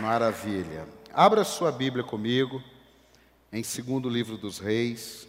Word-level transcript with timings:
Maravilha. 0.00 0.88
Abra 1.12 1.44
sua 1.44 1.70
Bíblia 1.70 2.02
comigo 2.02 2.62
em 3.52 3.62
segundo 3.62 4.08
livro 4.08 4.36
dos 4.36 4.58
Reis, 4.58 5.28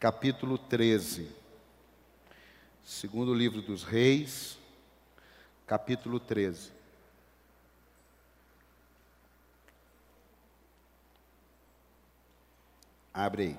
capítulo 0.00 0.58
13. 0.58 1.30
Segundo 2.84 3.32
livro 3.32 3.62
dos 3.62 3.84
Reis, 3.84 4.58
capítulo 5.66 6.18
13. 6.18 6.72
Abre 13.14 13.42
aí. 13.42 13.58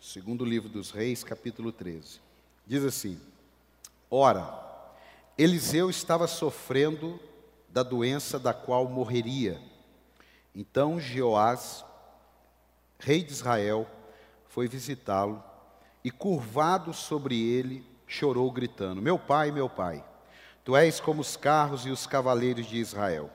Segundo 0.00 0.42
livro 0.42 0.70
dos 0.70 0.90
Reis, 0.90 1.22
capítulo 1.22 1.70
13. 1.70 2.18
Diz 2.66 2.82
assim: 2.82 3.20
Ora, 4.10 4.67
Eliseu 5.38 5.88
estava 5.88 6.26
sofrendo 6.26 7.20
da 7.68 7.84
doença 7.84 8.40
da 8.40 8.52
qual 8.52 8.88
morreria. 8.88 9.62
Então 10.52 10.98
Jeoás, 10.98 11.84
rei 12.98 13.22
de 13.22 13.30
Israel, 13.30 13.86
foi 14.48 14.66
visitá-lo 14.66 15.40
e, 16.02 16.10
curvado 16.10 16.92
sobre 16.92 17.40
ele, 17.40 17.86
chorou, 18.04 18.50
gritando: 18.50 19.00
Meu 19.00 19.16
pai, 19.16 19.52
meu 19.52 19.70
pai, 19.70 20.04
tu 20.64 20.76
és 20.76 20.98
como 20.98 21.20
os 21.20 21.36
carros 21.36 21.86
e 21.86 21.90
os 21.90 22.04
cavaleiros 22.04 22.66
de 22.66 22.78
Israel. 22.78 23.30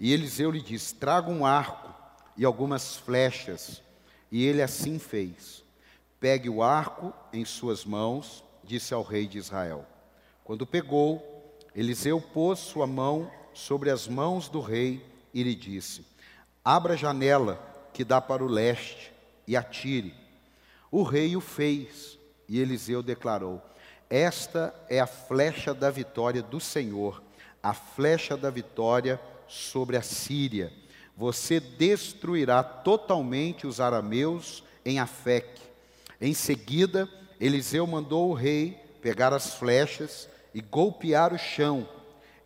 E 0.00 0.14
Eliseu 0.14 0.50
lhe 0.50 0.62
disse: 0.62 0.94
Traga 0.94 1.30
um 1.30 1.44
arco 1.44 1.92
e 2.38 2.46
algumas 2.46 2.96
flechas. 2.96 3.82
E 4.32 4.46
ele 4.46 4.62
assim 4.62 4.98
fez. 4.98 5.62
Pegue 6.18 6.48
o 6.48 6.62
arco 6.62 7.12
em 7.34 7.44
suas 7.44 7.84
mãos, 7.84 8.42
disse 8.64 8.94
ao 8.94 9.02
rei 9.02 9.26
de 9.26 9.36
Israel. 9.36 9.84
Quando 10.42 10.66
pegou, 10.66 11.33
Eliseu 11.74 12.20
pôs 12.20 12.60
sua 12.60 12.86
mão 12.86 13.30
sobre 13.52 13.90
as 13.90 14.06
mãos 14.06 14.48
do 14.48 14.60
rei 14.60 15.04
e 15.32 15.42
lhe 15.42 15.54
disse: 15.54 16.06
Abra 16.64 16.94
a 16.94 16.96
janela 16.96 17.60
que 17.92 18.04
dá 18.04 18.20
para 18.20 18.44
o 18.44 18.48
leste 18.48 19.12
e 19.46 19.56
atire. 19.56 20.14
O 20.90 21.02
rei 21.02 21.36
o 21.36 21.40
fez 21.40 22.18
e 22.48 22.60
Eliseu 22.60 23.02
declarou: 23.02 23.60
Esta 24.08 24.74
é 24.88 25.00
a 25.00 25.06
flecha 25.06 25.74
da 25.74 25.90
vitória 25.90 26.42
do 26.42 26.60
Senhor, 26.60 27.22
a 27.62 27.74
flecha 27.74 28.36
da 28.36 28.50
vitória 28.50 29.20
sobre 29.48 29.96
a 29.96 30.02
Síria. 30.02 30.72
Você 31.16 31.60
destruirá 31.60 32.62
totalmente 32.62 33.66
os 33.66 33.80
arameus 33.80 34.62
em 34.84 34.98
Afec. 34.98 35.60
Em 36.20 36.34
seguida, 36.34 37.08
Eliseu 37.40 37.86
mandou 37.86 38.30
o 38.30 38.34
rei 38.34 38.80
pegar 39.00 39.32
as 39.32 39.54
flechas 39.54 40.28
e 40.54 40.60
golpear 40.60 41.34
o 41.34 41.38
chão 41.38 41.86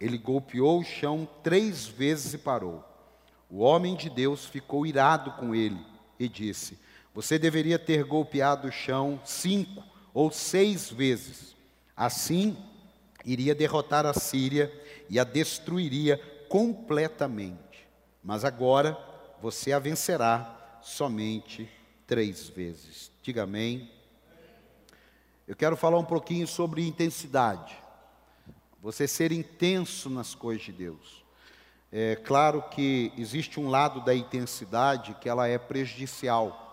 ele 0.01 0.17
golpeou 0.17 0.81
o 0.81 0.85
chão 0.85 1.29
três 1.43 1.87
vezes 1.87 2.35
e 2.35 2.39
parou. 2.39 2.85
O 3.51 3.59
homem 3.59 3.97
de 3.97 4.09
Deus 4.09 4.45
ficou 4.45 4.87
irado 4.87 5.33
com 5.33 5.55
ele 5.55 5.79
e 6.19 6.29
disse: 6.29 6.79
Você 7.15 7.39
deveria 7.39 7.79
ter 7.79 8.05
golpeado 8.05 8.69
o 8.69 8.73
chão 8.73 9.21
cinco 9.25 9.83
ou 10.15 10.31
seis 10.31 10.91
vezes. 10.91 11.57
Assim, 11.97 12.57
iria 13.25 13.55
derrotar 13.55 14.07
a 14.07 14.15
Síria 14.15 14.73
e 15.11 15.19
a 15.19 15.25
destruiria 15.25 16.19
completamente. 16.49 17.59
Mas 18.23 18.45
agora 18.45 18.97
você 19.43 19.73
a 19.73 19.79
vencerá 19.79 20.79
somente 20.81 21.69
três 22.07 22.49
vezes. 22.49 23.11
Diga 23.23 23.43
amém. 23.43 23.91
Eu 25.47 25.57
quero 25.57 25.77
falar 25.77 25.99
um 25.99 26.05
pouquinho 26.05 26.47
sobre 26.47 26.87
intensidade 26.87 27.88
você 28.81 29.09
ser 29.09 29.33
intenso 29.33 30.09
nas 30.09 30.35
coisas 30.35 30.65
de 30.65 30.73
Deus. 30.73 31.25
É 31.91 32.17
claro 32.17 32.63
que 32.71 33.13
existe 33.17 33.59
um 33.59 33.69
lado 33.69 34.01
da 34.03 34.15
intensidade 34.15 35.15
que 35.21 35.29
ela 35.29 35.49
é 35.49 35.57
prejudicial. 35.59 36.67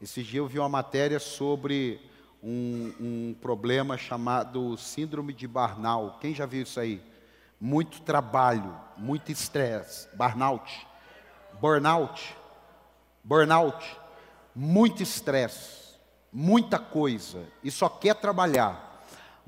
Esse 0.00 0.22
dia 0.22 0.40
eu 0.40 0.46
vi 0.46 0.58
uma 0.58 0.68
matéria 0.68 1.18
sobre 1.18 2.00
um, 2.42 2.92
um 3.00 3.36
problema 3.40 3.98
chamado 3.98 4.76
síndrome 4.78 5.32
de 5.32 5.46
Barnal. 5.46 6.18
Quem 6.20 6.34
já 6.34 6.46
viu 6.46 6.62
isso 6.62 6.80
aí? 6.80 7.02
Muito 7.60 8.00
trabalho, 8.02 8.74
muito 8.96 9.30
estresse, 9.30 10.08
burnout, 10.14 10.86
burnout, 11.60 12.34
burnout, 13.22 13.98
muito 14.54 15.02
estresse, 15.02 15.94
muita 16.32 16.78
coisa 16.78 17.44
e 17.62 17.70
só 17.70 17.88
quer 17.88 18.14
trabalhar. 18.14 18.87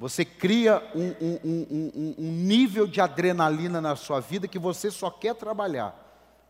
Você 0.01 0.25
cria 0.25 0.83
um, 0.95 1.09
um, 1.21 1.41
um, 1.45 2.15
um, 2.17 2.33
nível 2.33 2.87
de 2.87 3.03
adrenalina 3.03 3.83
na 3.83 3.95
sua 3.95 4.19
vida 4.19 4.49
que 4.49 4.59
você 4.59 4.91
só 4.91 5.11
quer 5.11 5.35
trabalhar. 5.35 5.95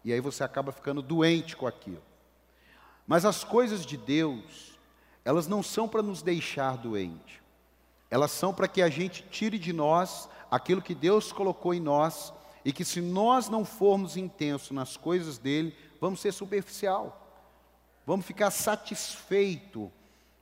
E 0.05 0.12
aí 0.12 0.21
você 0.21 0.44
acaba 0.44 0.71
ficando 0.71 1.03
doente 1.03 1.56
com 1.56 1.66
aquilo. 1.66 2.00
Mas 3.09 3.25
as 3.25 3.43
coisas 3.43 3.84
de 3.84 3.97
Deus, 3.97 4.78
elas 5.25 5.49
não 5.49 5.65
são 5.65 5.88
para 5.88 6.00
nos 6.00 6.22
deixar 6.22 6.77
doente. 6.77 7.43
Elas 8.09 8.31
são 8.31 8.55
para 8.55 8.69
que 8.69 8.81
a 8.81 8.88
gente 8.88 9.25
tire 9.33 9.59
de 9.59 9.72
nós 9.72 10.28
aquilo 10.49 10.81
que 10.81 10.94
Deus 10.94 11.32
colocou 11.32 11.75
em 11.75 11.81
nós 11.81 12.32
e 12.65 12.72
que 12.72 12.84
se 12.84 13.00
nós 13.00 13.49
não 13.49 13.65
formos 13.65 14.17
intensos 14.17 14.71
nas 14.71 14.97
coisas 14.97 15.38
dele, 15.38 15.77
vamos 16.00 16.21
ser 16.21 16.31
superficial. 16.31 17.34
Vamos 18.06 18.25
ficar 18.25 18.53
satisfeito 18.53 19.91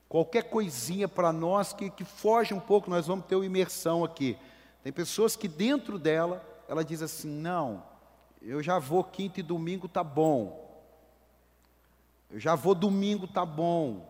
Qualquer 0.08 0.44
coisinha 0.44 1.06
para 1.06 1.32
nós 1.32 1.72
que, 1.72 1.90
que 1.90 2.04
foge 2.04 2.54
um 2.54 2.60
pouco, 2.60 2.88
nós 2.88 3.06
vamos 3.06 3.26
ter 3.26 3.34
uma 3.34 3.44
imersão 3.44 4.04
aqui. 4.04 4.38
Tem 4.82 4.92
pessoas 4.92 5.36
que 5.36 5.46
dentro 5.46 5.98
dela, 5.98 6.42
ela 6.66 6.82
diz 6.82 7.02
assim: 7.02 7.28
não, 7.28 7.82
eu 8.40 8.62
já 8.62 8.78
vou 8.78 9.04
quinta 9.04 9.40
e 9.40 9.42
domingo, 9.42 9.86
tá 9.86 10.02
bom. 10.02 10.66
Eu 12.30 12.40
já 12.40 12.54
vou 12.54 12.74
domingo, 12.74 13.26
tá 13.26 13.44
bom. 13.44 14.06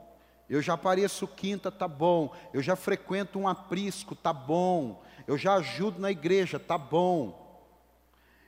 Eu 0.48 0.62
já 0.62 0.74
apareço 0.74 1.26
quinta, 1.26 1.70
tá 1.70 1.86
bom. 1.86 2.32
Eu 2.52 2.62
já 2.62 2.76
frequento 2.76 3.38
um 3.38 3.48
aprisco, 3.48 4.14
tá 4.14 4.32
bom. 4.32 5.02
Eu 5.26 5.36
já 5.36 5.54
ajudo 5.54 6.00
na 6.00 6.10
igreja, 6.10 6.58
tá 6.58 6.78
bom. 6.78 7.46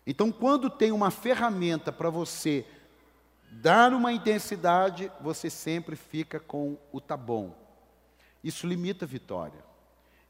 Então, 0.06 0.32
quando 0.32 0.71
tem 0.71 0.93
uma 0.93 1.11
ferramenta 1.11 1.93
para 1.93 2.11
você 2.11 2.67
dar 3.50 3.93
uma 3.93 4.12
intensidade, 4.12 5.11
você 5.21 5.50
sempre 5.50 5.97
fica 5.97 6.38
com 6.38 6.78
o 6.93 7.00
tá 7.00 7.16
bom. 7.16 7.55
Isso 8.43 8.66
limita 8.66 9.05
a 9.05 9.09
vitória. 9.09 9.62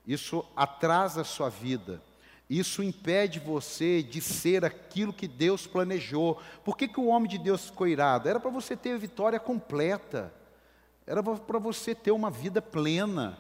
Isso 0.07 0.45
atrasa 0.57 1.21
a 1.21 1.25
sua 1.25 1.49
vida. 1.49 2.03
Isso 2.49 2.83
impede 2.83 3.39
você 3.39 4.03
de 4.03 4.21
ser 4.21 4.65
aquilo 4.65 5.13
que 5.13 5.29
Deus 5.29 5.67
planejou. 5.67 6.41
Por 6.65 6.77
que, 6.77 6.89
que 6.89 6.99
o 6.99 7.07
homem 7.07 7.31
de 7.31 7.39
Deus 7.39 7.67
ficou 7.67 7.87
irado? 7.87 8.29
Era 8.29 8.41
para 8.41 8.51
você 8.51 8.77
ter 8.77 8.93
a 8.93 8.99
vitória 8.99 9.39
completa. 9.39 10.35
Era 11.07 11.23
para 11.23 11.59
você 11.59 11.95
ter 11.95 12.11
uma 12.11 12.31
vida 12.31 12.61
plena. 12.61 13.39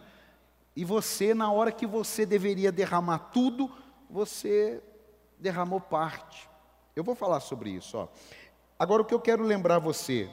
E 0.77 0.85
você, 0.85 1.35
na 1.35 1.51
hora 1.51 1.73
que 1.73 1.87
você 1.87 2.25
deveria 2.25 2.71
derramar 2.71 3.31
tudo, 3.33 3.69
você 4.09 4.81
derramou 5.39 5.81
parte. 5.81 6.49
Eu 6.95 7.03
vou 7.03 7.17
falar 7.17 7.41
sobre 7.41 7.71
isso. 7.71 7.97
Ó. 7.97 8.07
Agora, 8.81 9.03
o 9.03 9.05
que 9.05 9.13
eu 9.13 9.21
quero 9.21 9.45
lembrar 9.45 9.79
você, 9.79 10.27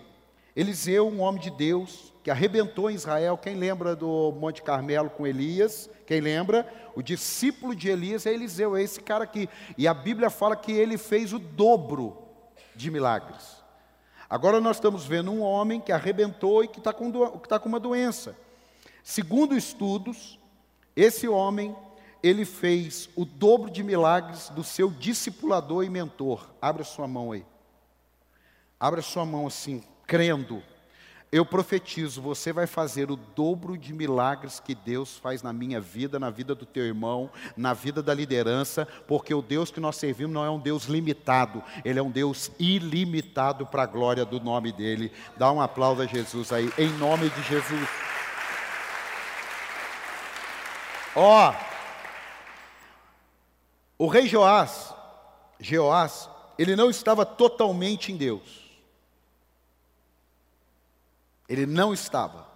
Eliseu, 0.55 1.05
um 1.05 1.19
homem 1.19 1.41
de 1.41 1.51
Deus, 1.51 2.13
que 2.23 2.31
arrebentou 2.31 2.89
em 2.89 2.95
Israel, 2.95 3.37
quem 3.37 3.55
lembra 3.55 3.93
do 3.93 4.31
Monte 4.39 4.61
Carmelo 4.63 5.09
com 5.09 5.27
Elias? 5.27 5.89
Quem 6.05 6.21
lembra? 6.21 6.65
O 6.95 7.01
discípulo 7.01 7.75
de 7.75 7.89
Elias 7.89 8.25
é 8.25 8.33
Eliseu, 8.33 8.77
é 8.77 8.81
esse 8.81 9.01
cara 9.01 9.25
aqui. 9.25 9.49
E 9.77 9.85
a 9.85 9.93
Bíblia 9.93 10.29
fala 10.29 10.55
que 10.55 10.71
ele 10.71 10.97
fez 10.97 11.33
o 11.33 11.39
dobro 11.39 12.17
de 12.73 12.89
milagres. 12.89 13.57
Agora 14.29 14.61
nós 14.61 14.77
estamos 14.77 15.05
vendo 15.05 15.29
um 15.29 15.41
homem 15.41 15.81
que 15.81 15.91
arrebentou 15.91 16.63
e 16.63 16.69
que 16.69 16.79
está 16.79 16.93
com, 16.93 17.11
tá 17.39 17.59
com 17.59 17.67
uma 17.67 17.81
doença. 17.81 18.33
Segundo 19.03 19.57
estudos, 19.57 20.39
esse 20.95 21.27
homem, 21.27 21.75
ele 22.23 22.45
fez 22.45 23.09
o 23.13 23.25
dobro 23.25 23.69
de 23.69 23.83
milagres 23.83 24.47
do 24.51 24.63
seu 24.63 24.89
discipulador 24.89 25.83
e 25.83 25.89
mentor. 25.89 26.49
Abra 26.61 26.85
sua 26.85 27.09
mão 27.09 27.33
aí. 27.33 27.45
Abra 28.79 29.01
sua 29.01 29.25
mão 29.25 29.47
assim, 29.47 29.83
crendo. 30.05 30.61
Eu 31.29 31.45
profetizo, 31.45 32.21
você 32.21 32.53
vai 32.53 32.65
fazer 32.65 33.11
o 33.11 33.17
dobro 33.17 33.77
de 33.77 33.91
milagres 33.91 34.61
que 34.61 34.73
Deus 34.73 35.17
faz 35.17 35.43
na 35.43 35.51
minha 35.51 35.81
vida, 35.81 36.17
na 36.17 36.29
vida 36.29 36.55
do 36.55 36.65
teu 36.65 36.85
irmão, 36.85 37.29
na 37.57 37.73
vida 37.73 38.01
da 38.01 38.13
liderança, 38.13 38.87
porque 39.07 39.33
o 39.33 39.41
Deus 39.41 39.69
que 39.69 39.81
nós 39.81 39.97
servimos 39.97 40.33
não 40.33 40.45
é 40.45 40.49
um 40.49 40.59
Deus 40.59 40.85
limitado, 40.85 41.61
ele 41.83 41.99
é 41.99 42.01
um 42.01 42.09
Deus 42.09 42.49
ilimitado 42.57 43.65
para 43.65 43.83
a 43.83 43.87
glória 43.87 44.23
do 44.23 44.39
nome 44.39 44.71
dele. 44.71 45.11
Dá 45.35 45.51
um 45.51 45.59
aplauso 45.59 46.01
a 46.01 46.05
Jesus 46.05 46.53
aí, 46.53 46.71
em 46.77 46.89
nome 46.93 47.29
de 47.29 47.43
Jesus. 47.43 47.89
Ó, 51.13 51.49
oh, 51.49 51.53
o 54.05 54.07
rei 54.07 54.27
Joás, 54.27 54.93
Jeoás, 55.59 56.29
ele 56.57 56.75
não 56.75 56.89
estava 56.89 57.25
totalmente 57.25 58.13
em 58.13 58.15
Deus. 58.15 58.66
Ele 61.47 61.65
não 61.65 61.93
estava. 61.93 62.47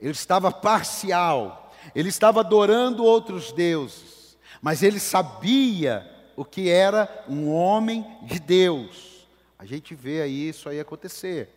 Ele 0.00 0.12
estava 0.12 0.50
parcial. 0.50 1.72
Ele 1.94 2.08
estava 2.08 2.40
adorando 2.40 3.04
outros 3.04 3.52
deuses. 3.52 4.38
Mas 4.62 4.82
ele 4.82 5.00
sabia 5.00 6.08
o 6.36 6.44
que 6.44 6.68
era 6.68 7.24
um 7.28 7.52
homem 7.52 8.06
de 8.22 8.38
Deus. 8.38 9.26
A 9.58 9.64
gente 9.64 9.94
vê 9.94 10.22
aí 10.22 10.48
isso 10.48 10.68
aí 10.68 10.80
acontecer. 10.80 11.48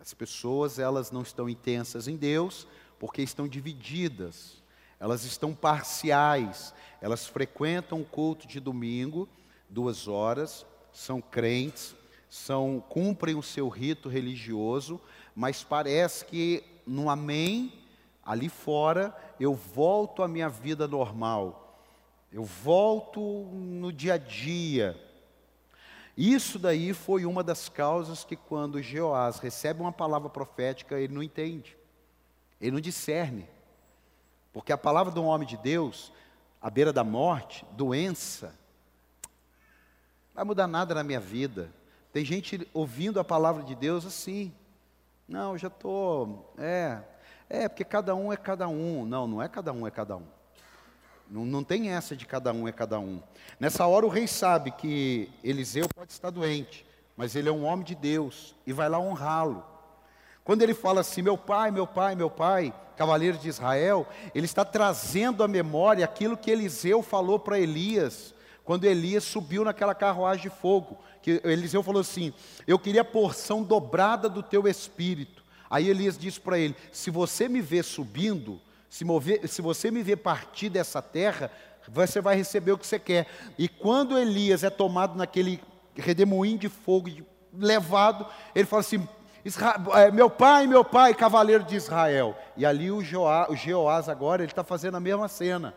As 0.00 0.14
pessoas, 0.14 0.78
elas 0.78 1.10
não 1.10 1.22
estão 1.22 1.48
intensas 1.48 2.08
em 2.08 2.16
Deus, 2.16 2.66
porque 2.98 3.22
estão 3.22 3.46
divididas. 3.46 4.62
Elas 4.98 5.24
estão 5.24 5.54
parciais. 5.54 6.74
Elas 7.00 7.26
frequentam 7.26 8.00
o 8.00 8.04
culto 8.04 8.46
de 8.46 8.60
domingo, 8.60 9.28
duas 9.68 10.08
horas, 10.08 10.66
são 10.92 11.20
crentes, 11.20 11.94
são 12.28 12.82
cumprem 12.88 13.34
o 13.34 13.42
seu 13.42 13.68
rito 13.68 14.08
religioso, 14.08 15.00
mas 15.34 15.62
parece 15.62 16.24
que 16.24 16.64
no 16.86 17.08
amém, 17.08 17.72
ali 18.24 18.48
fora, 18.48 19.14
eu 19.38 19.54
volto 19.54 20.22
à 20.22 20.28
minha 20.28 20.48
vida 20.48 20.86
normal. 20.86 21.78
Eu 22.32 22.44
volto 22.44 23.20
no 23.20 23.92
dia 23.92 24.14
a 24.14 24.18
dia. 24.18 24.96
Isso 26.16 26.58
daí 26.58 26.92
foi 26.92 27.24
uma 27.24 27.42
das 27.42 27.68
causas 27.68 28.24
que 28.24 28.36
quando 28.36 28.82
Jeoás 28.82 29.38
recebe 29.38 29.80
uma 29.80 29.92
palavra 29.92 30.28
profética, 30.28 30.98
ele 30.98 31.14
não 31.14 31.22
entende. 31.22 31.76
Ele 32.60 32.72
não 32.72 32.80
discerne. 32.80 33.48
Porque 34.52 34.72
a 34.72 34.78
palavra 34.78 35.12
de 35.12 35.18
um 35.18 35.26
homem 35.26 35.48
de 35.48 35.56
Deus, 35.56 36.12
à 36.60 36.68
beira 36.68 36.92
da 36.92 37.02
morte, 37.02 37.64
doença, 37.72 38.54
vai 40.34 40.44
mudar 40.44 40.66
nada 40.66 40.94
na 40.94 41.02
minha 41.02 41.20
vida. 41.20 41.72
Tem 42.12 42.24
gente 42.24 42.68
ouvindo 42.74 43.18
a 43.18 43.24
palavra 43.24 43.62
de 43.62 43.74
Deus 43.74 44.04
assim. 44.04 44.52
Não, 45.30 45.56
já 45.56 45.68
estou. 45.68 46.52
É, 46.58 46.98
é, 47.48 47.68
porque 47.68 47.84
cada 47.84 48.16
um 48.16 48.32
é 48.32 48.36
cada 48.36 48.66
um. 48.66 49.06
Não, 49.06 49.28
não 49.28 49.40
é 49.40 49.48
cada 49.48 49.72
um 49.72 49.86
é 49.86 49.90
cada 49.90 50.16
um. 50.16 50.24
Não, 51.30 51.44
não 51.44 51.62
tem 51.62 51.90
essa 51.90 52.16
de 52.16 52.26
cada 52.26 52.52
um 52.52 52.66
é 52.66 52.72
cada 52.72 52.98
um. 52.98 53.22
Nessa 53.60 53.86
hora 53.86 54.04
o 54.04 54.08
rei 54.08 54.26
sabe 54.26 54.72
que 54.72 55.30
Eliseu 55.44 55.86
pode 55.94 56.10
estar 56.10 56.30
doente, 56.30 56.84
mas 57.16 57.36
ele 57.36 57.48
é 57.48 57.52
um 57.52 57.64
homem 57.64 57.84
de 57.84 57.94
Deus 57.94 58.56
e 58.66 58.72
vai 58.72 58.88
lá 58.88 58.98
honrá-lo. 58.98 59.64
Quando 60.42 60.62
ele 60.62 60.74
fala 60.74 61.00
assim, 61.00 61.22
meu 61.22 61.38
pai, 61.38 61.70
meu 61.70 61.86
pai, 61.86 62.16
meu 62.16 62.28
pai, 62.28 62.74
cavaleiro 62.96 63.38
de 63.38 63.48
Israel, 63.48 64.08
ele 64.34 64.46
está 64.46 64.64
trazendo 64.64 65.44
à 65.44 65.48
memória 65.48 66.04
aquilo 66.04 66.36
que 66.36 66.50
Eliseu 66.50 67.04
falou 67.04 67.38
para 67.38 67.56
Elias, 67.56 68.34
quando 68.64 68.84
Elias 68.84 69.24
subiu 69.24 69.64
naquela 69.64 69.94
carruagem 69.94 70.42
de 70.42 70.50
fogo, 70.50 70.98
que 71.22 71.40
Eliseu 71.44 71.82
falou 71.82 72.00
assim: 72.00 72.32
Eu 72.66 72.78
queria 72.78 73.02
a 73.02 73.04
porção 73.04 73.62
dobrada 73.62 74.28
do 74.28 74.42
teu 74.42 74.66
espírito. 74.68 75.44
Aí 75.68 75.88
Elias 75.88 76.18
disse 76.18 76.40
para 76.40 76.58
ele: 76.58 76.76
Se 76.92 77.10
você 77.10 77.48
me 77.48 77.60
ver 77.60 77.84
subindo, 77.84 78.60
se, 78.88 79.04
mover, 79.04 79.46
se 79.48 79.62
você 79.62 79.90
me 79.90 80.02
ver 80.02 80.16
partir 80.16 80.68
dessa 80.68 81.00
terra, 81.00 81.50
você 81.88 82.20
vai 82.20 82.36
receber 82.36 82.72
o 82.72 82.78
que 82.78 82.86
você 82.86 82.98
quer. 82.98 83.26
E 83.58 83.68
quando 83.68 84.18
Elias 84.18 84.64
é 84.64 84.70
tomado 84.70 85.16
naquele 85.16 85.60
redemoinho 85.94 86.58
de 86.58 86.68
fogo, 86.68 87.08
levado, 87.52 88.26
ele 88.54 88.66
fala 88.66 88.80
assim: 88.80 89.06
é, 89.94 90.10
meu 90.10 90.28
pai, 90.28 90.66
meu 90.66 90.84
pai, 90.84 91.14
cavaleiro 91.14 91.64
de 91.64 91.76
Israel. 91.76 92.36
E 92.56 92.66
ali 92.66 92.90
o, 92.90 93.02
Joá, 93.02 93.50
o 93.50 93.56
Jeoás 93.56 94.08
agora, 94.08 94.42
ele 94.42 94.52
está 94.52 94.62
fazendo 94.62 94.96
a 94.96 95.00
mesma 95.00 95.28
cena. 95.28 95.74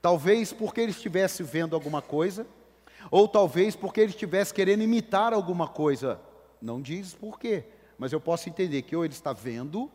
Talvez 0.00 0.52
porque 0.52 0.80
ele 0.80 0.92
estivesse 0.92 1.42
vendo 1.42 1.74
alguma 1.74 2.02
coisa, 2.02 2.46
ou 3.10 3.26
talvez 3.28 3.76
porque 3.76 4.00
ele 4.00 4.10
estivesse 4.10 4.52
querendo 4.52 4.82
imitar 4.82 5.32
alguma 5.32 5.68
coisa. 5.68 6.20
Não 6.60 6.80
diz 6.80 7.14
por 7.14 7.38
quê, 7.38 7.64
mas 7.98 8.12
eu 8.12 8.20
posso 8.20 8.48
entender 8.48 8.82
que 8.82 8.94
ou 8.94 9.04
ele 9.04 9.14
está 9.14 9.32
vendo, 9.32 9.90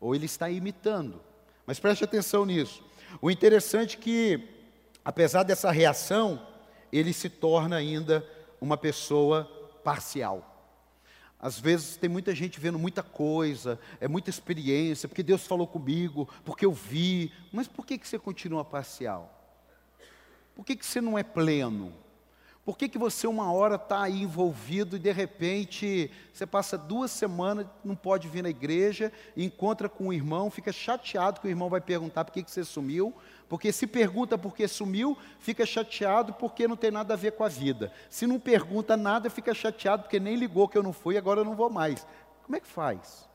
ou 0.00 0.14
ele 0.14 0.26
está 0.26 0.50
imitando. 0.50 1.20
Mas 1.66 1.80
preste 1.80 2.04
atenção 2.04 2.44
nisso. 2.44 2.84
O 3.20 3.30
interessante 3.30 3.96
é 3.96 4.00
que, 4.00 4.48
apesar 5.04 5.42
dessa 5.42 5.70
reação, 5.70 6.46
ele 6.92 7.12
se 7.12 7.28
torna 7.28 7.76
ainda 7.76 8.26
uma 8.60 8.76
pessoa 8.76 9.44
parcial. 9.82 10.55
Às 11.38 11.60
vezes 11.60 11.96
tem 11.96 12.08
muita 12.08 12.34
gente 12.34 12.58
vendo 12.58 12.78
muita 12.78 13.02
coisa, 13.02 13.78
é 14.00 14.08
muita 14.08 14.30
experiência, 14.30 15.08
porque 15.08 15.22
Deus 15.22 15.46
falou 15.46 15.66
comigo, 15.66 16.28
porque 16.44 16.64
eu 16.64 16.72
vi. 16.72 17.30
Mas 17.52 17.68
por 17.68 17.84
que, 17.84 17.98
que 17.98 18.08
você 18.08 18.18
continua 18.18 18.64
parcial? 18.64 19.32
Por 20.54 20.64
que, 20.64 20.74
que 20.74 20.86
você 20.86 21.00
não 21.00 21.18
é 21.18 21.22
pleno? 21.22 21.92
Por 22.66 22.76
que, 22.76 22.88
que 22.88 22.98
você 22.98 23.28
uma 23.28 23.52
hora 23.52 23.76
está 23.76 24.02
aí 24.02 24.22
envolvido 24.22 24.96
e 24.96 24.98
de 24.98 25.12
repente 25.12 26.10
você 26.32 26.44
passa 26.44 26.76
duas 26.76 27.12
semanas, 27.12 27.64
não 27.84 27.94
pode 27.94 28.26
vir 28.26 28.42
na 28.42 28.50
igreja, 28.50 29.12
encontra 29.36 29.88
com 29.88 30.08
um 30.08 30.12
irmão, 30.12 30.50
fica 30.50 30.72
chateado 30.72 31.40
que 31.40 31.46
o 31.46 31.48
irmão 31.48 31.70
vai 31.70 31.80
perguntar 31.80 32.24
por 32.24 32.32
que, 32.32 32.42
que 32.42 32.50
você 32.50 32.64
sumiu, 32.64 33.14
porque 33.48 33.70
se 33.70 33.86
pergunta 33.86 34.36
por 34.36 34.52
que 34.52 34.66
sumiu, 34.66 35.16
fica 35.38 35.64
chateado 35.64 36.32
porque 36.32 36.66
não 36.66 36.74
tem 36.74 36.90
nada 36.90 37.14
a 37.14 37.16
ver 37.16 37.34
com 37.34 37.44
a 37.44 37.48
vida. 37.48 37.92
Se 38.10 38.26
não 38.26 38.40
pergunta 38.40 38.96
nada, 38.96 39.30
fica 39.30 39.54
chateado 39.54 40.02
porque 40.02 40.18
nem 40.18 40.34
ligou 40.34 40.66
que 40.66 40.76
eu 40.76 40.82
não 40.82 40.92
fui, 40.92 41.16
agora 41.16 41.42
eu 41.42 41.44
não 41.44 41.54
vou 41.54 41.70
mais. 41.70 42.04
Como 42.42 42.56
é 42.56 42.58
que 42.58 42.66
faz? 42.66 43.28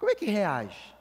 Como 0.00 0.10
é 0.10 0.16
que 0.16 0.26
reage? 0.26 0.93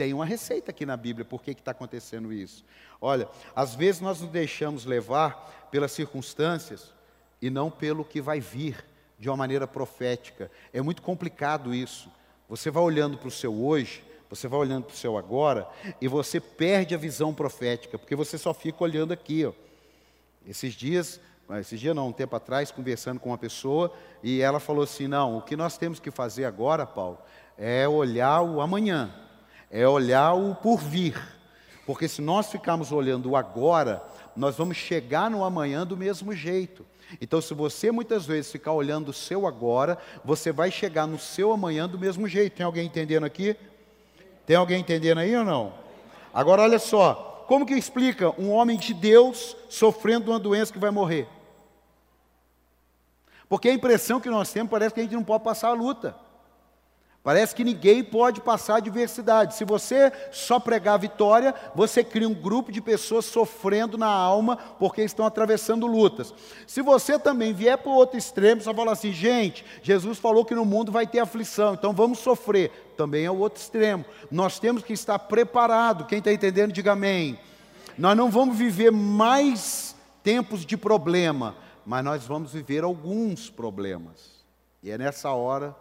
Tem 0.00 0.14
uma 0.14 0.24
receita 0.24 0.70
aqui 0.70 0.86
na 0.86 0.96
Bíblia, 0.96 1.26
por 1.26 1.42
que 1.42 1.50
está 1.50 1.72
acontecendo 1.72 2.32
isso? 2.32 2.64
Olha, 3.02 3.28
às 3.54 3.74
vezes 3.74 4.00
nós 4.00 4.18
nos 4.22 4.30
deixamos 4.30 4.86
levar 4.86 5.68
pelas 5.70 5.92
circunstâncias 5.92 6.94
e 7.42 7.50
não 7.50 7.70
pelo 7.70 8.02
que 8.02 8.18
vai 8.18 8.40
vir 8.40 8.82
de 9.18 9.28
uma 9.28 9.36
maneira 9.36 9.66
profética. 9.66 10.50
É 10.72 10.80
muito 10.80 11.02
complicado 11.02 11.74
isso. 11.74 12.10
Você 12.48 12.70
vai 12.70 12.82
olhando 12.82 13.18
para 13.18 13.28
o 13.28 13.30
seu 13.30 13.52
hoje, 13.52 14.02
você 14.30 14.48
vai 14.48 14.60
olhando 14.60 14.84
para 14.84 14.94
o 14.94 14.96
seu 14.96 15.18
agora 15.18 15.68
e 16.00 16.08
você 16.08 16.40
perde 16.40 16.94
a 16.94 16.98
visão 16.98 17.34
profética, 17.34 17.98
porque 17.98 18.16
você 18.16 18.38
só 18.38 18.54
fica 18.54 18.82
olhando 18.82 19.12
aqui. 19.12 19.44
Ó. 19.44 19.52
Esses 20.48 20.72
dias, 20.72 21.20
ah, 21.46 21.60
esses 21.60 21.78
dias 21.78 21.94
não, 21.94 22.08
um 22.08 22.12
tempo 22.12 22.34
atrás, 22.34 22.70
conversando 22.70 23.20
com 23.20 23.28
uma 23.28 23.36
pessoa, 23.36 23.92
e 24.22 24.40
ela 24.40 24.60
falou 24.60 24.82
assim: 24.82 25.06
não, 25.06 25.36
o 25.36 25.42
que 25.42 25.56
nós 25.56 25.76
temos 25.76 26.00
que 26.00 26.10
fazer 26.10 26.46
agora, 26.46 26.86
Paulo, 26.86 27.18
é 27.58 27.86
olhar 27.86 28.40
o 28.40 28.62
amanhã 28.62 29.28
é 29.70 29.86
olhar 29.86 30.34
o 30.34 30.54
por 30.54 30.78
vir. 30.78 31.16
Porque 31.86 32.08
se 32.08 32.20
nós 32.20 32.50
ficarmos 32.50 32.92
olhando 32.92 33.30
o 33.30 33.36
agora, 33.36 34.02
nós 34.36 34.56
vamos 34.56 34.76
chegar 34.76 35.30
no 35.30 35.44
amanhã 35.44 35.86
do 35.86 35.96
mesmo 35.96 36.34
jeito. 36.34 36.84
Então, 37.20 37.40
se 37.40 37.54
você 37.54 37.90
muitas 37.90 38.26
vezes 38.26 38.52
ficar 38.52 38.72
olhando 38.72 39.08
o 39.08 39.12
seu 39.12 39.46
agora, 39.46 39.98
você 40.24 40.52
vai 40.52 40.70
chegar 40.70 41.06
no 41.06 41.18
seu 41.18 41.52
amanhã 41.52 41.88
do 41.88 41.98
mesmo 41.98 42.28
jeito. 42.28 42.56
Tem 42.56 42.66
alguém 42.66 42.86
entendendo 42.86 43.24
aqui? 43.24 43.56
Tem 44.46 44.56
alguém 44.56 44.80
entendendo 44.80 45.18
aí 45.18 45.34
ou 45.34 45.44
não? 45.44 45.72
Agora, 46.32 46.62
olha 46.62 46.78
só. 46.78 47.44
Como 47.48 47.66
que 47.66 47.74
explica 47.74 48.30
um 48.40 48.50
homem 48.50 48.78
de 48.78 48.94
Deus 48.94 49.56
sofrendo 49.68 50.30
uma 50.30 50.38
doença 50.38 50.72
que 50.72 50.78
vai 50.78 50.92
morrer? 50.92 51.26
Porque 53.48 53.68
a 53.68 53.74
impressão 53.74 54.20
que 54.20 54.30
nós 54.30 54.52
temos 54.52 54.70
parece 54.70 54.94
que 54.94 55.00
a 55.00 55.02
gente 55.02 55.16
não 55.16 55.24
pode 55.24 55.42
passar 55.42 55.70
a 55.70 55.74
luta. 55.74 56.14
Parece 57.22 57.54
que 57.54 57.62
ninguém 57.62 58.02
pode 58.02 58.40
passar 58.40 58.76
adversidade. 58.76 59.54
Se 59.54 59.62
você 59.62 60.10
só 60.32 60.58
pregar 60.58 60.98
vitória, 60.98 61.54
você 61.74 62.02
cria 62.02 62.26
um 62.26 62.32
grupo 62.32 62.72
de 62.72 62.80
pessoas 62.80 63.26
sofrendo 63.26 63.98
na 63.98 64.06
alma 64.06 64.56
porque 64.56 65.02
estão 65.02 65.26
atravessando 65.26 65.86
lutas. 65.86 66.32
Se 66.66 66.80
você 66.80 67.18
também 67.18 67.52
vier 67.52 67.76
para 67.76 67.90
o 67.90 67.94
outro 67.94 68.16
extremo, 68.16 68.62
só 68.62 68.72
falar 68.72 68.92
assim, 68.92 69.12
gente, 69.12 69.66
Jesus 69.82 70.18
falou 70.18 70.46
que 70.46 70.54
no 70.54 70.64
mundo 70.64 70.90
vai 70.90 71.06
ter 71.06 71.18
aflição, 71.18 71.74
então 71.74 71.92
vamos 71.92 72.20
sofrer. 72.20 72.94
Também 72.96 73.26
é 73.26 73.30
o 73.30 73.36
outro 73.36 73.60
extremo. 73.60 74.02
Nós 74.30 74.58
temos 74.58 74.82
que 74.82 74.94
estar 74.94 75.18
preparado. 75.18 76.06
Quem 76.06 76.18
está 76.18 76.32
entendendo, 76.32 76.72
diga 76.72 76.92
amém. 76.92 77.38
Nós 77.98 78.16
não 78.16 78.30
vamos 78.30 78.56
viver 78.56 78.90
mais 78.90 79.94
tempos 80.22 80.64
de 80.64 80.74
problema, 80.74 81.54
mas 81.84 82.02
nós 82.02 82.24
vamos 82.24 82.54
viver 82.54 82.82
alguns 82.82 83.50
problemas. 83.50 84.40
E 84.82 84.90
é 84.90 84.96
nessa 84.96 85.30
hora 85.32 85.76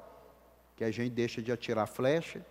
que 0.79 0.83
a 0.86 0.91
gente 0.91 1.12
deixa 1.12 1.41
de 1.41 1.51
atirar 1.51 1.86
flecha, 1.88 2.41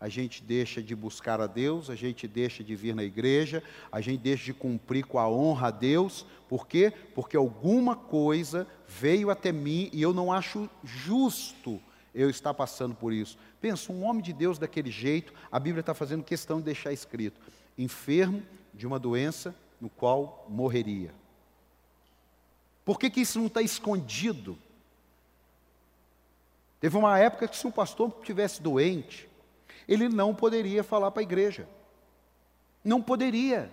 a 0.00 0.08
gente 0.08 0.42
deixa 0.42 0.82
de 0.82 0.96
buscar 0.96 1.38
a 1.38 1.46
Deus, 1.46 1.90
a 1.90 1.94
gente 1.94 2.26
deixa 2.26 2.64
de 2.64 2.74
vir 2.74 2.94
na 2.94 3.04
igreja, 3.04 3.62
a 3.92 4.00
gente 4.00 4.22
deixa 4.22 4.46
de 4.46 4.54
cumprir 4.54 5.04
com 5.04 5.18
a 5.18 5.28
honra 5.28 5.68
a 5.68 5.70
Deus, 5.70 6.24
por 6.48 6.66
quê? 6.66 6.90
Porque 7.14 7.36
alguma 7.36 7.94
coisa 7.94 8.66
veio 8.86 9.28
até 9.28 9.52
mim 9.52 9.90
e 9.92 10.00
eu 10.00 10.14
não 10.14 10.32
acho 10.32 10.66
justo 10.82 11.78
eu 12.14 12.30
estar 12.30 12.54
passando 12.54 12.94
por 12.94 13.12
isso. 13.12 13.36
Pensa, 13.60 13.92
um 13.92 14.02
homem 14.02 14.22
de 14.22 14.32
Deus 14.32 14.58
daquele 14.58 14.90
jeito, 14.90 15.34
a 15.52 15.60
Bíblia 15.60 15.80
está 15.80 15.92
fazendo 15.92 16.24
questão 16.24 16.60
de 16.60 16.64
deixar 16.64 16.94
escrito: 16.94 17.38
enfermo 17.76 18.42
de 18.72 18.86
uma 18.86 18.98
doença 18.98 19.54
no 19.78 19.90
qual 19.90 20.46
morreria. 20.48 21.12
Por 22.82 22.98
que, 22.98 23.10
que 23.10 23.20
isso 23.20 23.38
não 23.38 23.46
está 23.46 23.60
escondido? 23.60 24.56
Teve 26.80 26.96
uma 26.96 27.18
época 27.18 27.48
que 27.48 27.56
se 27.56 27.66
um 27.66 27.70
pastor 27.70 28.10
tivesse 28.22 28.62
doente, 28.62 29.28
ele 29.86 30.08
não 30.08 30.34
poderia 30.34 30.84
falar 30.84 31.10
para 31.10 31.20
a 31.20 31.22
igreja. 31.22 31.68
Não 32.84 33.02
poderia. 33.02 33.70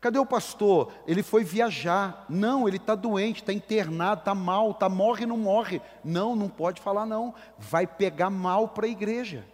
Cadê 0.00 0.18
o 0.18 0.26
pastor? 0.26 0.92
Ele 1.06 1.22
foi 1.22 1.44
viajar. 1.44 2.24
Não, 2.28 2.66
ele 2.66 2.78
está 2.78 2.94
doente, 2.94 3.42
está 3.42 3.52
internado, 3.52 4.20
está 4.20 4.34
mal, 4.34 4.70
está 4.70 4.88
morre, 4.88 5.26
não 5.26 5.36
morre. 5.36 5.80
Não, 6.02 6.34
não 6.34 6.48
pode 6.48 6.80
falar 6.80 7.06
não. 7.06 7.34
Vai 7.58 7.86
pegar 7.86 8.30
mal 8.30 8.68
para 8.68 8.86
a 8.86 8.90
igreja. 8.90 9.44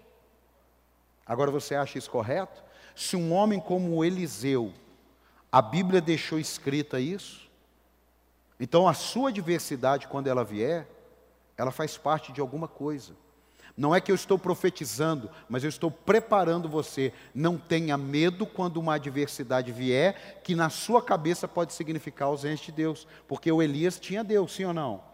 Agora 1.27 1.51
você 1.51 1.75
acha 1.75 1.99
isso 1.99 2.11
correto? 2.11 2.63
Se 2.95 3.17
um 3.17 3.33
homem 3.33 3.61
como 3.61 4.05
Eliseu, 4.05 4.73
A 5.51 5.63
Bíblia 5.63 6.01
deixou 6.01 6.39
escrita 6.39 7.01
isso. 7.01 7.49
Então 8.59 8.87
a 8.87 8.95
sua 8.95 9.31
adversidade, 9.31 10.07
quando 10.09 10.27
ela 10.27 10.45
vier, 10.45 10.87
ela 11.57 11.71
faz 11.71 11.97
parte 11.97 12.33
de 12.33 12.41
alguma 12.41 12.69
coisa. 12.69 13.15
Não 13.77 13.95
é 13.95 14.01
que 14.01 14.11
eu 14.11 14.15
estou 14.15 14.39
profetizando, 14.39 15.31
mas 15.49 15.63
eu 15.63 15.69
estou 15.69 15.91
preparando 15.91 16.69
você. 16.69 17.13
Não 17.35 17.59
tenha 17.59 17.99
medo 17.99 18.47
quando 18.47 18.79
uma 18.79 18.95
adversidade 18.95 19.71
vier, 19.71 20.41
que 20.43 20.55
na 20.55 20.71
sua 20.71 21.03
cabeça 21.03 21.47
pode 21.47 21.75
significar 21.75 22.29
ausência 22.29 22.67
de 22.67 22.73
Deus. 22.73 23.07
Porque 23.29 23.53
o 23.53 23.63
Elias 23.63 24.01
tinha 24.01 24.25
Deus, 24.25 24.55
sim 24.55 24.65
ou 24.65 24.73
não? 24.73 25.05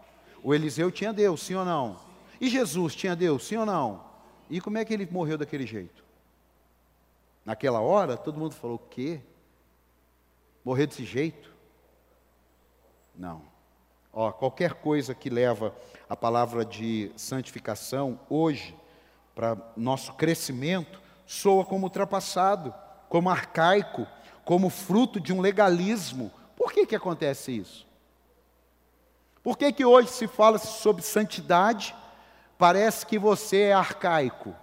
O 0.41 0.53
Eliseu 0.53 0.91
tinha 0.91 1.11
Deus, 1.11 1.41
sim 1.41 1.55
ou 1.55 1.65
não? 1.65 1.99
E 2.39 2.49
Jesus 2.49 2.95
tinha 2.95 3.15
Deus, 3.15 3.45
sim 3.45 3.57
ou 3.57 3.65
não? 3.65 4.03
E 4.49 4.61
como 4.61 4.77
é 4.77 4.85
que 4.85 4.93
ele 4.93 5.07
morreu 5.11 5.37
daquele 5.37 5.65
jeito? 5.65 6.03
Naquela 7.45 7.81
hora, 7.81 8.15
todo 8.15 8.39
mundo 8.39 8.55
falou: 8.55 8.77
o 8.77 8.89
quê? 8.89 9.19
Morrer 10.63 10.87
desse 10.87 11.03
jeito? 11.03 11.51
Não. 13.15 13.41
Ó, 14.11 14.31
qualquer 14.31 14.75
coisa 14.75 15.13
que 15.13 15.29
leva 15.29 15.75
a 16.13 16.15
palavra 16.15 16.63
de 16.63 17.11
santificação 17.15 18.19
hoje 18.29 18.75
para 19.33 19.57
nosso 19.75 20.13
crescimento 20.13 21.01
soa 21.25 21.65
como 21.65 21.87
ultrapassado, 21.87 22.71
como 23.09 23.31
arcaico, 23.31 24.05
como 24.45 24.69
fruto 24.69 25.19
de 25.19 25.33
um 25.33 25.41
legalismo. 25.41 26.31
Por 26.55 26.71
que, 26.71 26.85
que 26.85 26.95
acontece 26.95 27.53
isso? 27.53 27.87
Por 29.41 29.57
que, 29.57 29.73
que 29.73 29.83
hoje 29.83 30.09
se 30.09 30.27
fala 30.27 30.59
sobre 30.59 31.01
santidade? 31.01 31.95
Parece 32.59 33.07
que 33.07 33.17
você 33.17 33.61
é 33.61 33.73
arcaico. 33.73 34.55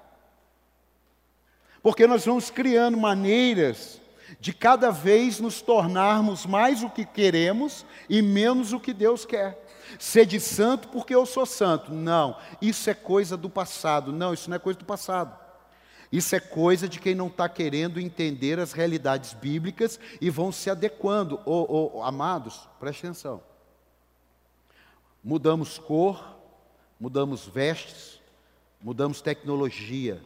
Porque 1.82 2.06
nós 2.06 2.24
vamos 2.24 2.48
criando 2.48 2.96
maneiras 2.96 4.00
de 4.38 4.52
cada 4.52 4.92
vez 4.92 5.40
nos 5.40 5.60
tornarmos 5.60 6.46
mais 6.46 6.84
o 6.84 6.90
que 6.90 7.04
queremos 7.04 7.84
e 8.08 8.22
menos 8.22 8.72
o 8.72 8.78
que 8.78 8.92
Deus 8.92 9.24
quer. 9.24 9.59
Sede 9.98 10.40
santo 10.40 10.88
porque 10.88 11.14
eu 11.14 11.24
sou 11.26 11.44
santo. 11.44 11.92
Não, 11.92 12.36
isso 12.60 12.88
é 12.88 12.94
coisa 12.94 13.36
do 13.36 13.50
passado. 13.50 14.12
Não, 14.12 14.32
isso 14.32 14.48
não 14.48 14.56
é 14.56 14.58
coisa 14.58 14.78
do 14.78 14.84
passado. 14.84 15.38
Isso 16.12 16.34
é 16.34 16.40
coisa 16.40 16.88
de 16.88 16.98
quem 16.98 17.14
não 17.14 17.28
está 17.28 17.48
querendo 17.48 18.00
entender 18.00 18.58
as 18.58 18.72
realidades 18.72 19.32
bíblicas 19.32 20.00
e 20.20 20.28
vão 20.28 20.50
se 20.50 20.68
adequando. 20.68 21.40
Oh, 21.44 21.92
oh, 21.94 22.02
amados, 22.02 22.68
preste 22.80 23.06
atenção. 23.06 23.40
Mudamos 25.22 25.78
cor, 25.78 26.36
mudamos 26.98 27.46
vestes, 27.46 28.20
mudamos 28.80 29.20
tecnologia, 29.20 30.20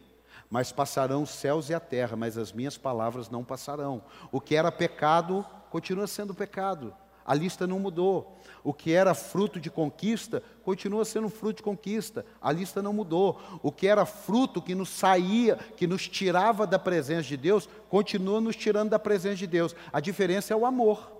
mas 0.49 0.71
passarão 0.71 1.21
os 1.21 1.29
céus 1.29 1.69
e 1.69 1.73
a 1.73 1.79
terra, 1.79 2.15
mas 2.15 2.37
as 2.37 2.51
minhas 2.51 2.77
palavras 2.77 3.29
não 3.29 3.43
passarão. 3.43 4.01
O 4.31 4.41
que 4.41 4.55
era 4.55 4.71
pecado 4.71 5.45
continua 5.69 6.07
sendo 6.07 6.33
pecado. 6.33 6.95
A 7.25 7.33
lista 7.33 7.65
não 7.65 7.79
mudou. 7.79 8.37
O 8.63 8.71
que 8.71 8.91
era 8.91 9.13
fruto 9.15 9.59
de 9.59 9.69
conquista 9.69 10.43
continua 10.63 11.03
sendo 11.03 11.27
fruto 11.29 11.57
de 11.57 11.63
conquista. 11.63 12.25
A 12.41 12.51
lista 12.51 12.81
não 12.81 12.93
mudou. 12.93 13.41
O 13.63 13.71
que 13.71 13.87
era 13.87 14.05
fruto 14.05 14.61
que 14.61 14.75
nos 14.75 14.89
saía, 14.89 15.55
que 15.55 15.87
nos 15.87 16.07
tirava 16.07 16.67
da 16.67 16.77
presença 16.77 17.23
de 17.23 17.37
Deus, 17.37 17.67
continua 17.89 18.39
nos 18.39 18.55
tirando 18.55 18.91
da 18.91 18.99
presença 18.99 19.37
de 19.37 19.47
Deus. 19.47 19.75
A 19.91 19.99
diferença 19.99 20.53
é 20.53 20.55
o 20.55 20.65
amor. 20.65 21.11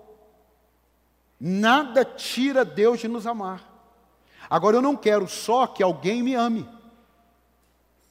Nada 1.40 2.04
tira 2.04 2.64
Deus 2.64 3.00
de 3.00 3.08
nos 3.08 3.26
amar. 3.26 3.74
Agora 4.48 4.76
eu 4.76 4.82
não 4.82 4.96
quero 4.96 5.26
só 5.26 5.66
que 5.66 5.82
alguém 5.82 6.22
me 6.22 6.34
ame. 6.34 6.68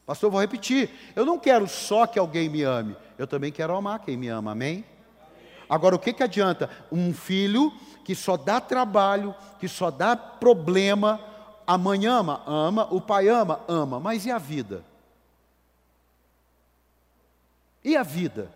Pastor, 0.06 0.28
eu 0.28 0.32
vou 0.32 0.42
repetir. 0.42 0.90
Eu 1.16 1.26
não 1.26 1.40
quero 1.40 1.68
só 1.68 2.06
que 2.06 2.20
alguém 2.20 2.50
me 2.50 2.64
ame. 2.64 2.96
Eu 3.18 3.26
também 3.26 3.52
quero 3.52 3.76
amar 3.76 4.00
quem 4.00 4.18
me 4.18 4.28
ama. 4.28 4.52
Amém? 4.52 4.86
Agora, 5.70 5.96
o 5.96 6.00
que, 6.00 6.14
que 6.14 6.24
adianta? 6.24 6.70
Um 6.92 7.14
filho 7.14 7.72
que 8.04 8.16
só 8.16 8.38
dá 8.38 8.62
trabalho, 8.62 9.34
que 9.60 9.68
só 9.68 9.90
dá 9.90 10.16
problema, 10.16 11.20
a 11.66 11.78
mãe 11.78 12.06
ama? 12.06 12.44
Ama. 12.46 12.88
O 12.92 13.02
pai 13.02 13.28
ama? 13.28 13.60
Ama. 13.68 14.00
Mas 14.00 14.26
e 14.26 14.32
a 14.32 14.38
vida? 14.38 14.84
E 17.84 17.96
a 17.96 18.04
vida? 18.04 18.52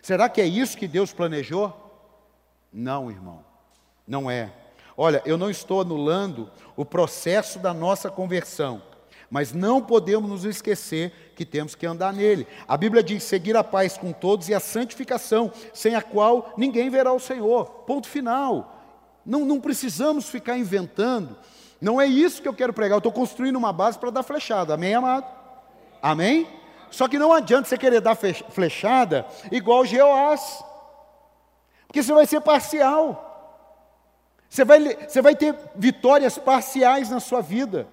Será 0.00 0.28
que 0.28 0.40
é 0.40 0.46
isso 0.46 0.76
que 0.76 0.88
Deus 0.88 1.12
planejou? 1.12 1.72
Não, 2.72 3.10
irmão. 3.10 3.44
Não 4.06 4.30
é. 4.30 4.52
Olha, 4.96 5.22
eu 5.24 5.36
não 5.36 5.50
estou 5.50 5.80
anulando 5.80 6.50
o 6.76 6.84
processo 6.84 7.58
da 7.58 7.72
nossa 7.72 8.10
conversão 8.10 8.82
mas 9.32 9.54
não 9.54 9.80
podemos 9.80 10.28
nos 10.28 10.44
esquecer 10.44 11.32
que 11.34 11.46
temos 11.46 11.74
que 11.74 11.86
andar 11.86 12.12
nele. 12.12 12.46
A 12.68 12.76
Bíblia 12.76 13.02
diz: 13.02 13.22
seguir 13.22 13.56
a 13.56 13.64
paz 13.64 13.96
com 13.96 14.12
todos 14.12 14.50
e 14.50 14.54
a 14.54 14.60
santificação, 14.60 15.50
sem 15.72 15.94
a 15.94 16.02
qual 16.02 16.52
ninguém 16.54 16.90
verá 16.90 17.14
o 17.14 17.18
Senhor. 17.18 17.64
Ponto 17.86 18.06
final. 18.06 18.78
Não, 19.24 19.46
não 19.46 19.58
precisamos 19.58 20.28
ficar 20.28 20.58
inventando. 20.58 21.34
Não 21.80 21.98
é 21.98 22.06
isso 22.06 22.42
que 22.42 22.48
eu 22.48 22.52
quero 22.52 22.74
pregar. 22.74 22.96
Eu 22.96 22.98
estou 22.98 23.10
construindo 23.10 23.56
uma 23.56 23.72
base 23.72 23.98
para 23.98 24.10
dar 24.10 24.22
flechada. 24.22 24.74
Amém, 24.74 24.94
amado? 24.94 25.24
Amém? 26.02 26.46
Só 26.90 27.08
que 27.08 27.18
não 27.18 27.32
adianta 27.32 27.70
você 27.70 27.78
querer 27.78 28.02
dar 28.02 28.14
flechada 28.14 29.24
igual 29.50 29.86
Jeoás, 29.86 30.62
porque 31.86 32.02
você 32.02 32.12
vai 32.12 32.26
ser 32.26 32.42
parcial. 32.42 33.30
Você 34.46 34.62
vai, 34.62 34.94
você 35.08 35.22
vai 35.22 35.34
ter 35.34 35.56
vitórias 35.74 36.36
parciais 36.36 37.08
na 37.08 37.18
sua 37.18 37.40
vida. 37.40 37.88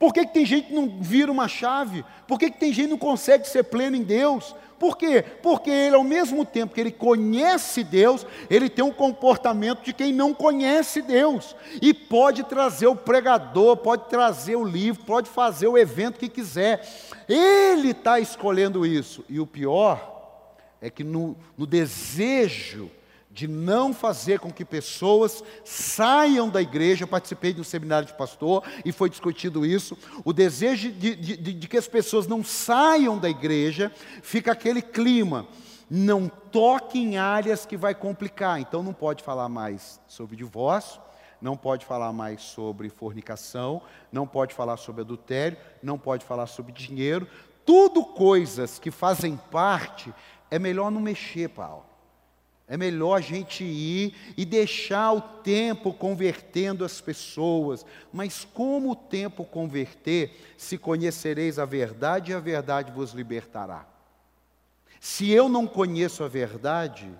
Por 0.00 0.14
que, 0.14 0.24
que 0.24 0.32
tem 0.32 0.46
gente 0.46 0.68
que 0.68 0.74
não 0.74 0.88
vira 0.98 1.30
uma 1.30 1.46
chave? 1.46 2.02
Por 2.26 2.38
que, 2.38 2.50
que 2.50 2.58
tem 2.58 2.72
gente 2.72 2.86
que 2.86 2.90
não 2.92 2.98
consegue 2.98 3.46
ser 3.46 3.64
pleno 3.64 3.94
em 3.94 4.02
Deus? 4.02 4.56
Por 4.78 4.96
quê? 4.96 5.22
Porque 5.42 5.68
ele, 5.68 5.94
ao 5.94 6.02
mesmo 6.02 6.42
tempo 6.42 6.74
que 6.74 6.80
ele 6.80 6.90
conhece 6.90 7.84
Deus, 7.84 8.26
ele 8.48 8.70
tem 8.70 8.82
um 8.82 8.94
comportamento 8.94 9.82
de 9.82 9.92
quem 9.92 10.10
não 10.10 10.32
conhece 10.32 11.02
Deus. 11.02 11.54
E 11.82 11.92
pode 11.92 12.44
trazer 12.44 12.86
o 12.86 12.96
pregador, 12.96 13.76
pode 13.76 14.08
trazer 14.08 14.56
o 14.56 14.64
livro, 14.64 15.04
pode 15.04 15.28
fazer 15.28 15.68
o 15.68 15.76
evento 15.76 16.18
que 16.18 16.30
quiser. 16.30 16.80
Ele 17.28 17.90
está 17.90 18.18
escolhendo 18.18 18.86
isso. 18.86 19.22
E 19.28 19.38
o 19.38 19.46
pior 19.46 20.56
é 20.80 20.88
que 20.88 21.04
no, 21.04 21.36
no 21.58 21.66
desejo 21.66 22.90
de 23.30 23.46
não 23.46 23.94
fazer 23.94 24.40
com 24.40 24.52
que 24.52 24.64
pessoas 24.64 25.42
saiam 25.64 26.48
da 26.48 26.60
igreja. 26.60 27.04
Eu 27.04 27.08
participei 27.08 27.52
de 27.52 27.60
um 27.60 27.64
seminário 27.64 28.06
de 28.06 28.14
pastor 28.14 28.64
e 28.84 28.90
foi 28.90 29.08
discutido 29.08 29.64
isso. 29.64 29.96
O 30.24 30.32
desejo 30.32 30.90
de, 30.90 31.14
de, 31.14 31.36
de, 31.36 31.68
que 31.68 31.76
as 31.76 31.86
pessoas 31.86 32.26
não 32.26 32.42
saiam 32.42 33.18
da 33.18 33.30
igreja, 33.30 33.92
fica 34.22 34.50
aquele 34.52 34.82
clima. 34.82 35.46
Não 35.88 36.28
toque 36.28 36.98
em 36.98 37.18
áreas 37.18 37.64
que 37.64 37.76
vai 37.76 37.94
complicar. 37.94 38.60
Então 38.60 38.82
não 38.82 38.92
pode 38.92 39.22
falar 39.22 39.48
mais 39.48 40.00
sobre 40.08 40.36
divórcio, 40.36 41.00
não 41.40 41.56
pode 41.56 41.86
falar 41.86 42.12
mais 42.12 42.42
sobre 42.42 42.88
fornicação, 42.88 43.80
não 44.12 44.26
pode 44.26 44.54
falar 44.54 44.76
sobre 44.76 45.02
adultério, 45.02 45.56
não 45.82 45.98
pode 45.98 46.24
falar 46.24 46.46
sobre 46.46 46.72
dinheiro. 46.72 47.28
Tudo 47.64 48.04
coisas 48.04 48.78
que 48.78 48.90
fazem 48.90 49.36
parte, 49.36 50.12
é 50.50 50.58
melhor 50.58 50.90
não 50.90 51.00
mexer, 51.00 51.48
Paulo. 51.48 51.89
É 52.70 52.76
melhor 52.76 53.16
a 53.16 53.20
gente 53.20 53.64
ir 53.64 54.14
e 54.36 54.44
deixar 54.44 55.12
o 55.12 55.20
tempo 55.20 55.92
convertendo 55.92 56.84
as 56.84 57.00
pessoas. 57.00 57.84
Mas 58.12 58.46
como 58.54 58.92
o 58.92 58.94
tempo 58.94 59.44
converter, 59.44 60.54
se 60.56 60.78
conhecereis 60.78 61.58
a 61.58 61.64
verdade 61.64 62.30
e 62.30 62.34
a 62.34 62.38
verdade 62.38 62.92
vos 62.92 63.10
libertará? 63.10 63.84
Se 65.00 65.28
eu 65.28 65.48
não 65.48 65.66
conheço 65.66 66.22
a 66.22 66.28
verdade, 66.28 67.10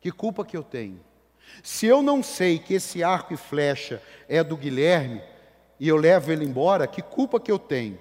que 0.00 0.10
culpa 0.10 0.46
que 0.46 0.56
eu 0.56 0.62
tenho? 0.62 0.98
Se 1.62 1.84
eu 1.84 2.00
não 2.00 2.22
sei 2.22 2.58
que 2.58 2.72
esse 2.72 3.04
arco 3.04 3.34
e 3.34 3.36
flecha 3.36 4.02
é 4.26 4.42
do 4.42 4.56
Guilherme 4.56 5.20
e 5.78 5.88
eu 5.88 5.96
levo 5.96 6.32
ele 6.32 6.46
embora, 6.46 6.86
que 6.86 7.02
culpa 7.02 7.38
que 7.38 7.52
eu 7.52 7.58
tenho? 7.58 7.98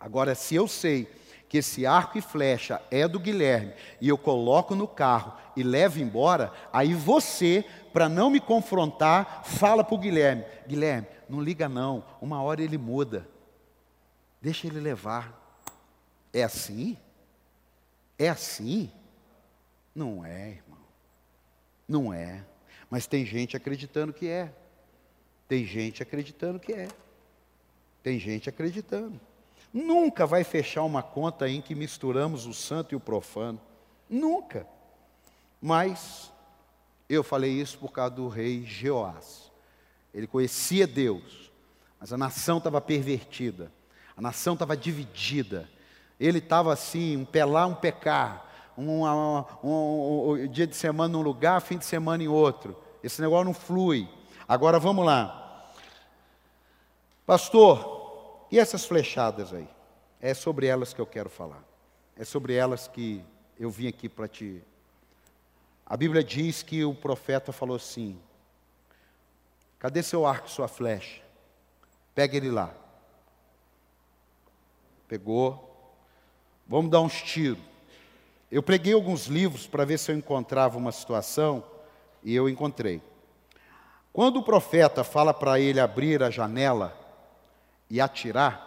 Agora, 0.00 0.34
se 0.34 0.56
eu 0.56 0.66
sei 0.66 1.08
que 1.48 1.58
esse 1.58 1.86
arco 1.86 2.18
e 2.18 2.20
flecha 2.20 2.82
é 2.90 3.06
do 3.06 3.20
Guilherme 3.20 3.72
e 4.00 4.08
eu 4.08 4.18
coloco 4.18 4.74
no 4.74 4.88
carro 4.88 5.34
e 5.56 5.62
levo 5.62 6.00
embora, 6.00 6.52
aí 6.72 6.92
você, 6.92 7.64
para 7.92 8.08
não 8.08 8.28
me 8.30 8.40
confrontar, 8.40 9.44
fala 9.44 9.82
para 9.82 9.94
o 9.94 9.98
Guilherme: 9.98 10.44
Guilherme, 10.66 11.06
não 11.28 11.40
liga 11.40 11.68
não, 11.68 12.04
uma 12.20 12.42
hora 12.42 12.62
ele 12.62 12.76
muda, 12.76 13.26
deixa 14.40 14.66
ele 14.66 14.80
levar. 14.80 15.42
É 16.32 16.42
assim? 16.42 16.98
É 18.18 18.28
assim? 18.28 18.90
Não 19.94 20.24
é, 20.24 20.50
irmão. 20.50 20.78
Não 21.88 22.12
é. 22.12 22.44
Mas 22.90 23.06
tem 23.06 23.24
gente 23.24 23.56
acreditando 23.56 24.12
que 24.12 24.28
é. 24.28 24.52
Tem 25.48 25.64
gente 25.64 26.02
acreditando 26.02 26.58
que 26.58 26.72
é. 26.72 26.88
Tem 28.02 28.18
gente 28.18 28.48
acreditando. 28.48 29.18
Nunca 29.76 30.24
vai 30.24 30.42
fechar 30.42 30.84
uma 30.84 31.02
conta 31.02 31.46
em 31.50 31.60
que 31.60 31.74
misturamos 31.74 32.46
o 32.46 32.54
santo 32.54 32.94
e 32.94 32.96
o 32.96 33.00
profano. 33.00 33.60
Nunca. 34.08 34.66
Mas 35.60 36.32
eu 37.06 37.22
falei 37.22 37.52
isso 37.52 37.76
por 37.76 37.92
causa 37.92 38.14
do 38.14 38.26
rei 38.26 38.64
Jeoás. 38.64 39.52
Ele 40.14 40.26
conhecia 40.26 40.86
Deus, 40.86 41.52
mas 42.00 42.10
a 42.10 42.16
nação 42.16 42.56
estava 42.56 42.80
pervertida, 42.80 43.70
a 44.16 44.22
nação 44.22 44.54
estava 44.54 44.74
dividida. 44.74 45.68
Ele 46.18 46.38
estava 46.38 46.72
assim, 46.72 47.18
um 47.18 47.26
pelar, 47.26 47.68
um 47.68 47.74
pecar, 47.74 48.46
um, 48.78 49.04
um, 49.04 49.44
um, 49.62 50.30
um, 50.30 50.48
dia 50.48 50.66
de 50.66 50.74
semana 50.74 51.12
num 51.12 51.22
lugar, 51.22 51.60
fim 51.60 51.76
de 51.76 51.84
semana 51.84 52.24
em 52.24 52.28
outro. 52.28 52.74
Esse 53.04 53.20
negócio 53.20 53.44
não 53.44 53.52
flui. 53.52 54.08
Agora 54.48 54.78
vamos 54.78 55.04
lá. 55.04 55.70
Pastor, 57.26 57.95
e 58.50 58.58
essas 58.58 58.84
flechadas 58.84 59.52
aí? 59.52 59.68
É 60.20 60.34
sobre 60.34 60.66
elas 60.66 60.92
que 60.92 61.00
eu 61.00 61.06
quero 61.06 61.28
falar. 61.28 61.62
É 62.16 62.24
sobre 62.24 62.54
elas 62.54 62.88
que 62.88 63.22
eu 63.58 63.70
vim 63.70 63.88
aqui 63.88 64.08
para 64.08 64.28
te. 64.28 64.62
A 65.84 65.96
Bíblia 65.96 66.22
diz 66.22 66.62
que 66.62 66.84
o 66.84 66.94
profeta 66.94 67.52
falou 67.52 67.76
assim: 67.76 68.18
Cadê 69.78 70.02
seu 70.02 70.26
arco 70.26 70.50
sua 70.50 70.68
flecha? 70.68 71.22
Pega 72.14 72.36
ele 72.36 72.50
lá. 72.50 72.72
Pegou. 75.06 75.62
Vamos 76.66 76.90
dar 76.90 77.00
uns 77.00 77.22
tiros. 77.22 77.62
Eu 78.50 78.62
preguei 78.62 78.92
alguns 78.92 79.26
livros 79.26 79.66
para 79.66 79.84
ver 79.84 79.98
se 79.98 80.10
eu 80.10 80.16
encontrava 80.16 80.78
uma 80.78 80.92
situação 80.92 81.62
e 82.22 82.34
eu 82.34 82.48
encontrei. 82.48 83.02
Quando 84.12 84.38
o 84.38 84.42
profeta 84.42 85.04
fala 85.04 85.34
para 85.34 85.60
ele 85.60 85.78
abrir 85.78 86.22
a 86.22 86.30
janela 86.30 87.05
e 87.88 88.00
atirar, 88.00 88.66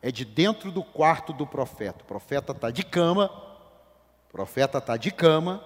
é 0.00 0.10
de 0.10 0.24
dentro 0.24 0.70
do 0.70 0.82
quarto 0.82 1.32
do 1.32 1.46
profeta. 1.46 2.02
O 2.02 2.06
profeta 2.06 2.52
está 2.52 2.70
de 2.70 2.84
cama, 2.84 3.26
o 4.28 4.32
profeta 4.32 4.78
está 4.78 4.96
de 4.96 5.10
cama, 5.10 5.62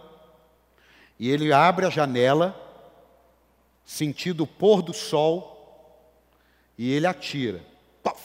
e 1.19 1.31
ele 1.31 1.53
abre 1.53 1.87
a 1.87 1.91
janela, 1.91 2.55
sentindo 3.85 4.45
o 4.45 4.47
pôr 4.47 4.83
do 4.83 4.93
sol, 4.93 5.55
e 6.77 6.93
ele 6.93 7.07
atira. 7.07 7.65
Puff. 8.03 8.21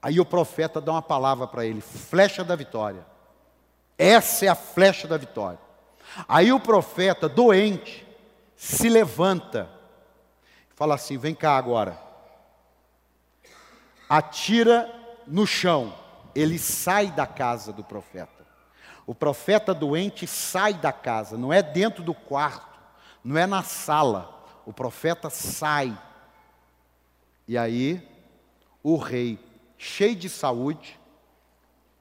Aí 0.00 0.18
o 0.18 0.24
profeta 0.24 0.80
dá 0.80 0.92
uma 0.92 1.02
palavra 1.02 1.46
para 1.46 1.66
ele: 1.66 1.80
flecha 1.80 2.42
da 2.42 2.56
vitória. 2.56 3.04
Essa 3.98 4.46
é 4.46 4.48
a 4.48 4.54
flecha 4.54 5.06
da 5.06 5.16
vitória. 5.16 5.58
Aí 6.28 6.52
o 6.52 6.60
profeta, 6.60 7.28
doente, 7.28 8.06
se 8.56 8.88
levanta, 8.88 9.68
fala 10.74 10.94
assim: 10.94 11.18
vem 11.18 11.34
cá 11.34 11.56
agora, 11.56 11.98
atira 14.08 14.92
no 15.26 15.46
chão. 15.46 15.94
Ele 16.34 16.58
sai 16.58 17.10
da 17.10 17.26
casa 17.26 17.72
do 17.72 17.84
profeta. 17.84 18.44
O 19.06 19.14
profeta 19.14 19.74
doente 19.74 20.26
sai 20.26 20.74
da 20.74 20.92
casa, 20.92 21.36
não 21.36 21.52
é 21.52 21.62
dentro 21.62 22.02
do 22.02 22.14
quarto, 22.14 22.78
não 23.22 23.36
é 23.36 23.46
na 23.46 23.62
sala. 23.62 24.46
O 24.64 24.72
profeta 24.72 25.28
sai. 25.28 25.96
E 27.46 27.58
aí, 27.58 28.06
o 28.82 28.96
rei, 28.96 29.38
cheio 29.76 30.16
de 30.16 30.28
saúde, 30.28 30.98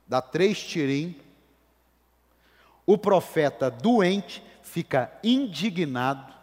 dá 0.08 0.22
três 0.22 0.62
tirinhos, 0.62 1.16
o 2.86 2.98
profeta 2.98 3.70
doente 3.70 4.44
fica 4.62 5.12
indignado, 5.24 6.34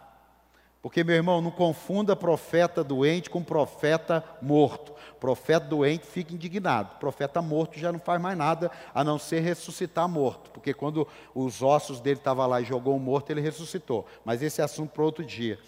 porque, 0.81 1.03
meu 1.03 1.15
irmão, 1.15 1.41
não 1.41 1.51
confunda 1.51 2.15
profeta 2.15 2.83
doente 2.83 3.29
com 3.29 3.43
profeta 3.43 4.23
morto. 4.41 4.93
Profeta 5.19 5.67
doente 5.67 6.07
fica 6.07 6.33
indignado. 6.33 6.97
Profeta 6.97 7.39
morto 7.39 7.77
já 7.77 7.91
não 7.91 7.99
faz 7.99 8.19
mais 8.19 8.35
nada 8.35 8.71
a 8.93 9.03
não 9.03 9.19
ser 9.19 9.41
ressuscitar 9.41 10.09
morto. 10.09 10.49
Porque 10.49 10.73
quando 10.73 11.07
os 11.35 11.61
ossos 11.61 11.99
dele 11.99 12.17
estavam 12.17 12.47
lá 12.47 12.59
e 12.59 12.65
jogou 12.65 12.95
um 12.95 12.99
morto, 12.99 13.29
ele 13.29 13.41
ressuscitou. 13.41 14.07
Mas 14.25 14.41
esse 14.41 14.59
é 14.59 14.63
assunto 14.63 14.89
para 14.89 15.03
outro 15.03 15.23
dia. 15.23 15.59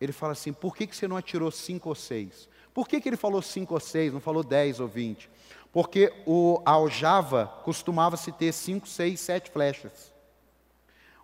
Ele 0.00 0.12
fala 0.12 0.32
assim: 0.32 0.52
por 0.52 0.74
que, 0.74 0.84
que 0.88 0.96
você 0.96 1.06
não 1.06 1.16
atirou 1.16 1.52
cinco 1.52 1.88
ou 1.88 1.94
seis? 1.94 2.48
Por 2.74 2.88
que, 2.88 3.00
que 3.00 3.08
ele 3.08 3.16
falou 3.16 3.40
cinco 3.40 3.74
ou 3.74 3.80
seis, 3.80 4.12
não 4.12 4.20
falou 4.20 4.42
dez 4.42 4.80
ou 4.80 4.88
vinte? 4.88 5.30
Porque 5.72 6.12
o, 6.26 6.60
aljava 6.66 7.46
costumava-se 7.62 8.32
ter 8.32 8.52
cinco, 8.52 8.88
seis, 8.88 9.20
sete 9.20 9.48
flechas. 9.48 10.15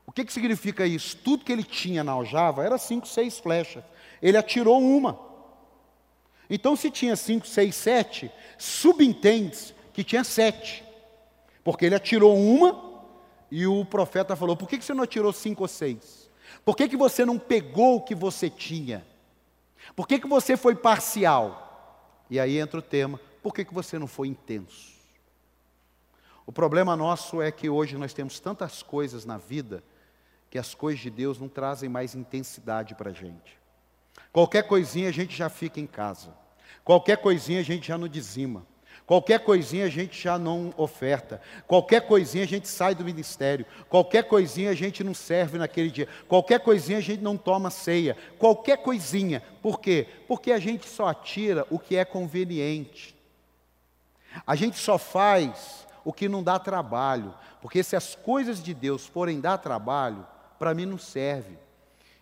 O 0.06 0.12
que, 0.12 0.24
que 0.24 0.32
significa 0.32 0.86
isso? 0.86 1.16
Tudo 1.16 1.44
que 1.44 1.52
ele 1.52 1.62
tinha 1.62 2.02
na 2.02 2.12
aljava 2.12 2.64
era 2.64 2.76
cinco, 2.78 3.06
seis 3.06 3.38
flechas. 3.38 3.84
Ele 4.20 4.36
atirou 4.36 4.80
uma. 4.80 5.18
Então, 6.50 6.76
se 6.76 6.90
tinha 6.90 7.16
cinco, 7.16 7.46
seis, 7.46 7.74
sete, 7.74 8.30
subentende 8.58 9.74
que 9.92 10.04
tinha 10.04 10.24
sete. 10.24 10.84
Porque 11.64 11.86
ele 11.86 11.94
atirou 11.94 12.36
uma 12.36 12.92
e 13.50 13.66
o 13.66 13.84
profeta 13.84 14.36
falou: 14.36 14.56
por 14.56 14.68
que, 14.68 14.78
que 14.78 14.84
você 14.84 14.94
não 14.94 15.04
atirou 15.04 15.32
cinco 15.32 15.62
ou 15.62 15.68
seis? 15.68 16.30
Por 16.64 16.76
que, 16.76 16.88
que 16.88 16.96
você 16.96 17.24
não 17.24 17.38
pegou 17.38 17.96
o 17.96 18.00
que 18.02 18.14
você 18.14 18.50
tinha? 18.50 19.06
Por 19.96 20.06
que, 20.06 20.18
que 20.18 20.28
você 20.28 20.56
foi 20.56 20.74
parcial? 20.74 22.26
E 22.28 22.38
aí 22.38 22.58
entra 22.58 22.78
o 22.78 22.82
tema: 22.82 23.20
por 23.42 23.54
que, 23.54 23.64
que 23.64 23.74
você 23.74 23.98
não 23.98 24.06
foi 24.06 24.28
intenso? 24.28 24.92
O 26.44 26.52
problema 26.52 26.96
nosso 26.96 27.40
é 27.40 27.52
que 27.52 27.70
hoje 27.70 27.96
nós 27.96 28.12
temos 28.12 28.40
tantas 28.40 28.82
coisas 28.82 29.24
na 29.24 29.38
vida 29.38 29.82
que 30.52 30.58
as 30.58 30.74
coisas 30.74 31.00
de 31.00 31.08
Deus 31.08 31.38
não 31.38 31.48
trazem 31.48 31.88
mais 31.88 32.14
intensidade 32.14 32.94
para 32.94 33.08
a 33.08 33.12
gente. 33.14 33.58
Qualquer 34.30 34.64
coisinha 34.64 35.08
a 35.08 35.10
gente 35.10 35.34
já 35.34 35.48
fica 35.48 35.80
em 35.80 35.86
casa. 35.86 36.28
Qualquer 36.84 37.16
coisinha 37.16 37.60
a 37.60 37.62
gente 37.62 37.88
já 37.88 37.96
não 37.96 38.06
dizima. 38.06 38.66
Qualquer 39.06 39.40
coisinha 39.40 39.86
a 39.86 39.88
gente 39.88 40.22
já 40.22 40.38
não 40.38 40.74
oferta. 40.76 41.40
Qualquer 41.66 42.06
coisinha 42.06 42.44
a 42.44 42.46
gente 42.46 42.68
sai 42.68 42.94
do 42.94 43.02
ministério. 43.02 43.64
Qualquer 43.88 44.24
coisinha 44.24 44.68
a 44.68 44.74
gente 44.74 45.02
não 45.02 45.14
serve 45.14 45.56
naquele 45.56 45.90
dia. 45.90 46.06
Qualquer 46.28 46.60
coisinha 46.60 46.98
a 46.98 47.00
gente 47.00 47.22
não 47.22 47.38
toma 47.38 47.70
ceia. 47.70 48.14
Qualquer 48.38 48.76
coisinha. 48.76 49.42
Por 49.62 49.80
quê? 49.80 50.06
Porque 50.28 50.52
a 50.52 50.58
gente 50.58 50.86
só 50.86 51.06
atira 51.06 51.66
o 51.70 51.78
que 51.78 51.96
é 51.96 52.04
conveniente. 52.04 53.16
A 54.46 54.54
gente 54.54 54.76
só 54.76 54.98
faz 54.98 55.86
o 56.04 56.12
que 56.12 56.28
não 56.28 56.42
dá 56.42 56.58
trabalho, 56.58 57.34
porque 57.62 57.82
se 57.82 57.96
as 57.96 58.14
coisas 58.14 58.62
de 58.62 58.74
Deus 58.74 59.06
forem 59.06 59.40
dar 59.40 59.56
trabalho, 59.56 60.26
para 60.62 60.74
mim 60.74 60.86
não 60.86 60.96
serve. 60.96 61.58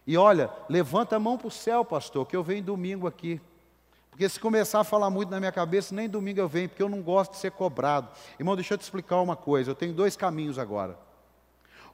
E 0.07 0.17
olha, 0.17 0.51
levanta 0.67 1.15
a 1.15 1.21
mão 1.21 1.37
para 1.37 1.49
o 1.49 1.51
céu, 1.51 1.85
pastor, 1.85 2.25
que 2.25 2.35
eu 2.35 2.43
venho 2.43 2.63
domingo 2.63 3.07
aqui. 3.07 3.39
Porque 4.09 4.27
se 4.27 4.41
começar 4.41 4.81
a 4.81 4.85
falar 4.85 5.11
muito 5.11 5.29
na 5.29 5.39
minha 5.39 5.53
cabeça, 5.53 5.95
nem 5.95 6.09
domingo 6.09 6.41
eu 6.41 6.49
venho, 6.49 6.67
porque 6.67 6.83
eu 6.83 6.89
não 6.89 7.03
gosto 7.03 7.33
de 7.33 7.37
ser 7.37 7.51
cobrado. 7.51 8.09
Irmão, 8.39 8.57
deixa 8.57 8.73
eu 8.73 8.79
te 8.79 8.81
explicar 8.81 9.21
uma 9.21 9.37
coisa: 9.37 9.71
eu 9.71 9.75
tenho 9.75 9.93
dois 9.93 10.17
caminhos 10.17 10.59
agora. 10.59 10.99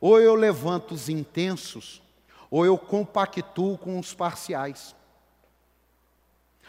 Ou 0.01 0.21
eu 0.21 0.37
levanto 0.37 0.95
os 0.95 1.09
intensos, 1.09 2.01
ou 2.49 2.65
eu 2.65 2.79
compactuo 2.79 3.77
com 3.77 3.99
os 3.99 4.15
parciais. 4.15 4.95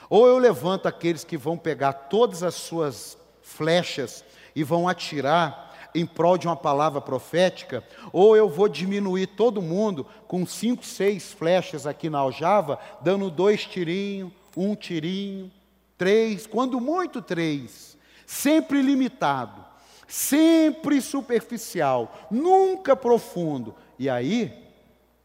Ou 0.09 0.25
eu 0.25 0.39
levanto 0.39 0.87
aqueles 0.87 1.23
que 1.23 1.37
vão 1.37 1.55
pegar 1.55 1.93
todas 1.93 2.41
as 2.41 2.55
suas 2.55 3.15
flechas 3.43 4.25
e 4.55 4.63
vão 4.63 4.89
atirar 4.89 5.66
em 5.97 6.05
prol 6.05 6.37
de 6.37 6.47
uma 6.47 6.55
palavra 6.55 7.01
profética, 7.01 7.83
ou 8.13 8.37
eu 8.37 8.47
vou 8.47 8.69
diminuir 8.69 9.27
todo 9.27 9.61
mundo 9.61 10.05
com 10.27 10.45
cinco, 10.45 10.85
seis 10.85 11.33
flechas 11.33 11.87
aqui 11.87 12.09
na 12.09 12.19
aljava, 12.19 12.79
dando 13.01 13.31
dois 13.31 13.65
tirinhos, 13.65 14.31
um 14.55 14.75
tirinho, 14.75 15.51
três, 15.97 16.45
quando 16.45 16.79
muito 16.79 17.21
três, 17.21 17.97
sempre 18.25 18.81
limitado, 18.81 19.65
sempre 20.07 21.01
superficial, 21.01 22.27
nunca 22.29 22.95
profundo. 22.95 23.75
E 23.97 24.09
aí, 24.09 24.53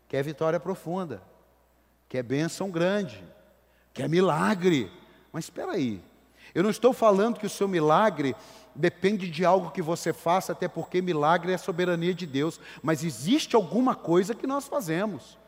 quer 0.09 0.23
vitória 0.23 0.59
profunda, 0.59 1.23
quer 2.09 2.23
bênção 2.23 2.71
grande, 2.71 3.23
quer 3.93 4.09
milagre. 4.09 4.91
Mas 5.31 5.45
espera 5.45 5.73
aí, 5.73 6.03
eu 6.55 6.63
não 6.63 6.71
estou 6.71 6.93
falando 6.93 7.39
que 7.39 7.47
o 7.47 7.51
seu 7.51 7.69
milagre 7.69 8.35
depende 8.75 9.29
de 9.29 9.45
algo 9.45 9.71
que 9.71 9.83
você 9.83 10.13
faça, 10.13 10.53
até 10.53 10.69
porque 10.69 11.03
milagre 11.03 11.53
é 11.53 11.59
soberania 11.59 12.15
de 12.15 12.27
Deus, 12.27 12.61
mas 12.83 13.05
existe 13.05 13.55
alguma 13.55 13.95
coisa 13.95 14.35
que 14.35 14.47
nós 14.47 14.67
fazemos. 14.67 15.39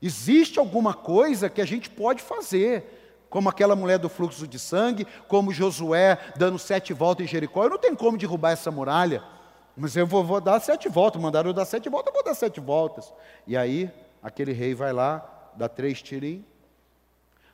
Existe 0.00 0.58
alguma 0.58 0.94
coisa 0.94 1.48
que 1.48 1.60
a 1.60 1.66
gente 1.66 1.90
pode 1.90 2.22
fazer, 2.22 3.26
como 3.28 3.48
aquela 3.48 3.74
mulher 3.74 3.98
do 3.98 4.08
fluxo 4.08 4.46
de 4.46 4.58
sangue, 4.58 5.06
como 5.26 5.52
Josué 5.52 6.18
dando 6.36 6.58
sete 6.58 6.92
voltas 6.92 7.26
em 7.26 7.28
Jericó. 7.28 7.64
Eu 7.64 7.70
não 7.70 7.78
tenho 7.78 7.96
como 7.96 8.16
derrubar 8.16 8.52
essa 8.52 8.70
muralha, 8.70 9.22
mas 9.76 9.96
eu 9.96 10.06
vou, 10.06 10.24
vou 10.24 10.40
dar 10.40 10.60
sete 10.60 10.88
voltas. 10.88 11.20
Mandaram 11.20 11.50
eu 11.50 11.54
dar 11.54 11.64
sete 11.64 11.88
voltas, 11.88 12.08
eu 12.08 12.14
vou 12.14 12.24
dar 12.24 12.34
sete 12.34 12.60
voltas. 12.60 13.12
E 13.46 13.56
aí, 13.56 13.90
aquele 14.22 14.52
rei 14.52 14.74
vai 14.74 14.92
lá, 14.92 15.50
dá 15.56 15.68
três 15.68 16.00
tirinhos, 16.00 16.44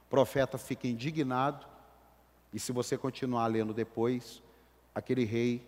o 0.07 0.11
profeta 0.11 0.59
fica 0.59 0.87
indignado, 0.87 1.67
e 2.53 2.61
se 2.61 2.71
você 2.71 2.97
continuar 2.97 3.49
lendo 3.49 3.75
depois, 3.75 4.43
aquele 4.94 5.24
rei, 5.24 5.66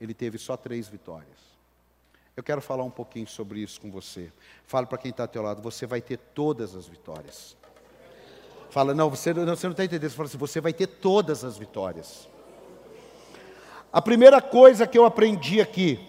ele 0.00 0.12
teve 0.12 0.38
só 0.38 0.56
três 0.56 0.88
vitórias. 0.88 1.54
Eu 2.36 2.42
quero 2.42 2.60
falar 2.60 2.82
um 2.82 2.90
pouquinho 2.90 3.26
sobre 3.26 3.60
isso 3.60 3.80
com 3.80 3.90
você. 3.90 4.32
Fala 4.66 4.86
para 4.86 4.98
quem 4.98 5.10
está 5.10 5.22
ao 5.24 5.28
teu 5.28 5.42
lado, 5.42 5.62
você 5.62 5.86
vai 5.86 6.00
ter 6.00 6.16
todas 6.16 6.74
as 6.74 6.86
vitórias. 6.86 7.56
Fala, 8.70 8.92
não, 8.92 9.08
você 9.08 9.32
não 9.32 9.52
está 9.52 9.84
entendendo. 9.84 10.10
Você 10.10 10.16
fala 10.16 10.28
assim, 10.28 10.38
você 10.38 10.60
vai 10.60 10.72
ter 10.72 10.88
todas 10.88 11.44
as 11.44 11.56
vitórias. 11.56 12.28
A 13.92 14.02
primeira 14.02 14.42
coisa 14.42 14.84
que 14.84 14.98
eu 14.98 15.04
aprendi 15.04 15.60
aqui 15.60 16.00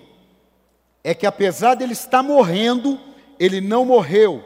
é 1.03 1.13
que 1.13 1.27
apesar 1.27 1.75
dele 1.75 1.93
estar 1.93 2.23
morrendo, 2.23 2.99
ele 3.39 3.61
não 3.61 3.85
morreu. 3.85 4.43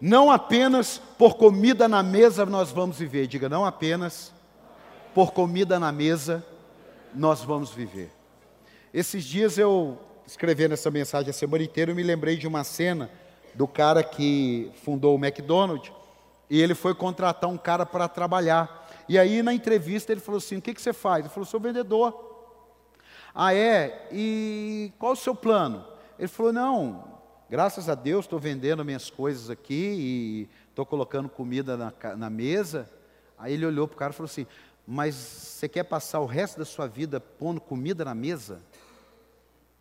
Não 0.00 0.30
apenas 0.30 1.02
por 1.18 1.34
comida 1.34 1.88
na 1.88 2.04
mesa 2.04 2.46
nós 2.46 2.70
vamos 2.70 2.98
viver. 2.98 3.26
Diga, 3.26 3.48
não 3.48 3.64
apenas 3.64 4.32
por 5.12 5.32
comida 5.32 5.80
na 5.80 5.90
mesa 5.90 6.46
nós 7.16 7.42
vamos 7.42 7.70
viver. 7.70 8.10
Esses 8.92 9.24
dias 9.24 9.56
eu 9.56 9.98
escrevendo 10.26 10.72
essa 10.72 10.90
mensagem 10.90 11.30
a 11.30 11.32
semana 11.32 11.64
inteira, 11.64 11.90
eu 11.90 11.94
me 11.94 12.02
lembrei 12.02 12.36
de 12.36 12.46
uma 12.46 12.62
cena 12.62 13.10
do 13.54 13.66
cara 13.66 14.02
que 14.02 14.70
fundou 14.84 15.16
o 15.16 15.24
McDonald's 15.24 15.92
e 16.50 16.60
ele 16.60 16.74
foi 16.74 16.94
contratar 16.94 17.48
um 17.48 17.56
cara 17.56 17.86
para 17.86 18.06
trabalhar. 18.06 18.86
E 19.08 19.18
aí 19.18 19.42
na 19.42 19.54
entrevista 19.54 20.12
ele 20.12 20.20
falou 20.20 20.38
assim: 20.38 20.58
O 20.58 20.62
que, 20.62 20.74
que 20.74 20.82
você 20.82 20.92
faz? 20.92 21.24
Ele 21.24 21.32
falou: 21.32 21.46
Sou 21.46 21.58
vendedor. 21.58 22.24
Ah, 23.34 23.54
é? 23.54 24.08
E 24.12 24.92
qual 24.98 25.12
o 25.12 25.16
seu 25.16 25.34
plano? 25.34 25.84
Ele 26.18 26.28
falou: 26.28 26.52
Não, 26.52 27.04
graças 27.48 27.88
a 27.88 27.94
Deus 27.94 28.26
estou 28.26 28.38
vendendo 28.38 28.84
minhas 28.84 29.08
coisas 29.08 29.48
aqui 29.48 29.94
e 29.98 30.48
estou 30.68 30.84
colocando 30.84 31.28
comida 31.28 31.76
na, 31.76 31.92
na 32.16 32.28
mesa. 32.28 32.90
Aí 33.38 33.52
ele 33.52 33.66
olhou 33.66 33.86
para 33.86 33.94
o 33.94 33.98
cara 33.98 34.12
e 34.12 34.16
falou 34.16 34.30
assim: 34.30 34.46
Mas 34.86 35.14
você 35.14 35.68
quer 35.68 35.84
passar 35.84 36.20
o 36.20 36.26
resto 36.26 36.58
da 36.58 36.64
sua 36.64 36.86
vida 36.86 37.18
pondo 37.18 37.60
comida 37.60 38.04
na 38.04 38.14
mesa? 38.14 38.62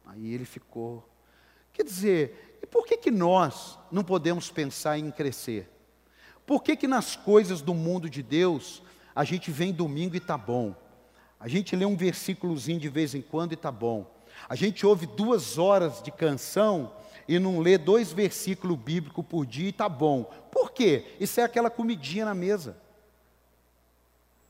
Aí 0.05 0.33
ele 0.33 0.45
ficou. 0.45 1.07
Quer 1.71 1.83
dizer, 1.83 2.59
e 2.63 2.65
por 2.65 2.85
que, 2.85 2.97
que 2.97 3.11
nós 3.11 3.77
não 3.91 4.03
podemos 4.03 4.49
pensar 4.49 4.97
em 4.97 5.11
crescer? 5.11 5.69
Por 6.45 6.63
que, 6.63 6.75
que 6.75 6.87
nas 6.87 7.15
coisas 7.15 7.61
do 7.61 7.73
mundo 7.73 8.09
de 8.09 8.23
Deus 8.23 8.81
a 9.15 9.23
gente 9.23 9.51
vem 9.51 9.71
domingo 9.71 10.15
e 10.15 10.17
está 10.17 10.37
bom? 10.37 10.75
A 11.39 11.47
gente 11.47 11.75
lê 11.75 11.85
um 11.85 11.95
versículozinho 11.95 12.79
de 12.79 12.89
vez 12.89 13.13
em 13.13 13.21
quando 13.21 13.51
e 13.51 13.55
está 13.55 13.71
bom. 13.71 14.11
A 14.49 14.55
gente 14.55 14.85
ouve 14.85 15.05
duas 15.05 15.57
horas 15.57 16.01
de 16.01 16.11
canção 16.11 16.91
e 17.27 17.37
não 17.39 17.59
lê 17.59 17.77
dois 17.77 18.11
versículos 18.11 18.77
bíblicos 18.77 19.25
por 19.25 19.45
dia 19.45 19.67
e 19.67 19.69
está 19.69 19.89
bom. 19.89 20.23
Por 20.51 20.71
quê? 20.71 21.15
Isso 21.19 21.39
é 21.39 21.43
aquela 21.43 21.69
comidinha 21.69 22.25
na 22.25 22.33
mesa. 22.33 22.77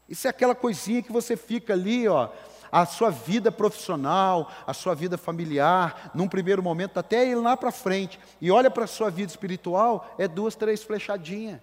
Isso 0.07 0.27
é 0.27 0.29
aquela 0.29 0.53
coisinha 0.53 1.01
que 1.01 1.11
você 1.11 1.35
fica 1.35 1.73
ali, 1.73 2.07
ó, 2.07 2.29
a 2.71 2.85
sua 2.85 3.09
vida 3.09 3.51
profissional, 3.51 4.51
a 4.67 4.73
sua 4.73 4.93
vida 4.93 5.17
familiar, 5.17 6.11
num 6.13 6.27
primeiro 6.27 6.61
momento, 6.61 6.99
até 6.99 7.25
ir 7.25 7.35
lá 7.35 7.55
para 7.55 7.71
frente, 7.71 8.19
e 8.41 8.51
olha 8.51 8.69
para 8.69 8.83
a 8.83 8.87
sua 8.87 9.09
vida 9.09 9.31
espiritual, 9.31 10.13
é 10.17 10.27
duas, 10.27 10.55
três 10.55 10.83
flechadinhas. 10.83 11.59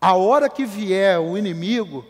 A 0.00 0.14
hora 0.14 0.48
que 0.48 0.64
vier 0.64 1.18
o 1.18 1.36
inimigo, 1.36 2.06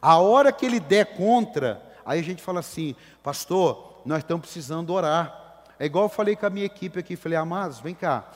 a 0.00 0.18
hora 0.18 0.52
que 0.52 0.64
ele 0.64 0.78
der 0.78 1.16
contra, 1.16 1.82
aí 2.06 2.20
a 2.20 2.22
gente 2.22 2.42
fala 2.42 2.60
assim, 2.60 2.94
pastor, 3.22 4.00
nós 4.04 4.18
estamos 4.18 4.42
precisando 4.42 4.92
orar. 4.92 5.64
É 5.78 5.86
igual 5.86 6.04
eu 6.04 6.08
falei 6.08 6.36
com 6.36 6.46
a 6.46 6.50
minha 6.50 6.66
equipe 6.66 6.98
aqui, 6.98 7.16
falei, 7.16 7.36
amados, 7.36 7.80
vem 7.80 7.94
cá. 7.94 8.30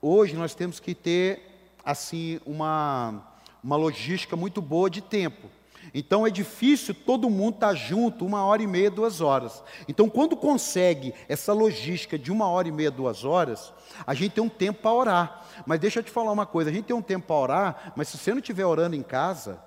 Hoje 0.00 0.36
nós 0.36 0.54
temos 0.54 0.78
que 0.78 0.94
ter, 0.94 1.72
assim, 1.82 2.38
uma, 2.44 3.22
uma 3.64 3.76
logística 3.76 4.36
muito 4.36 4.60
boa 4.60 4.90
de 4.90 5.00
tempo. 5.00 5.48
Então 5.92 6.26
é 6.26 6.30
difícil 6.30 6.94
todo 6.94 7.30
mundo 7.30 7.54
estar 7.54 7.68
tá 7.68 7.74
junto 7.74 8.26
uma 8.26 8.44
hora 8.44 8.62
e 8.62 8.66
meia, 8.66 8.90
duas 8.90 9.22
horas. 9.22 9.62
Então, 9.88 10.08
quando 10.08 10.36
consegue 10.36 11.14
essa 11.28 11.52
logística 11.52 12.18
de 12.18 12.30
uma 12.30 12.46
hora 12.46 12.68
e 12.68 12.72
meia, 12.72 12.90
duas 12.90 13.24
horas, 13.24 13.72
a 14.06 14.12
gente 14.12 14.32
tem 14.32 14.44
um 14.44 14.48
tempo 14.48 14.82
para 14.82 14.92
orar. 14.92 15.46
Mas 15.66 15.80
deixa 15.80 16.00
eu 16.00 16.02
te 16.02 16.10
falar 16.10 16.30
uma 16.30 16.44
coisa: 16.44 16.68
a 16.68 16.72
gente 16.72 16.84
tem 16.84 16.96
um 16.96 17.02
tempo 17.02 17.26
para 17.26 17.36
orar, 17.36 17.92
mas 17.96 18.08
se 18.08 18.18
você 18.18 18.32
não 18.32 18.38
estiver 18.38 18.66
orando 18.66 18.96
em 18.96 19.02
casa, 19.02 19.58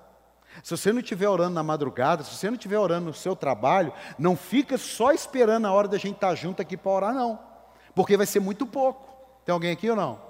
se 0.62 0.76
você 0.76 0.92
não 0.92 1.00
estiver 1.00 1.28
orando 1.28 1.54
na 1.54 1.62
madrugada, 1.62 2.22
se 2.22 2.34
você 2.34 2.46
não 2.48 2.54
estiver 2.54 2.78
orando 2.78 3.06
no 3.06 3.14
seu 3.14 3.34
trabalho, 3.34 3.92
não 4.18 4.36
fica 4.36 4.78
só 4.78 5.12
esperando 5.12 5.66
a 5.66 5.72
hora 5.72 5.88
da 5.88 5.98
gente 5.98 6.16
estar 6.16 6.28
tá 6.28 6.34
junto 6.34 6.62
aqui 6.62 6.76
para 6.76 6.92
orar, 6.92 7.14
não. 7.14 7.38
Porque 7.94 8.16
vai 8.16 8.26
ser 8.26 8.40
muito 8.40 8.66
pouco. 8.66 9.08
Tem 9.44 9.52
alguém 9.52 9.72
aqui 9.72 9.90
ou 9.90 9.96
não? 9.96 10.27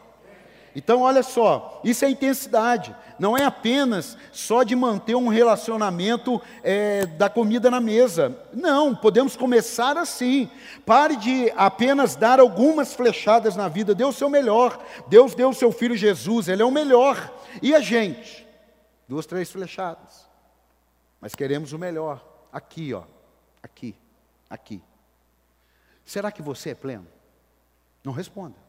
Então, 0.78 1.02
olha 1.02 1.24
só, 1.24 1.80
isso 1.82 2.04
é 2.04 2.08
intensidade. 2.08 2.94
Não 3.18 3.36
é 3.36 3.44
apenas 3.44 4.16
só 4.30 4.62
de 4.62 4.76
manter 4.76 5.16
um 5.16 5.26
relacionamento 5.26 6.40
é, 6.62 7.04
da 7.04 7.28
comida 7.28 7.68
na 7.68 7.80
mesa. 7.80 8.40
Não, 8.52 8.94
podemos 8.94 9.34
começar 9.34 9.96
assim. 9.96 10.48
Pare 10.86 11.16
de 11.16 11.52
apenas 11.56 12.14
dar 12.14 12.38
algumas 12.38 12.94
flechadas 12.94 13.56
na 13.56 13.66
vida. 13.66 13.92
Dê 13.92 14.04
o 14.04 14.12
seu 14.12 14.30
melhor. 14.30 14.80
Deus 15.08 15.34
deu 15.34 15.48
o 15.48 15.54
seu 15.54 15.72
filho 15.72 15.96
Jesus, 15.96 16.46
ele 16.46 16.62
é 16.62 16.64
o 16.64 16.70
melhor. 16.70 17.28
E 17.60 17.74
a 17.74 17.80
gente? 17.80 18.46
Duas, 19.08 19.26
três 19.26 19.50
flechadas. 19.50 20.28
Mas 21.20 21.34
queremos 21.34 21.72
o 21.72 21.78
melhor. 21.78 22.24
Aqui, 22.52 22.94
ó. 22.94 23.02
Aqui. 23.60 23.96
Aqui. 24.48 24.80
Será 26.04 26.30
que 26.30 26.40
você 26.40 26.70
é 26.70 26.74
pleno? 26.76 27.08
Não 28.04 28.12
responda. 28.12 28.67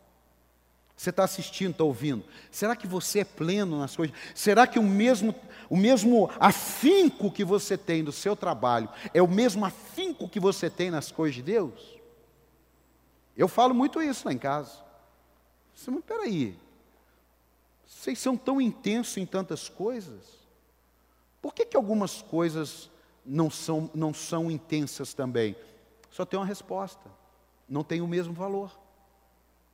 Você 1.00 1.12
está 1.12 1.24
assistindo, 1.24 1.72
está 1.72 1.86
ouvindo. 1.86 2.26
Será 2.52 2.76
que 2.76 2.86
você 2.86 3.20
é 3.20 3.24
pleno 3.24 3.80
nas 3.80 3.96
coisas? 3.96 4.14
Será 4.36 4.68
que 4.68 4.78
o 4.78 4.84
mesmo, 4.84 5.34
o 5.70 5.78
mesmo 5.78 6.30
afinco 6.38 7.32
que 7.32 7.46
você 7.46 7.78
tem 7.78 8.04
do 8.04 8.12
seu 8.12 8.36
trabalho 8.36 8.90
é 9.14 9.22
o 9.22 9.28
mesmo 9.28 9.64
afinco 9.64 10.28
que 10.28 10.42
você 10.42 10.70
tem 10.70 10.92
nas 10.92 11.10
coisas 11.10 11.36
de 11.36 11.42
Deus? 11.42 11.98
Eu 13.38 13.48
falo 13.48 13.74
muito 13.74 14.02
isso 14.02 14.28
lá 14.28 14.34
em 14.34 14.38
casa. 14.38 14.74
Você, 15.74 15.90
mas 15.90 16.04
peraí, 16.04 16.54
vocês 17.88 18.20
são 18.20 18.36
tão 18.36 18.60
intensos 18.60 19.16
em 19.16 19.26
tantas 19.26 19.70
coisas? 19.70 20.26
Por 21.42 21.54
que, 21.54 21.66
que 21.66 21.78
algumas 21.78 22.22
coisas 22.22 22.92
não 23.26 23.50
são, 23.50 23.90
não 23.96 24.14
são 24.14 24.52
intensas 24.52 25.14
também? 25.14 25.56
Só 26.12 26.26
tem 26.26 26.38
uma 26.38 26.46
resposta: 26.46 27.10
não 27.70 27.86
tem 27.86 28.02
o 28.02 28.08
mesmo 28.08 28.34
valor. 28.34 28.78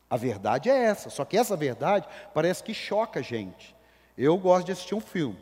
A 0.09 0.17
verdade 0.17 0.69
é 0.69 0.83
essa, 0.83 1.09
só 1.09 1.25
que 1.25 1.37
essa 1.37 1.55
verdade 1.55 2.07
parece 2.33 2.63
que 2.63 2.73
choca 2.73 3.19
a 3.19 3.23
gente. 3.23 3.75
Eu 4.17 4.37
gosto 4.37 4.67
de 4.67 4.71
assistir 4.71 4.95
um 4.95 5.01
filme, 5.01 5.37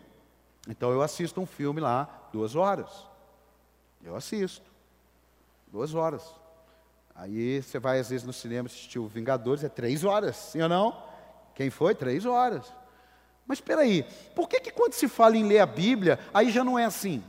então 0.67 0.91
eu 0.91 1.01
assisto 1.01 1.39
um 1.41 1.45
filme 1.45 1.79
lá 1.81 2.29
duas 2.31 2.55
horas. 2.55 2.89
Eu 4.03 4.15
assisto, 4.15 4.69
duas 5.67 5.93
horas. 5.93 6.23
Aí 7.15 7.61
você 7.61 7.77
vai 7.77 7.99
às 7.99 8.09
vezes 8.09 8.25
no 8.25 8.33
cinema 8.33 8.67
assistir 8.67 8.99
o 8.99 9.07
Vingadores, 9.07 9.63
é 9.63 9.69
três 9.69 10.03
horas, 10.03 10.35
sim 10.35 10.61
ou 10.61 10.69
não? 10.69 11.03
Quem 11.53 11.69
foi? 11.69 11.93
Três 11.93 12.25
horas. 12.25 12.73
Mas 13.45 13.57
espera 13.57 13.81
aí, 13.81 14.03
por 14.33 14.47
que, 14.47 14.59
que 14.59 14.71
quando 14.71 14.93
se 14.93 15.07
fala 15.07 15.37
em 15.37 15.43
ler 15.43 15.59
a 15.59 15.65
Bíblia, 15.65 16.17
aí 16.33 16.49
já 16.49 16.63
não 16.63 16.79
é 16.79 16.85
assim? 16.85 17.23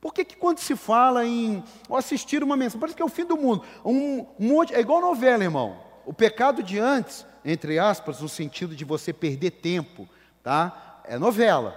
Por 0.00 0.14
que, 0.14 0.24
que 0.24 0.36
quando 0.36 0.58
se 0.58 0.74
fala 0.74 1.26
em 1.26 1.62
assistir 1.92 2.42
uma 2.42 2.56
mensagem, 2.56 2.80
parece 2.80 2.96
que 2.96 3.02
é 3.02 3.04
o 3.04 3.08
fim 3.08 3.26
do 3.26 3.36
mundo. 3.36 3.62
Um, 3.84 4.26
um 4.38 4.48
monte, 4.48 4.74
é 4.74 4.80
igual 4.80 5.00
novela, 5.00 5.44
irmão. 5.44 5.76
O 6.06 6.12
pecado 6.12 6.62
de 6.62 6.78
antes, 6.78 7.26
entre 7.44 7.78
aspas, 7.78 8.20
no 8.20 8.28
sentido 8.28 8.74
de 8.74 8.84
você 8.84 9.12
perder 9.12 9.50
tempo, 9.50 10.08
tá? 10.42 11.02
É 11.04 11.18
novela. 11.18 11.76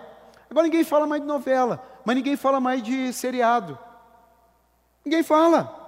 Agora 0.50 0.68
ninguém 0.68 0.84
fala 0.84 1.06
mais 1.06 1.22
de 1.22 1.28
novela, 1.28 1.84
mas 2.06 2.16
ninguém 2.16 2.38
fala 2.38 2.60
mais 2.60 2.82
de 2.82 3.12
seriado. 3.12 3.78
Ninguém 5.04 5.22
fala. 5.22 5.82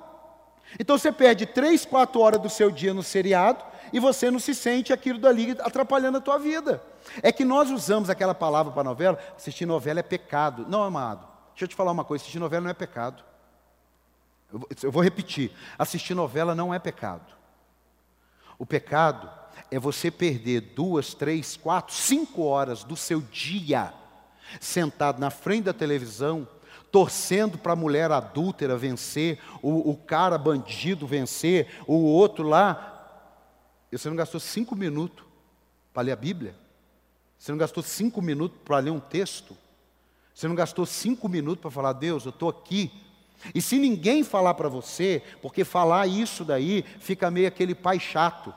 Então 0.77 0.97
você 0.97 1.11
perde 1.11 1.45
três, 1.45 1.85
quatro 1.85 2.19
horas 2.19 2.41
do 2.41 2.49
seu 2.49 2.69
dia 2.69 2.93
no 2.93 3.03
seriado 3.03 3.63
e 3.93 3.99
você 3.99 4.29
não 4.29 4.39
se 4.39 4.53
sente 4.53 4.91
aquilo 4.91 5.19
dali 5.19 5.55
atrapalhando 5.59 6.17
a 6.17 6.21
tua 6.21 6.37
vida. 6.37 6.83
É 7.21 7.31
que 7.31 7.45
nós 7.45 7.71
usamos 7.71 8.09
aquela 8.09 8.35
palavra 8.35 8.73
para 8.73 8.83
novela, 8.83 9.17
assistir 9.37 9.65
novela 9.65 9.99
é 9.99 10.03
pecado. 10.03 10.65
Não, 10.67 10.83
amado. 10.83 11.34
Deixa 11.55 11.63
eu 11.63 11.67
te 11.69 11.75
falar 11.75 11.91
uma 11.91 12.03
coisa: 12.03 12.21
assistir 12.21 12.37
novela 12.39 12.63
não 12.63 12.69
é 12.69 12.73
pecado. 12.73 13.23
Eu 14.83 14.91
vou 14.91 15.01
repetir: 15.01 15.51
assistir 15.79 16.13
novela 16.13 16.53
não 16.53 16.73
é 16.73 16.79
pecado. 16.79 17.33
O 18.59 18.65
pecado 18.65 19.29
é 19.71 19.79
você 19.79 20.11
perder 20.11 20.59
duas, 20.61 21.13
três, 21.13 21.55
quatro, 21.55 21.95
cinco 21.95 22.43
horas 22.43 22.83
do 22.83 22.95
seu 22.95 23.21
dia 23.21 23.93
sentado 24.59 25.19
na 25.19 25.29
frente 25.29 25.65
da 25.65 25.73
televisão, 25.73 26.47
torcendo 26.91 27.57
para 27.57 27.73
a 27.73 27.75
mulher 27.75 28.11
adúltera 28.11 28.77
vencer, 28.77 29.39
o, 29.61 29.91
o 29.91 29.97
cara 29.97 30.37
bandido 30.37 31.07
vencer, 31.07 31.81
o 31.87 31.95
outro 31.95 32.47
lá. 32.47 32.91
E 33.91 33.97
você 33.97 34.09
não 34.09 34.15
gastou 34.15 34.41
cinco 34.41 34.75
minutos 34.75 35.25
para 35.93 36.03
ler 36.03 36.11
a 36.11 36.17
Bíblia? 36.17 36.55
Você 37.37 37.51
não 37.51 37.57
gastou 37.57 37.81
cinco 37.81 38.21
minutos 38.21 38.59
para 38.63 38.79
ler 38.79 38.91
um 38.91 38.99
texto? 38.99 39.57
Você 40.35 40.47
não 40.47 40.53
gastou 40.53 40.85
cinco 40.85 41.29
minutos 41.29 41.61
para 41.61 41.71
falar, 41.71 41.93
Deus, 41.93 42.25
eu 42.25 42.29
estou 42.29 42.49
aqui. 42.49 42.91
E 43.53 43.61
se 43.61 43.79
ninguém 43.79 44.21
falar 44.21 44.53
para 44.53 44.67
você, 44.69 45.23
porque 45.41 45.63
falar 45.63 46.05
isso 46.07 46.43
daí 46.43 46.83
fica 46.99 47.31
meio 47.31 47.47
aquele 47.47 47.73
pai 47.73 47.99
chato. 47.99 48.53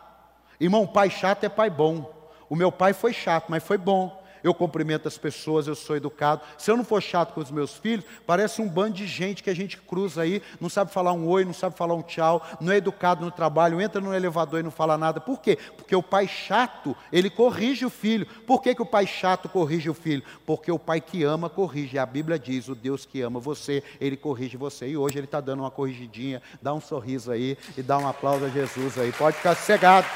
Irmão, 0.61 0.87
pai 0.87 1.09
chato 1.09 1.45
é 1.45 1.49
pai 1.49 1.71
bom. 1.71 2.13
O 2.51 2.57
meu 2.57 2.73
pai 2.73 2.93
foi 2.93 3.13
chato, 3.13 3.47
mas 3.49 3.63
foi 3.63 3.79
bom 3.79 4.19
eu 4.43 4.55
cumprimento 4.55 5.09
as 5.09 5.19
pessoas, 5.19 5.67
eu 5.67 5.75
sou 5.75 5.97
educado. 5.97 6.43
Se 6.57 6.71
eu 6.71 6.77
não 6.77 6.85
for 6.85 7.03
chato 7.03 7.33
com 7.35 7.41
os 7.41 7.51
meus 7.51 7.75
filhos, 7.75 8.05
parece 8.27 8.61
um 8.61 8.69
bando 8.69 8.95
de 8.95 9.07
gente 9.07 9.43
que 9.43 9.51
a 9.51 9.55
gente 9.55 9.77
cruza 9.77 10.23
aí, 10.23 10.43
não 10.61 10.69
sabe 10.69 10.93
falar 10.93 11.13
um 11.13 11.27
oi, 11.27 11.45
não 11.45 11.53
sabe 11.53 11.77
falar 11.77 11.95
um 11.95 12.03
tchau, 12.03 12.45
não 12.61 12.73
é 12.73 12.77
educado 12.77 13.25
no 13.25 13.31
trabalho, 13.31 13.81
entra 13.81 14.01
no 14.01 14.15
elevador 14.15 14.61
e 14.61 14.63
não 14.63 14.71
fala 14.71 14.97
nada. 14.97 15.21
Por 15.21 15.41
quê? 15.41 15.59
Porque 15.77 15.95
o 15.95 16.03
pai 16.03 16.27
chato, 16.27 16.97
ele 17.13 17.31
corrige 17.31 17.85
o 17.85 17.91
filho. 17.91 18.27
Por 18.47 18.63
que, 18.63 18.75
que 18.75 18.83
o 18.83 18.87
pai 18.87 19.07
chato 19.07 19.49
corrige 19.49 19.91
o 19.91 19.95
filho? 19.95 20.23
Porque 20.47 20.71
o 20.71 20.79
pai 20.79 21.01
que 21.01 21.23
ama 21.25 21.49
corrige. 21.49 21.99
A 21.99 22.07
Bíblia 22.07 22.39
diz: 22.39 22.69
o 22.69 22.75
Deus 22.75 23.05
que 23.05 23.21
ama 23.21 23.41
você, 23.41 23.83
ele 24.01 24.17
corrige 24.17 24.57
você. 24.57 24.89
E 24.89 24.97
hoje 24.97 25.19
ele 25.19 25.27
está 25.27 25.41
dando 25.41 25.61
uma 25.61 25.71
corrigidinha, 25.71 26.43
dá 26.61 26.73
um 26.73 26.81
sorriso 26.81 27.31
aí 27.31 27.57
e 27.77 27.83
dá 27.83 27.99
um 27.99 28.09
aplauso 28.09 28.45
a 28.45 28.49
Jesus 28.49 28.99
aí. 28.99 29.13
Pode 29.13 29.37
ficar 29.37 29.55
sossegado. 29.55 30.07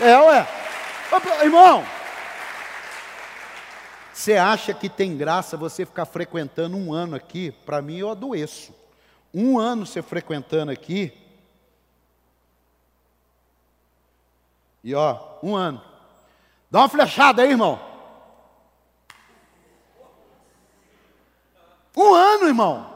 É, 0.00 0.18
ué. 0.18 0.46
Irmão, 1.42 1.84
você 4.16 4.32
acha 4.38 4.72
que 4.72 4.88
tem 4.88 5.14
graça 5.14 5.58
você 5.58 5.84
ficar 5.84 6.06
frequentando 6.06 6.74
um 6.74 6.90
ano 6.90 7.14
aqui? 7.14 7.50
Para 7.50 7.82
mim, 7.82 7.98
eu 7.98 8.10
adoeço. 8.10 8.74
Um 9.32 9.58
ano 9.58 9.84
você 9.84 10.00
frequentando 10.00 10.72
aqui. 10.72 11.12
E 14.82 14.94
ó, 14.94 15.18
um 15.42 15.54
ano. 15.54 15.82
Dá 16.70 16.78
uma 16.78 16.88
flechada 16.88 17.42
aí, 17.42 17.50
irmão. 17.50 17.78
Um 21.94 22.14
ano, 22.14 22.46
irmão. 22.46 22.90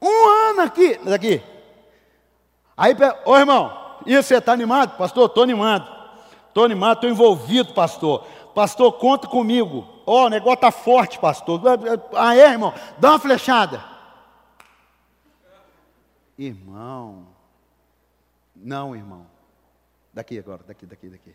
Um 0.00 0.28
ano 0.50 0.60
aqui. 0.60 0.96
Daqui. 0.98 1.42
Aí, 2.76 2.94
ô 3.24 3.36
irmão, 3.36 3.98
e 4.06 4.16
você 4.16 4.36
está 4.36 4.52
animado? 4.52 4.96
Pastor, 4.96 5.26
estou 5.26 5.42
animado. 5.42 5.92
Estou 6.46 6.64
animado, 6.64 6.98
estou 6.98 7.10
envolvido, 7.10 7.74
pastor. 7.74 8.24
Pastor, 8.54 8.92
conta 8.92 9.26
comigo. 9.26 9.92
Ó, 10.06 10.22
oh, 10.22 10.26
o 10.26 10.28
negócio 10.28 10.54
está 10.54 10.70
forte, 10.70 11.18
pastor. 11.18 11.60
Ah, 12.14 12.36
é, 12.36 12.50
irmão? 12.50 12.74
Dá 12.98 13.10
uma 13.10 13.18
flechada. 13.18 13.82
Irmão. 16.38 17.28
Não, 18.54 18.94
irmão. 18.94 19.26
Daqui 20.12 20.38
agora, 20.38 20.62
daqui, 20.62 20.84
daqui, 20.84 21.08
daqui. 21.08 21.34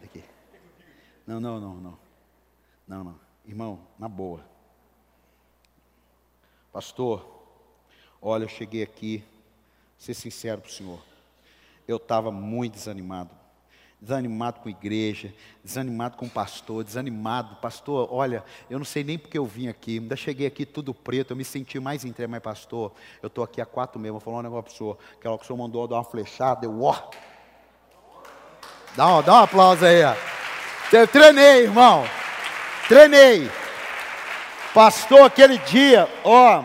Daqui. 0.00 0.24
Não, 1.26 1.38
não, 1.38 1.60
não, 1.60 1.74
não. 1.74 1.98
Não, 2.88 3.04
não. 3.04 3.20
Irmão, 3.46 3.80
na 3.98 4.08
boa. 4.08 4.44
Pastor, 6.72 7.26
olha, 8.20 8.44
eu 8.44 8.48
cheguei 8.48 8.82
aqui, 8.82 9.22
ser 9.98 10.14
sincero 10.14 10.62
para 10.62 10.68
o 10.68 10.72
senhor. 10.72 11.00
Eu 11.86 11.98
estava 11.98 12.30
muito 12.30 12.74
desanimado 12.74 13.41
desanimado 14.02 14.58
com 14.58 14.68
a 14.68 14.72
igreja, 14.72 15.32
desanimado 15.62 16.16
com 16.16 16.26
o 16.26 16.28
pastor, 16.28 16.82
desanimado. 16.82 17.54
Pastor, 17.56 18.08
olha, 18.10 18.42
eu 18.68 18.76
não 18.76 18.84
sei 18.84 19.04
nem 19.04 19.16
porque 19.16 19.38
eu 19.38 19.46
vim 19.46 19.68
aqui, 19.68 20.00
ainda 20.00 20.16
cheguei 20.16 20.44
aqui 20.44 20.66
tudo 20.66 20.92
preto, 20.92 21.30
eu 21.30 21.36
me 21.36 21.44
senti 21.44 21.78
mais 21.78 22.04
entregue, 22.04 22.32
mas 22.32 22.42
pastor, 22.42 22.92
eu 23.22 23.28
estou 23.28 23.44
aqui 23.44 23.60
há 23.60 23.64
quatro 23.64 24.00
meses, 24.00 24.10
vou 24.10 24.20
falar 24.20 24.38
um 24.38 24.42
negócio 24.42 24.64
para 24.64 24.72
o 24.72 24.76
senhor, 24.76 24.98
que 25.20 25.44
o 25.44 25.46
senhor 25.46 25.56
mandou 25.56 25.86
dar 25.86 25.96
uma 25.96 26.04
flechada, 26.04 26.66
eu, 26.66 26.82
ó. 26.82 26.96
Dá, 28.96 29.20
dá 29.20 29.34
um 29.34 29.44
aplauso 29.44 29.86
aí, 29.86 30.02
ó. 30.02 30.16
Eu 30.92 31.06
treinei, 31.06 31.62
irmão, 31.62 32.04
treinei. 32.88 33.48
Pastor, 34.74 35.26
aquele 35.26 35.58
dia, 35.58 36.08
ó, 36.24 36.64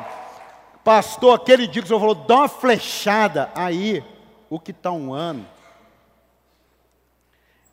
pastor, 0.84 1.36
aquele 1.36 1.68
dia 1.68 1.84
que 1.84 1.86
o 1.86 1.88
senhor 1.88 2.00
falou, 2.00 2.16
dá 2.16 2.38
uma 2.38 2.48
flechada, 2.48 3.52
aí, 3.54 4.04
o 4.50 4.60
que 4.60 4.72
está 4.72 4.92
um 4.92 5.14
ano, 5.14 5.46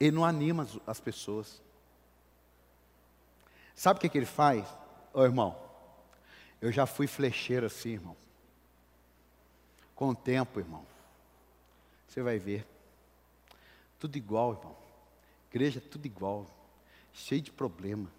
ele 0.07 0.17
não 0.17 0.25
anima 0.25 0.67
as 0.87 1.01
pessoas. 1.01 1.63
Sabe 3.75 3.99
o 3.99 4.01
que, 4.01 4.09
que 4.09 4.19
ele 4.19 4.27
faz? 4.27 4.67
Ô 5.13 5.25
irmão, 5.25 5.57
eu 6.61 6.71
já 6.71 6.87
fui 6.87 7.07
flecheiro 7.07 7.67
assim, 7.67 7.91
irmão. 7.91 8.17
Com 9.95 10.11
o 10.11 10.15
tempo, 10.15 10.59
irmão, 10.59 10.85
você 12.07 12.23
vai 12.23 12.39
ver. 12.39 12.67
Tudo 13.99 14.17
igual, 14.17 14.53
irmão. 14.53 14.77
Igreja 15.51 15.81
tudo 15.81 16.07
igual. 16.07 16.47
Cheio 17.13 17.41
de 17.41 17.51
problema. 17.51 18.11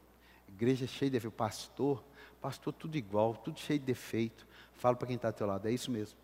Igreja 0.47 0.87
cheia 0.87 1.11
de. 1.11 1.29
Pastor, 1.29 2.03
pastor 2.41 2.73
tudo 2.73 2.97
igual, 2.97 3.35
tudo 3.35 3.59
cheio 3.59 3.79
de 3.79 3.85
defeito. 3.85 4.47
Fala 4.73 4.95
para 4.95 5.07
quem 5.07 5.17
está 5.17 5.27
ao 5.27 5.33
teu 5.33 5.45
lado, 5.45 5.67
é 5.67 5.71
isso 5.71 5.91
mesmo. 5.91 6.17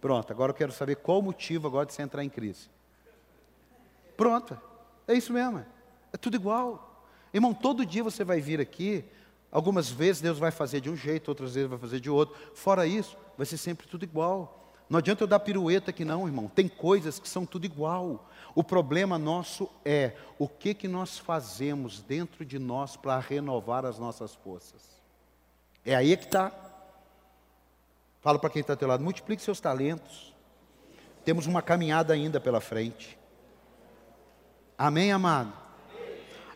Pronto, 0.00 0.30
agora 0.32 0.50
eu 0.50 0.56
quero 0.56 0.72
saber 0.72 0.96
qual 0.96 1.20
o 1.20 1.22
motivo 1.22 1.66
agora 1.66 1.86
de 1.86 1.94
você 1.94 2.02
entrar 2.02 2.22
em 2.22 2.28
crise. 2.28 2.68
Pronto, 4.16 4.58
é 5.06 5.14
isso 5.14 5.32
mesmo. 5.32 5.64
É 6.12 6.16
tudo 6.16 6.36
igual. 6.36 7.04
Irmão, 7.32 7.52
todo 7.52 7.84
dia 7.84 8.02
você 8.02 8.22
vai 8.22 8.40
vir 8.40 8.60
aqui, 8.60 9.04
algumas 9.50 9.90
vezes 9.90 10.22
Deus 10.22 10.38
vai 10.38 10.50
fazer 10.50 10.80
de 10.80 10.88
um 10.88 10.96
jeito, 10.96 11.28
outras 11.28 11.54
vezes 11.54 11.68
vai 11.68 11.78
fazer 11.78 12.00
de 12.00 12.08
outro. 12.08 12.36
Fora 12.54 12.86
isso, 12.86 13.16
vai 13.36 13.44
ser 13.44 13.56
sempre 13.56 13.86
tudo 13.86 14.04
igual. 14.04 14.72
Não 14.88 14.98
adianta 14.98 15.24
eu 15.24 15.26
dar 15.26 15.40
pirueta 15.40 15.90
aqui 15.90 16.04
não, 16.04 16.26
irmão. 16.26 16.46
Tem 16.46 16.68
coisas 16.68 17.18
que 17.18 17.28
são 17.28 17.44
tudo 17.44 17.64
igual. 17.64 18.28
O 18.54 18.62
problema 18.62 19.18
nosso 19.18 19.68
é 19.84 20.12
o 20.38 20.46
que 20.46 20.74
que 20.74 20.86
nós 20.86 21.18
fazemos 21.18 22.00
dentro 22.02 22.44
de 22.44 22.58
nós 22.58 22.96
para 22.96 23.18
renovar 23.18 23.84
as 23.84 23.98
nossas 23.98 24.34
forças. 24.34 24.82
É 25.84 25.94
aí 25.94 26.16
que 26.16 26.24
está. 26.24 26.52
Fala 28.20 28.38
para 28.38 28.50
quem 28.50 28.60
está 28.60 28.74
ao 28.74 28.76
teu 28.76 28.88
lado, 28.88 29.02
multiplique 29.02 29.42
seus 29.42 29.60
talentos. 29.60 30.32
Temos 31.24 31.46
uma 31.46 31.60
caminhada 31.60 32.12
ainda 32.14 32.38
pela 32.38 32.60
frente. 32.60 33.18
Amém, 34.76 35.12
amado? 35.12 35.52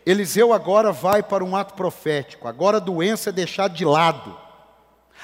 Eliseu 0.04 0.52
agora 0.52 0.90
vai 0.90 1.22
para 1.22 1.44
um 1.44 1.54
ato 1.54 1.74
profético. 1.74 2.48
Agora 2.48 2.78
a 2.78 2.80
doença 2.80 3.30
é 3.30 3.32
deixada 3.32 3.74
de 3.74 3.84
lado. 3.84 4.36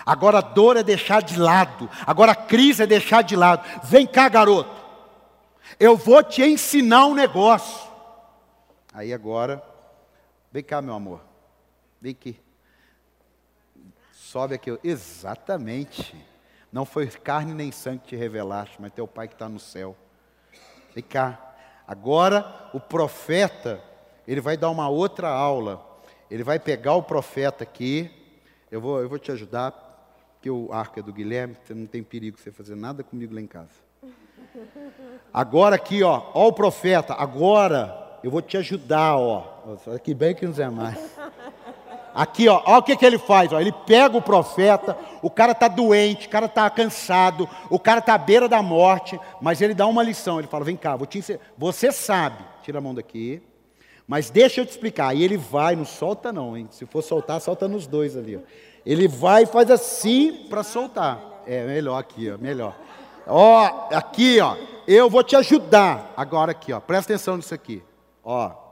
Agora 0.05 0.39
a 0.39 0.43
dor 0.43 0.77
é 0.77 0.83
deixada 0.83 1.23
de 1.23 1.39
lado. 1.39 1.89
Agora 2.07 2.33
a 2.33 2.37
crise 2.37 2.83
é 2.83 2.87
deixada 2.87 3.25
de 3.25 3.37
lado. 3.37 3.65
Vem 3.85 4.07
cá, 4.07 4.29
garoto. 4.29 4.85
Eu 5.79 5.97
vou 5.97 6.23
te 6.23 6.43
ensinar 6.43 7.07
um 7.07 7.15
negócio. 7.15 7.91
Aí 8.93 9.13
agora, 9.13 9.63
vem 10.53 10.63
cá, 10.63 10.83
meu 10.83 10.95
amor. 10.95 11.21
Vem 12.01 12.13
aqui. 12.13 12.39
Sobe 14.13 14.55
aqui. 14.55 14.79
Exatamente. 14.85 16.15
Não 16.71 16.85
foi 16.85 17.07
carne 17.07 17.55
nem 17.55 17.73
sangue 17.73 18.01
que 18.01 18.09
te 18.09 18.17
revelaste, 18.17 18.77
mas 18.79 18.93
teu 18.93 19.07
pai 19.07 19.29
que 19.29 19.35
está 19.35 19.49
no 19.49 19.61
céu. 19.61 19.97
Vem 20.95 21.03
cá. 21.03 21.54
Agora 21.87 22.71
o 22.73 22.81
profeta, 22.81 23.81
ele 24.27 24.41
vai 24.41 24.57
dar 24.57 24.71
uma 24.71 24.89
outra 24.89 25.29
aula. 25.29 25.85
Ele 26.31 26.43
vai 26.43 26.59
pegar 26.59 26.95
o 26.95 27.03
profeta 27.03 27.65
aqui. 27.65 28.11
Eu 28.71 28.81
vou, 28.81 29.01
eu 29.01 29.09
vou 29.09 29.19
te 29.19 29.31
ajudar, 29.31 29.73
porque 30.35 30.51
o 30.51 30.73
arco 30.73 30.99
é 30.99 31.03
do 31.03 31.13
Guilherme, 31.13 31.57
você 31.63 31.75
não 31.75 31.87
tem 31.87 32.03
perigo 32.03 32.39
você 32.39 32.51
fazer 32.51 32.75
nada 32.75 33.03
comigo 33.03 33.35
lá 33.35 33.41
em 33.41 33.47
casa. 33.47 33.85
Agora 35.33 35.77
aqui, 35.77 36.03
ó, 36.03 36.31
ó 36.35 36.49
o 36.49 36.53
profeta. 36.53 37.15
Agora 37.15 38.19
eu 38.23 38.31
vou 38.31 38.41
te 38.41 38.57
ajudar, 38.57 39.17
ó. 39.17 39.77
Aqui 39.95 40.15
bem 40.15 40.35
que 40.35 40.47
não 40.47 40.55
é 40.65 40.71
mais. 40.71 41.14
Aqui, 42.15 42.49
ó, 42.49 42.63
ó 42.65 42.79
o 42.79 42.83
que, 42.83 42.97
que 42.97 43.05
ele 43.05 43.19
faz, 43.19 43.53
ó. 43.53 43.61
Ele 43.61 43.73
pega 43.73 44.17
o 44.17 44.23
profeta, 44.23 44.97
o 45.21 45.29
cara 45.29 45.51
está 45.51 45.67
doente, 45.67 46.29
o 46.29 46.31
cara 46.31 46.47
está 46.47 46.71
cansado, 46.71 47.49
o 47.69 47.79
cara 47.79 47.99
está 47.99 48.15
à 48.15 48.19
beira 48.19 48.49
da 48.49 48.63
morte, 48.63 49.19
mas 49.41 49.61
ele 49.61 49.75
dá 49.75 49.85
uma 49.87 50.03
lição. 50.03 50.39
Ele 50.39 50.47
fala: 50.47 50.65
vem 50.65 50.77
cá, 50.77 50.95
vou 50.95 51.09
te 51.09 51.19
ensinar. 51.19 51.41
Você 51.59 51.91
sabe, 51.91 52.45
tira 52.63 52.79
a 52.79 52.81
mão 52.81 52.95
daqui, 52.95 53.43
mas 54.07 54.31
deixa 54.31 54.61
eu 54.61 54.67
te 54.67 54.71
explicar. 54.71 55.13
E 55.13 55.25
ele 55.25 55.37
vai, 55.37 55.75
não 55.75 55.85
solta 55.85 56.33
não, 56.33 56.57
hein? 56.57 56.69
Se 56.71 56.87
for 56.87 57.03
soltar, 57.03 57.41
solta 57.41 57.67
nos 57.67 57.85
dois 57.85 58.17
ali. 58.17 58.37
Ó. 58.37 58.41
Ele 58.87 59.09
vai 59.09 59.43
e 59.43 59.47
faz 59.47 59.69
assim 59.69 60.47
para 60.49 60.63
soltar. 60.63 61.43
É 61.47 61.67
melhor 61.67 61.99
aqui, 61.99 62.31
ó, 62.31 62.39
melhor. 62.39 62.77
Ó, 63.27 63.89
aqui, 63.93 64.39
ó, 64.41 64.57
eu 64.87 65.11
vou 65.11 65.25
te 65.25 65.35
ajudar. 65.35 66.13
Agora 66.17 66.53
aqui, 66.53 66.73
ó, 66.73 66.79
presta 66.79 67.13
atenção 67.13 67.37
nisso 67.37 67.55
aqui. 67.55 67.83
Ó, 68.23 68.64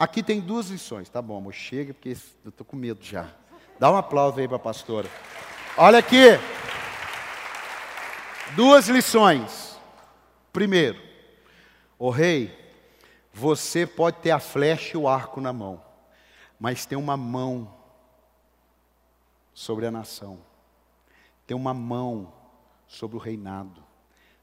Aqui 0.00 0.22
tem 0.22 0.40
duas 0.40 0.70
lições, 0.70 1.10
tá 1.10 1.20
bom, 1.20 1.36
amor, 1.36 1.52
chega 1.52 1.92
porque 1.92 2.16
eu 2.42 2.48
estou 2.48 2.64
com 2.64 2.74
medo 2.74 3.04
já. 3.04 3.30
Dá 3.78 3.92
um 3.92 3.96
aplauso 3.96 4.40
aí 4.40 4.48
para 4.48 4.56
a 4.56 4.58
pastora. 4.58 5.06
Olha 5.76 5.98
aqui. 5.98 6.38
Duas 8.56 8.88
lições. 8.88 9.78
Primeiro, 10.54 10.98
o 11.98 12.08
rei, 12.08 12.50
você 13.30 13.86
pode 13.86 14.16
ter 14.20 14.30
a 14.30 14.40
flecha 14.40 14.96
e 14.96 14.98
o 14.98 15.06
arco 15.06 15.38
na 15.38 15.52
mão, 15.52 15.84
mas 16.58 16.86
tem 16.86 16.96
uma 16.96 17.14
mão 17.14 17.70
sobre 19.52 19.84
a 19.84 19.90
nação, 19.90 20.38
tem 21.46 21.54
uma 21.54 21.74
mão 21.74 22.32
sobre 22.88 23.18
o 23.18 23.20
reinado, 23.20 23.84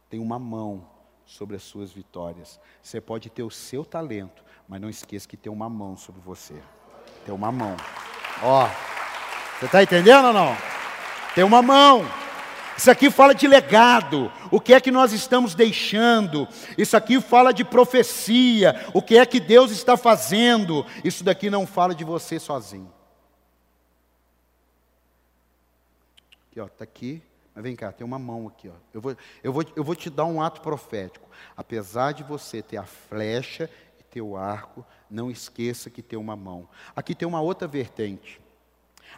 tem 0.07 0.19
uma 0.19 0.37
mão 0.37 0.87
sobre 1.25 1.55
as 1.55 1.63
suas 1.63 1.91
vitórias. 1.91 2.59
Você 2.79 3.01
pode 3.01 3.31
ter 3.31 3.41
o 3.41 3.49
seu 3.49 3.83
talento, 3.83 4.45
mas 4.67 4.81
não 4.81 4.89
esqueça 4.89 5.27
que 5.27 5.37
tem 5.37 5.51
uma 5.51 5.69
mão 5.69 5.95
sobre 5.95 6.21
você. 6.21 6.55
Tem 7.25 7.33
uma 7.33 7.51
mão. 7.51 7.75
Ó, 8.43 8.67
você 9.57 9.65
está 9.65 9.81
entendendo 9.81 10.25
ou 10.25 10.33
não? 10.33 10.55
Tem 11.33 11.43
uma 11.43 11.61
mão. 11.61 12.05
Isso 12.77 12.91
aqui 12.91 13.09
fala 13.09 13.33
de 13.33 13.47
legado, 13.47 14.31
o 14.51 14.61
que 14.61 14.71
é 14.71 14.79
que 14.79 14.91
nós 14.91 15.11
estamos 15.11 15.55
deixando. 15.55 16.47
Isso 16.77 16.95
aqui 16.95 17.19
fala 17.19 17.51
de 17.51 17.63
profecia, 17.65 18.85
o 18.93 19.01
que 19.01 19.17
é 19.17 19.25
que 19.25 19.39
Deus 19.39 19.71
está 19.71 19.97
fazendo. 19.97 20.85
Isso 21.03 21.23
daqui 21.23 21.49
não 21.49 21.65
fala 21.65 21.95
de 21.95 22.03
você 22.03 22.39
sozinho. 22.39 22.93
Aqui, 26.51 26.59
ó, 26.59 26.65
está 26.67 26.83
aqui, 26.83 27.23
mas 27.55 27.63
vem 27.63 27.75
cá, 27.75 27.91
tem 27.91 28.05
uma 28.05 28.19
mão 28.19 28.47
aqui. 28.47 28.69
Ó. 28.69 28.73
Eu, 28.93 29.01
vou, 29.01 29.17
eu, 29.43 29.51
vou, 29.51 29.65
eu 29.75 29.83
vou 29.83 29.95
te 29.95 30.11
dar 30.11 30.25
um 30.25 30.39
ato 30.39 30.61
profético. 30.61 31.27
Apesar 31.55 32.11
de 32.11 32.23
você 32.23 32.61
ter 32.61 32.77
a 32.77 32.85
flecha 32.85 33.67
teu 34.09 34.35
arco, 34.35 34.85
não 35.09 35.29
esqueça 35.29 35.89
que 35.89 36.01
tem 36.01 36.17
uma 36.17 36.35
mão. 36.35 36.67
Aqui 36.95 37.13
tem 37.13 37.27
uma 37.27 37.41
outra 37.41 37.67
vertente, 37.67 38.41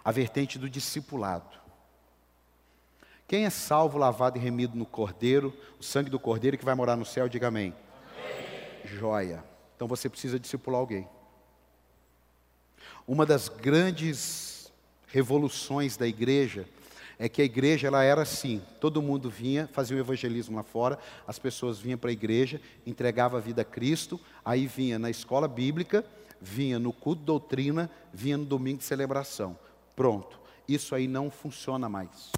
a 0.04 0.12
vertente 0.12 0.58
do 0.58 0.69
discipulado. 0.69 1.58
Quem 3.28 3.45
é 3.45 3.49
salvo, 3.49 3.97
lavado 3.97 4.38
e 4.38 4.41
remido 4.41 4.75
no 4.75 4.86
cordeiro, 4.86 5.56
o 5.80 5.84
sangue 5.84 6.10
do 6.10 6.19
cordeiro 6.19 6.58
que 6.58 6.65
vai 6.65 6.73
morar 6.73 6.95
no 6.95 7.06
céu, 7.06 7.30
diga 7.30 7.47
amém. 7.47 7.75
amém. 8.15 8.97
Joia. 8.97 9.43
Então 9.75 9.88
você 9.88 10.10
precisa 10.10 10.39
discipular 10.39 10.80
alguém. 10.80 11.08
Uma 13.08 13.25
das 13.25 13.47
grandes 13.47 14.71
revoluções 15.08 15.95
da 15.95 16.08
igreja 16.08 16.67
é 17.19 17.27
que 17.27 17.41
a 17.41 17.45
igreja 17.45 17.88
ela 17.88 18.01
era 18.01 18.21
assim, 18.21 18.62
todo 18.79 19.01
mundo 19.01 19.29
vinha, 19.29 19.67
fazia 19.73 19.97
o 19.97 19.99
evangelismo 19.99 20.55
lá 20.55 20.63
fora, 20.63 20.97
as 21.27 21.38
pessoas 21.38 21.77
vinham 21.77 21.97
para 21.97 22.10
a 22.10 22.13
igreja, 22.13 22.62
entregava 22.88 23.38
a 23.38 23.41
vida 23.41 23.62
a 23.62 23.65
Cristo, 23.65 24.17
aí 24.43 24.65
vinha 24.65 24.97
na 24.97 25.10
escola 25.10 25.45
bíblica, 25.45 26.05
vinha 26.39 26.79
no 26.79 26.93
culto 26.93 27.19
de 27.19 27.25
doutrina, 27.25 27.91
vinha 28.13 28.38
no 28.38 28.45
domingo 28.45 28.77
de 28.77 28.86
celebração. 28.86 29.60
Pronto. 29.97 30.39
Isso 30.65 30.95
aí 30.95 31.08
não 31.10 31.29
funciona 31.29 31.89
mais. 31.89 32.32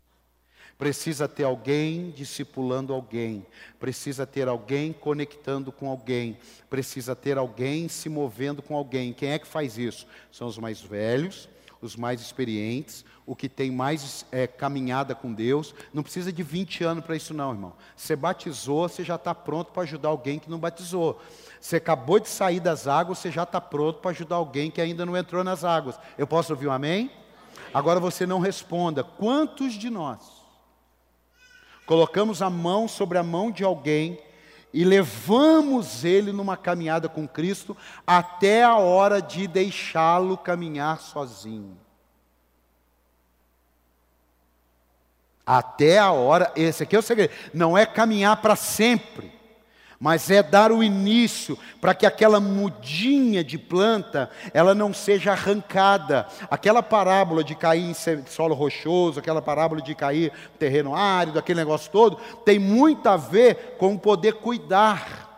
Precisa 0.79 1.27
ter 1.27 1.43
alguém 1.43 2.09
discipulando 2.09 2.91
alguém, 2.91 3.45
precisa 3.79 4.25
ter 4.25 4.47
alguém 4.47 4.91
conectando 4.91 5.71
com 5.71 5.87
alguém, 5.87 6.39
precisa 6.71 7.15
ter 7.15 7.37
alguém 7.37 7.87
se 7.87 8.09
movendo 8.09 8.63
com 8.63 8.75
alguém. 8.75 9.13
Quem 9.13 9.29
é 9.29 9.37
que 9.37 9.45
faz 9.45 9.77
isso? 9.77 10.07
São 10.31 10.47
os 10.47 10.57
mais 10.57 10.81
velhos, 10.81 11.47
os 11.81 11.95
mais 11.95 12.21
experientes, 12.21 13.03
o 13.25 13.35
que 13.35 13.49
tem 13.49 13.71
mais 13.71 14.25
é, 14.31 14.45
caminhada 14.45 15.15
com 15.15 15.33
Deus. 15.33 15.73
Não 15.93 16.03
precisa 16.03 16.31
de 16.31 16.43
20 16.43 16.83
anos 16.83 17.03
para 17.03 17.15
isso, 17.15 17.33
não, 17.33 17.51
irmão. 17.51 17.73
Você 17.95 18.15
batizou, 18.15 18.87
você 18.87 19.03
já 19.03 19.15
está 19.15 19.33
pronto 19.33 19.71
para 19.71 19.83
ajudar 19.83 20.09
alguém 20.09 20.37
que 20.37 20.49
não 20.49 20.59
batizou. 20.59 21.19
Você 21.59 21.77
acabou 21.77 22.19
de 22.19 22.29
sair 22.29 22.59
das 22.59 22.87
águas, 22.87 23.19
você 23.19 23.31
já 23.31 23.43
está 23.43 23.59
pronto 23.59 23.99
para 23.99 24.11
ajudar 24.11 24.35
alguém 24.35 24.69
que 24.69 24.81
ainda 24.81 25.05
não 25.05 25.17
entrou 25.17 25.43
nas 25.43 25.63
águas. 25.63 25.99
Eu 26.17 26.27
posso 26.27 26.53
ouvir 26.53 26.67
um 26.67 26.71
amém? 26.71 27.11
Agora 27.73 27.99
você 27.99 28.25
não 28.25 28.39
responda. 28.39 29.03
Quantos 29.03 29.73
de 29.73 29.89
nós 29.89 30.41
colocamos 31.85 32.41
a 32.41 32.49
mão 32.49 32.87
sobre 32.87 33.17
a 33.17 33.23
mão 33.23 33.51
de 33.51 33.63
alguém 33.63 34.19
e 34.73 34.83
levamos 34.83 36.05
ele 36.05 36.31
numa 36.31 36.55
caminhada 36.55 37.09
com 37.09 37.27
Cristo 37.27 37.75
até 38.05 38.63
a 38.63 38.75
hora 38.77 39.21
de 39.21 39.47
deixá-lo 39.47 40.37
caminhar 40.37 40.99
sozinho. 40.99 41.77
Até 45.45 45.97
a 45.97 46.11
hora, 46.11 46.51
esse 46.55 46.83
aqui 46.83 46.95
é 46.95 46.99
o 46.99 47.01
segredo, 47.01 47.33
não 47.53 47.77
é 47.77 47.85
caminhar 47.85 48.41
para 48.41 48.55
sempre 48.55 49.40
mas 50.01 50.31
é 50.31 50.41
dar 50.41 50.71
o 50.71 50.81
início 50.81 51.55
para 51.79 51.93
que 51.93 52.07
aquela 52.07 52.39
mudinha 52.39 53.43
de 53.43 53.55
planta, 53.55 54.31
ela 54.51 54.73
não 54.73 54.91
seja 54.91 55.33
arrancada. 55.33 56.27
Aquela 56.49 56.81
parábola 56.81 57.43
de 57.43 57.53
cair 57.53 57.83
em 57.83 58.25
solo 58.25 58.55
rochoso, 58.55 59.19
aquela 59.19 59.43
parábola 59.43 59.79
de 59.79 59.93
cair 59.93 60.33
em 60.55 60.57
terreno 60.57 60.95
árido, 60.95 61.37
aquele 61.37 61.59
negócio 61.59 61.91
todo, 61.91 62.17
tem 62.43 62.57
muito 62.57 63.07
a 63.07 63.15
ver 63.15 63.75
com 63.77 63.95
poder 63.95 64.33
cuidar. 64.33 65.29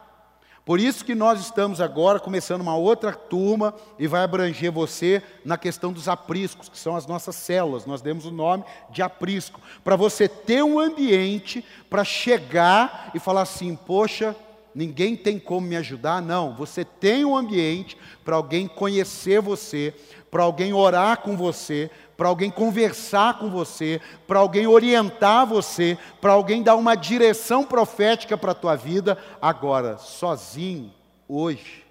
Por 0.63 0.80
isso 0.80 1.04
que 1.04 1.13
nós 1.13 1.41
estamos 1.41 1.82
agora 1.82 2.21
começando 2.21 2.62
uma 2.62 2.78
outra 2.78 3.12
turma 3.12 3.73
e 3.99 4.08
vai 4.08 4.23
abranger 4.23 4.71
você 4.71 5.21
na 5.43 5.58
questão 5.58 5.91
dos 5.91 6.08
apriscos, 6.08 6.69
que 6.69 6.80
são 6.80 6.95
as 6.95 7.06
nossas 7.06 7.36
células. 7.36 7.86
Nós 7.86 8.02
demos 8.02 8.26
o 8.26 8.32
nome 8.32 8.63
de 8.89 9.02
aprisco, 9.02 9.60
para 9.84 9.97
você 9.97 10.26
ter 10.30 10.63
um 10.63 10.80
ambiente 10.80 11.65
para 11.89 12.06
chegar 12.06 13.12
e 13.13 13.19
falar 13.19 13.41
assim: 13.41 13.76
"Poxa, 13.76 14.34
ninguém 14.73 15.15
tem 15.15 15.39
como 15.39 15.67
me 15.67 15.75
ajudar, 15.75 16.21
não. 16.21 16.55
Você 16.55 16.83
tem 16.83 17.23
um 17.25 17.36
ambiente 17.36 17.97
para 18.23 18.36
alguém 18.36 18.67
conhecer 18.67 19.41
você, 19.41 19.93
para 20.31 20.43
alguém 20.43 20.73
orar 20.73 21.17
com 21.21 21.38
você, 21.38 21.91
para 22.17 22.27
alguém 22.27 22.49
conversar 22.49 23.38
com 23.39 23.49
você, 23.49 24.01
para 24.27 24.39
alguém 24.39 24.67
orientar 24.67 25.45
você, 25.45 25.97
para 26.21 26.33
alguém 26.33 26.63
dar 26.63 26.75
uma 26.75 26.95
direção 26.95 27.63
profética 27.63 28.38
para 28.38 28.51
a 28.51 28.55
tua 28.55 28.75
vida. 28.75 29.17
Agora, 29.41 29.97
sozinho, 29.97 30.93
hoje, 31.27 31.86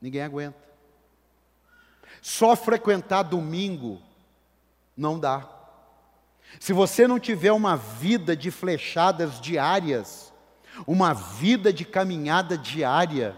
ninguém 0.00 0.22
aguenta. 0.22 0.58
Só 2.22 2.54
frequentar 2.54 3.22
domingo 3.22 4.00
não 4.96 5.18
dá. 5.18 5.48
Se 6.58 6.72
você 6.72 7.06
não 7.06 7.18
tiver 7.18 7.52
uma 7.52 7.76
vida 7.76 8.36
de 8.36 8.50
flechadas 8.50 9.40
diárias, 9.40 10.29
uma 10.86 11.12
vida 11.12 11.72
de 11.72 11.84
caminhada 11.84 12.56
diária. 12.56 13.36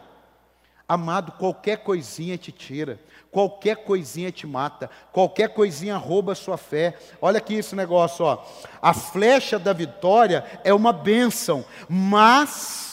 Amado, 0.89 1.33
qualquer 1.33 1.79
coisinha 1.79 2.37
te 2.37 2.53
tira, 2.53 3.01
qualquer 3.31 3.77
coisinha 3.77 4.31
te 4.31 4.47
mata, 4.47 4.91
qualquer 5.11 5.49
coisinha 5.49 5.97
rouba 5.97 6.33
a 6.33 6.35
sua 6.35 6.59
fé. 6.59 6.99
Olha 7.21 7.39
aqui 7.39 7.55
esse 7.55 7.75
negócio, 7.75 8.25
ó. 8.25 8.45
A 8.81 8.93
flecha 8.93 9.59
da 9.59 9.73
vitória 9.73 10.45
é 10.65 10.75
uma 10.75 10.93
bênção, 10.93 11.65
mas 11.89 12.91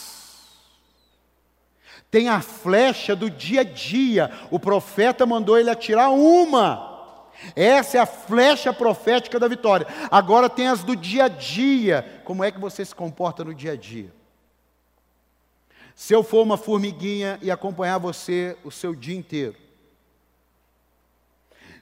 tem 2.10 2.28
a 2.28 2.40
flecha 2.40 3.14
do 3.14 3.30
dia 3.30 3.60
a 3.60 3.64
dia. 3.64 4.30
O 4.50 4.58
profeta 4.58 5.26
mandou 5.26 5.58
ele 5.58 5.70
atirar 5.70 6.10
uma. 6.10 6.88
Essa 7.54 7.98
é 7.98 8.00
a 8.00 8.06
flecha 8.06 8.72
profética 8.72 9.38
da 9.38 9.48
vitória. 9.48 9.86
Agora 10.10 10.48
tem 10.48 10.66
as 10.66 10.82
do 10.82 10.96
dia 10.96 11.24
a 11.24 11.28
dia. 11.28 12.22
Como 12.24 12.42
é 12.42 12.50
que 12.50 12.58
você 12.58 12.84
se 12.84 12.94
comporta 12.94 13.44
no 13.44 13.54
dia 13.54 13.72
a 13.72 13.76
dia? 13.76 14.19
Se 16.00 16.14
eu 16.14 16.22
for 16.22 16.40
uma 16.42 16.56
formiguinha 16.56 17.38
e 17.42 17.50
acompanhar 17.50 17.98
você 17.98 18.56
o 18.64 18.70
seu 18.70 18.94
dia 18.94 19.14
inteiro. 19.14 19.54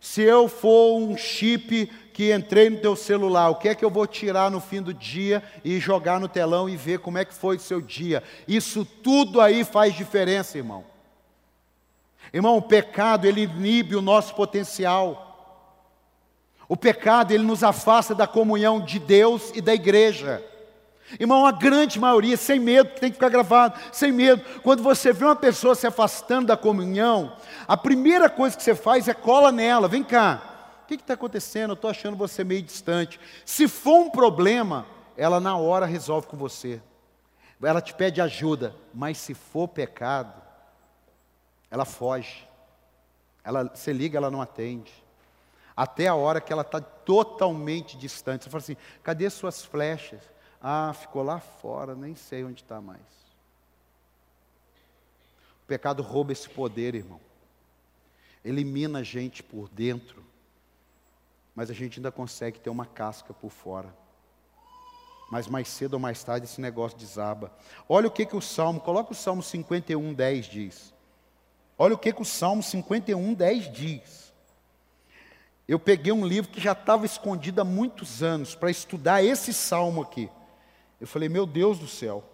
Se 0.01 0.23
eu 0.23 0.49
for 0.49 0.99
um 0.99 1.17
chip 1.17 1.87
que 2.13 2.35
entrei 2.35 2.69
no 2.69 2.81
teu 2.81 2.97
celular, 2.97 3.49
o 3.49 3.55
que 3.55 3.69
é 3.69 3.77
que 3.77 3.85
eu 3.85 3.91
vou 3.91 4.09
tirar 4.09 4.51
no 4.51 4.61
fim 4.61 4.83
do 4.83 4.93
dia 4.93 5.41
e 5.65 5.79
jogar 5.79 6.19
no 6.19 6.27
telão 6.27 6.69
e 6.69 6.77
ver 6.77 6.99
como 6.99 7.17
é 7.17 7.25
que 7.25 7.33
foi 7.33 7.59
o 7.59 7.61
seu 7.61 7.81
dia? 7.81 8.21
Isso 8.49 8.85
tudo 8.85 9.41
aí 9.41 9.63
faz 9.63 9.95
diferença, 9.95 10.59
irmão. 10.59 10.85
Irmão, 12.33 12.57
o 12.57 12.63
pecado 12.63 13.25
ele 13.25 13.43
inibe 13.43 13.95
o 13.95 14.03
nosso 14.03 14.35
potencial. 14.35 15.71
O 16.69 16.77
pecado 16.77 17.31
ele 17.31 17.45
nos 17.45 17.63
afasta 17.63 18.17
da 18.17 18.27
comunhão 18.27 18.81
de 18.81 18.99
Deus 18.99 19.53
e 19.55 19.61
da 19.61 19.73
igreja. 19.73 20.45
Irmão, 21.19 21.47
a 21.47 21.53
grande 21.53 21.99
maioria, 21.99 22.37
sem 22.37 22.59
medo, 22.59 22.91
tem 22.91 23.11
que 23.11 23.17
ficar 23.17 23.31
gravado, 23.31 23.79
sem 23.93 24.13
medo. 24.13 24.43
Quando 24.63 24.83
você 24.83 25.13
vê 25.13 25.25
uma 25.25 25.37
pessoa 25.37 25.75
se 25.75 25.87
afastando 25.87 26.49
da 26.49 26.57
comunhão, 26.57 27.37
a 27.67 27.77
primeira 27.77 28.29
coisa 28.29 28.57
que 28.57 28.63
você 28.63 28.75
faz 28.75 29.09
é 29.09 29.15
cola 29.15 29.51
nela, 29.51 29.89
vem 29.89 30.05
cá. 30.05 30.43
O 30.83 30.87
que 30.89 30.95
está 30.95 31.15
acontecendo? 31.15 31.71
Eu 31.71 31.75
estou 31.75 31.91
achando 31.91 32.17
você 32.17 32.45
meio 32.45 32.63
distante. 32.63 33.19
Se 33.45 33.67
for 33.69 34.01
um 34.01 34.11
problema, 34.11 34.87
ela 35.17 35.41
na 35.41 35.57
hora 35.57 35.87
resolve 35.87 36.27
com 36.27 36.37
você. 36.37 36.81
Ela 37.63 37.81
te 37.81 37.95
pede 37.95 38.21
ajuda, 38.21 38.75
mas 38.95 39.19
se 39.19 39.35
for 39.35 39.67
pecado, 39.67 40.33
ela 41.71 41.85
foge. 41.85 42.47
Ela, 43.43 43.65
você 43.75 43.93
liga, 43.93 44.19
ela 44.19 44.31
não 44.31 44.43
atende. 44.43 44.93
Até 45.77 46.07
a 46.07 46.15
hora 46.15 46.41
que 46.41 46.53
ela 46.53 46.63
está 46.63 46.81
totalmente 46.81 47.97
distante. 47.97 48.45
Você 48.45 48.51
fala 48.51 48.63
assim: 48.63 48.77
cadê 49.03 49.29
suas 49.31 49.65
flechas? 49.65 50.21
Ah, 50.61 50.93
ficou 50.93 51.23
lá 51.23 51.39
fora, 51.39 51.95
nem 51.95 52.15
sei 52.15 52.45
onde 52.45 52.63
está 52.63 52.81
mais. 52.81 53.01
O 55.63 55.67
pecado 55.67 56.03
rouba 56.03 56.33
esse 56.33 56.49
poder, 56.49 56.95
irmão. 56.95 57.21
Elimina 58.45 59.01
a 59.01 59.03
gente 59.03 59.43
por 59.43 59.69
dentro, 59.69 60.25
mas 61.55 61.71
a 61.71 61.75
gente 61.75 61.99
ainda 61.99 62.11
consegue 62.11 62.59
ter 62.59 62.71
uma 62.71 62.87
casca 62.87 63.35
por 63.35 63.51
fora. 63.51 63.95
Mas 65.31 65.47
mais 65.47 65.69
cedo 65.69 65.95
ou 65.95 66.01
mais 66.01 66.25
tarde 66.25 66.47
esse 66.47 66.61
negócio 66.61 66.97
desaba. 66.97 67.53
Olha 67.89 68.09
o 68.09 68.11
que, 68.11 68.25
que 68.25 68.37
o 68.37 68.41
Salmo, 68.41 68.81
coloca 68.81 69.13
o 69.13 69.15
Salmo 69.15 69.43
51, 69.43 70.15
10 70.15 70.47
diz. 70.47 70.95
Olha 71.77 71.95
o 71.95 71.99
que, 71.99 72.13
que 72.13 72.23
o 72.23 72.25
Salmo 72.25 72.63
51, 72.63 73.35
10 73.35 73.73
diz. 73.73 74.33
Eu 75.69 75.79
peguei 75.79 76.13
um 76.13 76.27
livro 76.27 76.51
que 76.51 76.61
já 76.61 76.73
estava 76.73 77.05
escondido 77.05 77.61
há 77.61 77.65
muitos 77.65 78.23
anos 78.23 78.55
para 78.55 78.71
estudar 78.71 79.23
esse 79.23 79.53
salmo 79.53 80.01
aqui. 80.01 80.31
Eu 81.01 81.07
falei, 81.07 81.29
meu 81.29 81.47
Deus 81.47 81.79
do 81.79 81.87
céu. 81.87 82.25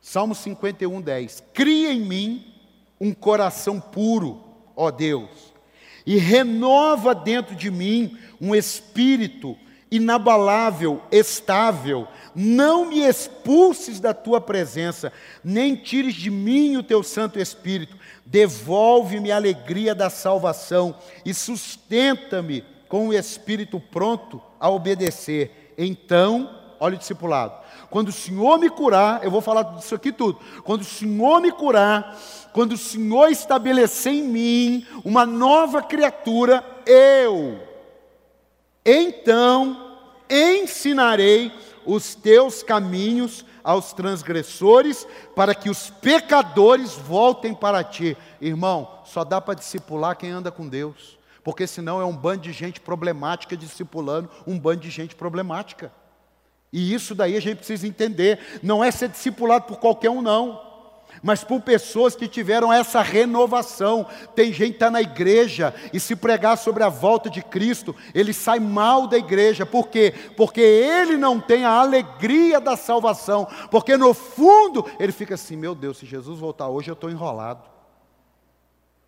Salmo 0.00 0.34
51, 0.34 1.00
10. 1.00 1.44
Cria 1.54 1.92
em 1.92 2.00
mim 2.00 2.54
um 3.00 3.12
coração 3.12 3.80
puro, 3.80 4.42
ó 4.76 4.90
Deus, 4.90 5.54
e 6.04 6.16
renova 6.16 7.14
dentro 7.14 7.54
de 7.54 7.70
mim 7.70 8.18
um 8.40 8.54
espírito 8.54 9.56
inabalável, 9.90 11.00
estável. 11.10 12.06
Não 12.34 12.86
me 12.86 13.00
expulses 13.00 14.00
da 14.00 14.12
tua 14.12 14.40
presença, 14.40 15.12
nem 15.42 15.76
tires 15.76 16.14
de 16.14 16.30
mim 16.30 16.76
o 16.76 16.82
teu 16.82 17.02
Santo 17.02 17.38
Espírito. 17.38 17.96
Devolve-me 18.26 19.30
a 19.30 19.36
alegria 19.36 19.94
da 19.94 20.10
salvação 20.10 20.96
e 21.24 21.32
sustenta-me 21.32 22.64
com 22.88 23.08
o 23.08 23.14
espírito 23.14 23.78
pronto 23.78 24.42
a 24.58 24.68
obedecer. 24.68 25.72
Então 25.78 26.63
olha 26.84 26.96
o 26.96 26.98
discipulado. 26.98 27.54
Quando 27.90 28.08
o 28.08 28.12
Senhor 28.12 28.58
me 28.58 28.68
curar, 28.68 29.24
eu 29.24 29.30
vou 29.30 29.40
falar 29.40 29.62
disso 29.62 29.94
aqui 29.94 30.12
tudo. 30.12 30.38
Quando 30.62 30.82
o 30.82 30.84
Senhor 30.84 31.40
me 31.40 31.50
curar, 31.50 32.16
quando 32.52 32.72
o 32.72 32.78
Senhor 32.78 33.28
estabelecer 33.28 34.12
em 34.12 34.22
mim 34.22 34.86
uma 35.04 35.24
nova 35.24 35.82
criatura, 35.82 36.62
eu, 36.86 37.58
então, 38.84 39.96
ensinarei 40.28 41.52
os 41.86 42.14
teus 42.14 42.62
caminhos 42.62 43.44
aos 43.62 43.94
transgressores, 43.94 45.06
para 45.34 45.54
que 45.54 45.70
os 45.70 45.88
pecadores 45.88 46.92
voltem 46.92 47.54
para 47.54 47.82
ti. 47.82 48.14
Irmão, 48.40 49.00
só 49.06 49.24
dá 49.24 49.40
para 49.40 49.54
discipular 49.54 50.16
quem 50.16 50.30
anda 50.30 50.52
com 50.52 50.68
Deus. 50.68 51.18
Porque 51.42 51.66
senão 51.66 52.00
é 52.00 52.04
um 52.04 52.16
bando 52.16 52.42
de 52.42 52.52
gente 52.52 52.80
problemática 52.80 53.56
discipulando 53.56 54.30
um 54.46 54.58
bando 54.58 54.80
de 54.80 54.90
gente 54.90 55.14
problemática. 55.14 55.92
E 56.74 56.92
isso 56.92 57.14
daí 57.14 57.36
a 57.36 57.40
gente 57.40 57.58
precisa 57.58 57.86
entender. 57.86 58.40
Não 58.60 58.82
é 58.82 58.90
ser 58.90 59.08
discipulado 59.08 59.66
por 59.66 59.78
qualquer 59.78 60.10
um, 60.10 60.20
não 60.20 60.74
mas 61.22 61.44
por 61.44 61.60
pessoas 61.60 62.16
que 62.16 62.28
tiveram 62.28 62.72
essa 62.72 63.00
renovação. 63.00 64.06
Tem 64.34 64.52
gente 64.52 64.70
que 64.70 64.76
está 64.76 64.90
na 64.90 65.00
igreja 65.00 65.74
e 65.92 66.00
se 66.00 66.16
pregar 66.16 66.58
sobre 66.58 66.82
a 66.82 66.88
volta 66.88 67.30
de 67.30 67.40
Cristo, 67.40 67.94
ele 68.14 68.34
sai 68.34 68.58
mal 68.58 69.06
da 69.06 69.16
igreja. 69.16 69.64
Por 69.64 69.88
quê? 69.88 70.12
Porque 70.36 70.60
ele 70.60 71.16
não 71.16 71.40
tem 71.40 71.64
a 71.64 71.70
alegria 71.70 72.60
da 72.60 72.76
salvação. 72.76 73.46
Porque 73.70 73.96
no 73.96 74.12
fundo 74.12 74.84
ele 74.98 75.12
fica 75.12 75.34
assim: 75.34 75.56
meu 75.56 75.74
Deus, 75.74 75.98
se 75.98 76.04
Jesus 76.04 76.40
voltar 76.40 76.68
hoje 76.68 76.90
eu 76.90 76.94
estou 76.94 77.08
enrolado. 77.08 77.62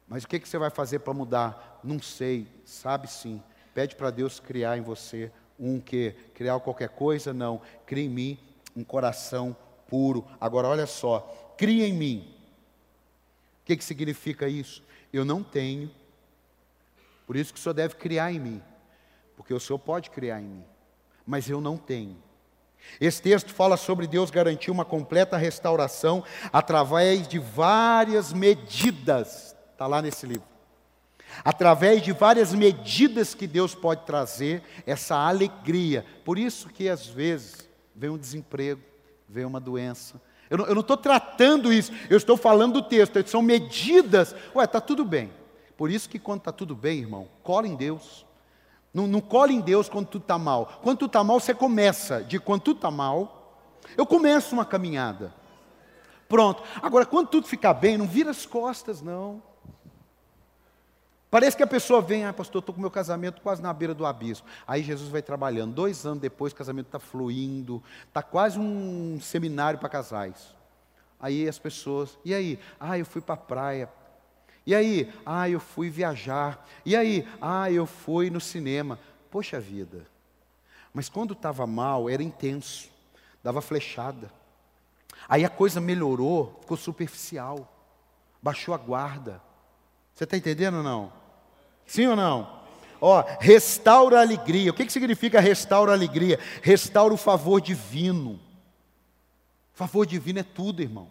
Mas 0.09 0.23
o 0.23 0.29
que, 0.29 0.39
que 0.39 0.49
você 0.49 0.57
vai 0.57 0.71
fazer 0.71 1.01
para 1.01 1.13
mudar? 1.13 1.81
Não 1.83 2.01
sei, 2.01 2.47
sabe 2.65 3.11
sim. 3.11 3.43
Pede 3.75 3.97
para 3.97 4.11
Deus 4.11 4.39
criar 4.39 4.79
em 4.79 4.81
você 4.81 5.31
um 5.59 5.81
que? 5.81 6.15
Criar 6.35 6.59
qualquer 6.61 6.91
coisa? 6.91 7.33
Não. 7.33 7.61
Cria 7.87 8.05
em 8.05 8.09
mim 8.09 8.39
um 8.77 8.85
coração 8.85 9.57
puro. 9.89 10.25
Agora 10.41 10.69
olha 10.69 10.87
só, 10.87 11.55
cria 11.57 11.87
em 11.87 11.93
mim. 11.93 12.35
O 13.63 13.67
que, 13.67 13.77
que 13.77 13.85
significa 13.85 14.49
isso? 14.49 14.83
Eu 15.13 15.25
não 15.25 15.43
tenho, 15.43 15.91
por 17.27 17.37
isso 17.37 17.53
que 17.53 17.59
o 17.59 17.63
Senhor 17.63 17.75
deve 17.75 17.95
criar 17.95 18.33
em 18.33 18.39
mim, 18.39 18.63
porque 19.37 19.53
o 19.53 19.59
Senhor 19.59 19.79
pode 19.79 20.11
criar 20.11 20.41
em 20.41 20.45
mim, 20.45 20.65
mas 21.27 21.49
eu 21.49 21.61
não 21.61 21.77
tenho. 21.77 22.17
Esse 23.01 23.21
texto 23.21 23.53
fala 23.53 23.77
sobre 23.77 24.07
Deus 24.07 24.31
garantir 24.31 24.71
uma 24.71 24.85
completa 24.85 25.37
restauração 25.37 26.23
através 26.53 27.27
de 27.27 27.39
várias 27.39 28.33
medidas, 28.33 29.57
está 29.73 29.87
lá 29.87 30.01
nesse 30.01 30.27
livro. 30.27 30.56
Através 31.45 32.03
de 32.03 32.13
várias 32.13 32.55
medidas 32.55 33.35
que 33.35 33.47
Deus 33.47 33.75
pode 33.75 34.05
trazer 34.05 34.63
essa 34.87 35.17
alegria. 35.17 36.05
Por 36.25 36.39
isso 36.39 36.69
que 36.69 36.89
às 36.89 37.07
vezes 37.07 37.69
vem 37.95 38.11
um 38.11 38.19
desemprego, 38.19 38.81
vem 39.29 39.45
uma 39.45 39.61
doença, 39.61 40.21
eu 40.49 40.75
não 40.75 40.81
estou 40.81 40.97
tratando 40.97 41.73
isso, 41.73 41.93
eu 42.09 42.17
estou 42.17 42.37
falando 42.37 42.75
do 42.75 42.83
texto, 42.83 43.29
são 43.29 43.43
medidas. 43.43 44.35
Ué, 44.55 44.65
está 44.65 44.81
tudo 44.81 45.05
bem. 45.05 45.33
Por 45.77 45.91
isso 45.91 46.09
que 46.09 46.19
quando 46.19 46.39
está 46.39 46.53
tudo 46.53 46.75
bem, 46.75 47.01
irmão, 47.01 47.29
cola 47.43 47.67
em 47.67 47.75
Deus. 47.75 48.25
Não, 48.95 49.07
não 49.07 49.21
cola 49.21 49.53
em 49.53 49.61
Deus 49.61 49.89
quando 49.89 50.07
tudo 50.07 50.23
está 50.23 50.39
mal. 50.39 50.81
Quando 50.83 50.99
tudo 50.99 51.09
está 51.09 51.25
mal, 51.25 51.41
você 51.41 51.53
começa. 51.53 52.23
De 52.23 52.39
quando 52.39 52.63
tudo 52.63 52.77
está 52.77 52.91
mal, 52.91 53.61
eu 53.97 54.07
começo 54.07 54.55
uma 54.55 54.65
caminhada. 54.65 55.35
Pronto. 56.29 56.63
Agora, 56.81 57.05
quando 57.05 57.29
tudo 57.29 57.47
ficar 57.47 57.75
bem, 57.75 57.99
não 57.99 58.07
vira 58.07 58.31
as 58.31 58.47
costas, 58.47 59.03
não. 59.03 59.43
Parece 61.37 61.55
que 61.55 61.63
a 61.63 61.67
pessoa 61.67 62.01
vem, 62.01 62.25
ah, 62.25 62.33
pastor, 62.33 62.61
estou 62.61 62.75
com 62.75 62.81
meu 62.81 62.91
casamento 62.91 63.43
quase 63.43 63.61
na 63.61 63.71
beira 63.71 63.93
do 63.93 64.07
abismo. 64.07 64.47
Aí 64.67 64.83
Jesus 64.83 65.11
vai 65.11 65.21
trabalhando. 65.21 65.75
Dois 65.75 66.07
anos 66.07 66.19
depois, 66.19 66.51
o 66.51 66.57
casamento 66.57 66.87
está 66.87 66.99
fluindo, 66.99 67.83
está 68.09 68.23
quase 68.23 68.59
um 68.59 69.21
seminário 69.21 69.79
para 69.79 69.91
casais. 69.91 70.57
Aí 71.21 71.47
as 71.47 71.59
pessoas, 71.59 72.17
e 72.25 72.33
aí? 72.33 72.59
Ah, 72.81 72.99
eu 72.99 73.05
fui 73.05 73.21
para 73.21 73.35
a 73.35 73.37
praia. 73.37 73.91
E 74.65 74.75
aí? 74.75 75.13
Ah, 75.27 75.47
eu 75.47 75.61
fui 75.61 75.91
viajar. 75.91 76.67
E 76.87 76.97
aí? 76.97 77.29
Ah, 77.39 77.71
eu 77.71 77.85
fui 77.85 78.31
no 78.31 78.41
cinema. 78.41 78.99
Poxa 79.31 79.61
vida. 79.61 80.07
Mas 80.91 81.11
quando 81.11 81.35
estava 81.35 81.67
mal, 81.67 82.09
era 82.09 82.23
intenso, 82.23 82.89
dava 83.45 83.61
flechada. 83.61 84.33
Aí 85.29 85.45
a 85.45 85.51
coisa 85.51 85.83
melhorou, 85.83 86.57
ficou 86.63 86.79
superficial, 86.79 87.71
baixou 88.41 88.73
a 88.75 88.79
guarda. 88.79 89.43
Você 90.15 90.25
está 90.25 90.35
entendendo 90.35 90.79
ou 90.79 90.83
não? 90.83 91.26
Sim 91.87 92.09
ou 92.09 92.17
não? 92.17 92.57
Ó, 93.01 93.25
restaura 93.41 94.19
a 94.19 94.23
alegria. 94.23 94.71
O 94.71 94.75
que, 94.75 94.85
que 94.85 94.93
significa 94.93 95.41
restaura 95.41 95.93
a 95.93 95.95
alegria? 95.95 96.39
Restaura 96.63 97.15
o 97.15 97.19
favor 97.19 97.61
divino. 97.61 98.41
Favor 99.73 100.07
divino 100.07 100.39
é 100.39 100.43
tudo, 100.43 100.83
irmão. 100.83 101.09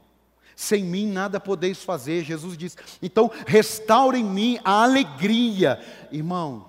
Sem 0.56 0.84
mim 0.84 1.12
nada 1.12 1.40
podeis 1.40 1.84
fazer. 1.84 2.24
Jesus 2.24 2.58
diz. 2.58 2.78
Então, 3.02 3.32
restaura 3.46 4.18
em 4.18 4.24
mim 4.24 4.60
a 4.64 4.84
alegria. 4.84 5.80
Irmãos, 6.12 6.66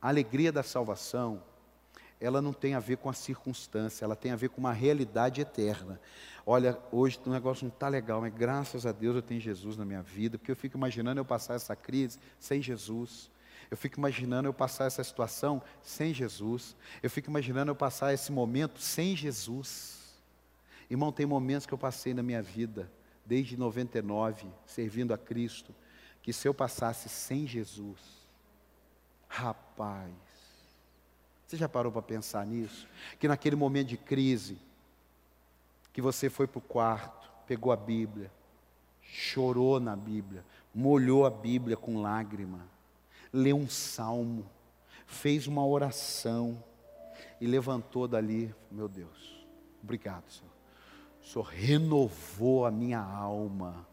a 0.00 0.08
alegria 0.08 0.52
da 0.52 0.62
salvação, 0.62 1.42
ela 2.20 2.42
não 2.42 2.52
tem 2.52 2.74
a 2.74 2.80
ver 2.80 2.98
com 2.98 3.08
a 3.08 3.14
circunstância, 3.14 4.04
ela 4.04 4.16
tem 4.16 4.32
a 4.32 4.36
ver 4.36 4.50
com 4.50 4.60
uma 4.60 4.72
realidade 4.72 5.40
eterna 5.40 6.00
olha, 6.50 6.78
hoje 6.90 7.20
o 7.26 7.30
negócio 7.30 7.66
não 7.66 7.72
está 7.72 7.88
legal, 7.88 8.22
mas 8.22 8.32
graças 8.32 8.86
a 8.86 8.90
Deus 8.90 9.14
eu 9.14 9.20
tenho 9.20 9.38
Jesus 9.38 9.76
na 9.76 9.84
minha 9.84 10.00
vida, 10.00 10.38
porque 10.38 10.50
eu 10.50 10.56
fico 10.56 10.78
imaginando 10.78 11.20
eu 11.20 11.24
passar 11.24 11.54
essa 11.54 11.76
crise 11.76 12.18
sem 12.40 12.62
Jesus. 12.62 13.30
Eu 13.70 13.76
fico 13.76 13.98
imaginando 13.98 14.48
eu 14.48 14.54
passar 14.54 14.86
essa 14.86 15.04
situação 15.04 15.60
sem 15.82 16.14
Jesus. 16.14 16.74
Eu 17.02 17.10
fico 17.10 17.28
imaginando 17.28 17.70
eu 17.70 17.76
passar 17.76 18.14
esse 18.14 18.32
momento 18.32 18.80
sem 18.80 19.14
Jesus. 19.14 19.98
Irmão, 20.88 21.12
tem 21.12 21.26
momentos 21.26 21.66
que 21.66 21.74
eu 21.74 21.76
passei 21.76 22.14
na 22.14 22.22
minha 22.22 22.40
vida, 22.40 22.90
desde 23.26 23.54
99, 23.54 24.46
servindo 24.64 25.12
a 25.12 25.18
Cristo, 25.18 25.74
que 26.22 26.32
se 26.32 26.48
eu 26.48 26.54
passasse 26.54 27.10
sem 27.10 27.46
Jesus, 27.46 28.00
rapaz, 29.28 30.14
você 31.46 31.58
já 31.58 31.68
parou 31.68 31.92
para 31.92 32.00
pensar 32.00 32.46
nisso? 32.46 32.88
Que 33.18 33.28
naquele 33.28 33.54
momento 33.54 33.88
de 33.88 33.98
crise, 33.98 34.58
que 35.98 36.02
você 36.02 36.30
foi 36.30 36.46
para 36.46 36.60
o 36.60 36.62
quarto, 36.62 37.28
pegou 37.44 37.72
a 37.72 37.76
Bíblia, 37.76 38.30
chorou 39.02 39.80
na 39.80 39.96
Bíblia, 39.96 40.44
molhou 40.72 41.26
a 41.26 41.30
Bíblia 41.30 41.76
com 41.76 42.00
lágrima, 42.00 42.60
leu 43.32 43.56
um 43.56 43.68
salmo, 43.68 44.48
fez 45.08 45.48
uma 45.48 45.66
oração 45.66 46.62
e 47.40 47.48
levantou 47.48 48.06
dali, 48.06 48.54
meu 48.70 48.88
Deus, 48.88 49.44
obrigado, 49.82 50.30
Senhor. 50.30 50.52
O 51.20 51.26
Senhor 51.26 51.44
renovou 51.46 52.64
a 52.64 52.70
minha 52.70 53.00
alma. 53.00 53.84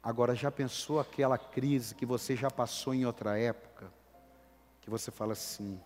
Agora, 0.00 0.36
já 0.36 0.48
pensou 0.48 1.00
aquela 1.00 1.36
crise 1.36 1.96
que 1.96 2.06
você 2.06 2.36
já 2.36 2.52
passou 2.52 2.94
em 2.94 3.04
outra 3.04 3.36
época? 3.36 3.92
Que 4.80 4.88
você 4.88 5.10
fala 5.10 5.32
assim, 5.32 5.80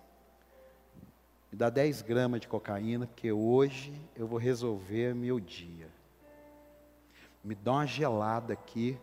me 1.50 1.58
dá 1.58 1.70
10 1.70 2.02
gramas 2.02 2.40
de 2.40 2.48
cocaína, 2.48 3.06
porque 3.06 3.30
hoje 3.30 3.92
eu 4.14 4.26
vou 4.26 4.38
resolver 4.38 5.14
meu 5.14 5.38
dia. 5.38 5.88
Me 7.42 7.54
dá 7.54 7.72
uma 7.72 7.86
gelada 7.86 8.52
aqui, 8.52 8.98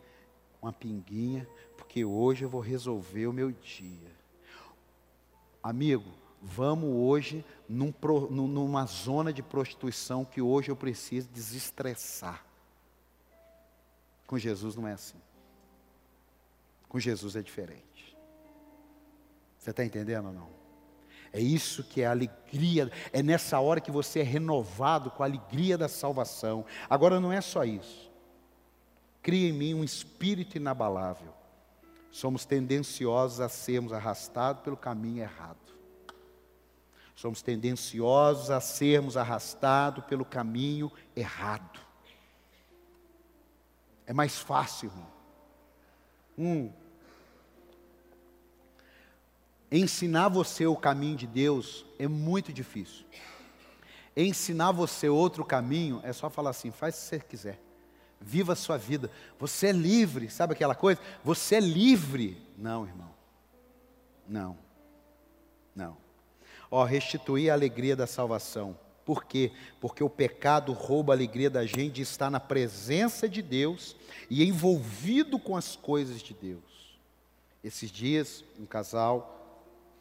uma 0.62 0.74
pinguinha, 0.74 1.48
porque 1.78 2.04
hoje 2.04 2.44
eu 2.44 2.50
vou 2.50 2.62
resolver 2.62 3.28
o 3.28 3.34
meu 3.34 3.52
dia. 3.52 4.12
Amigo, 5.62 6.12
vamos 6.42 6.90
hoje 6.90 7.46
num, 7.70 7.94
numa 8.30 8.86
zona 8.86 9.32
de 9.32 9.42
prostituição 9.42 10.26
que 10.26 10.42
hoje 10.42 10.70
eu 10.70 10.76
preciso 10.76 11.30
desestressar. 11.30 12.46
Com 14.28 14.38
Jesus 14.38 14.76
não 14.76 14.88
é 14.88 14.94
assim. 14.94 15.22
Com 16.90 17.00
Jesus 17.00 17.36
é 17.36 17.42
diferente. 17.42 18.18
Você 19.58 19.70
está 19.70 19.86
entendendo 19.86 20.28
ou 20.28 20.34
não? 20.34 20.63
É 21.34 21.42
isso 21.42 21.84
que 21.84 22.02
é 22.02 22.06
alegria, 22.06 22.92
é 23.12 23.24
nessa 23.24 23.60
hora 23.60 23.82
que 23.82 23.90
você 23.90 24.20
é 24.20 24.24
renovado 24.24 25.10
com 25.10 25.24
a 25.24 25.26
alegria 25.26 25.76
da 25.76 25.88
salvação. 25.88 26.64
Agora 26.88 27.20
não 27.20 27.34
é 27.34 27.42
só 27.42 27.66
isso. 27.66 28.12
Cria 29.24 29.50
em 29.50 29.54
mim 29.54 29.74
um 29.74 29.84
espírito 29.84 30.58
inabalável. 30.58 31.34
Somos 32.12 32.46
tendenciosos 32.46 33.40
a 33.40 33.50
sermos 33.50 33.92
arrastados 33.92 34.62
pelo 34.62 34.78
caminho 34.78 35.24
errado. 35.24 35.58
Somos 37.16 37.42
tendenciosos 37.42 38.52
a 38.52 38.62
sermos 38.62 39.18
arrastados 39.18 40.06
pelo 40.06 40.24
caminho 40.24 40.92
errado. 41.16 41.80
É 44.06 44.14
mais 44.14 44.38
fácil, 44.38 44.92
irmão. 44.92 46.74
Ensinar 49.76 50.28
você 50.28 50.68
o 50.68 50.76
caminho 50.76 51.18
de 51.18 51.26
Deus 51.26 51.84
é 51.98 52.08
muito 52.08 52.54
difícil. 52.54 53.04
Ensinar 54.16 54.72
você 54.72 55.10
outro 55.10 55.44
caminho 55.44 56.00
é 56.04 56.14
só 56.14 56.30
falar 56.30 56.52
assim: 56.52 56.70
faz 56.70 56.94
o 56.94 57.00
que 57.00 57.04
você 57.08 57.20
quiser. 57.20 57.60
Viva 58.22 58.54
a 58.54 58.56
sua 58.56 58.78
vida. 58.78 59.10
Você 59.40 59.68
é 59.68 59.72
livre, 59.72 60.30
sabe 60.30 60.54
aquela 60.54 60.76
coisa? 60.76 61.02
Você 61.24 61.56
é 61.56 61.60
livre. 61.60 62.40
Não, 62.56 62.86
irmão. 62.86 63.10
Não. 64.30 64.56
Não. 65.76 65.98
Ó, 66.70 66.84
restituir 66.84 67.50
a 67.50 67.54
alegria 67.54 67.96
da 67.96 68.06
salvação. 68.06 68.78
Por 69.04 69.24
quê? 69.26 69.52
Porque 69.82 70.04
o 70.04 70.10
pecado 70.10 70.72
rouba 70.72 71.14
a 71.14 71.16
alegria 71.16 71.50
da 71.50 71.66
gente 71.66 71.94
de 71.94 72.04
estar 72.04 72.30
na 72.30 72.40
presença 72.40 73.28
de 73.28 73.42
Deus 73.42 73.96
e 74.30 74.46
envolvido 74.48 75.40
com 75.40 75.58
as 75.58 75.76
coisas 75.76 76.22
de 76.22 76.36
Deus. 76.36 76.62
Esses 77.64 77.90
dias, 77.90 78.46
um 78.60 78.68
casal 78.68 79.43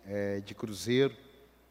é, 0.06 0.40
de 0.40 0.54
cruzeiro. 0.54 1.16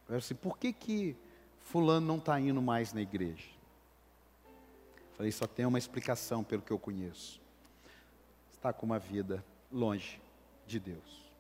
Eu 0.09 0.17
assim, 0.17 0.35
por 0.35 0.57
que 0.57 0.73
que 0.73 1.15
fulano 1.59 2.05
não 2.05 2.17
está 2.17 2.39
indo 2.39 2.61
mais 2.61 2.93
na 2.93 3.01
igreja? 3.01 3.49
Falei, 5.15 5.31
só 5.31 5.45
tem 5.45 5.65
uma 5.65 5.77
explicação 5.77 6.43
pelo 6.43 6.61
que 6.61 6.71
eu 6.71 6.79
conheço. 6.79 7.39
Está 8.51 8.73
com 8.73 8.85
uma 8.85 8.99
vida 8.99 9.43
longe 9.71 10.19
de 10.65 10.79
Deus. 10.79 11.31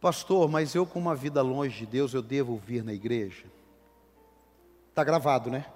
Pastor, 0.00 0.48
mas 0.48 0.74
eu 0.74 0.86
com 0.86 0.98
uma 0.98 1.14
vida 1.14 1.40
longe 1.40 1.78
de 1.78 1.86
Deus, 1.86 2.12
eu 2.12 2.20
devo 2.20 2.56
vir 2.58 2.84
na 2.84 2.92
igreja? 2.92 3.46
Está 4.90 5.02
gravado, 5.02 5.50
né? 5.50 5.66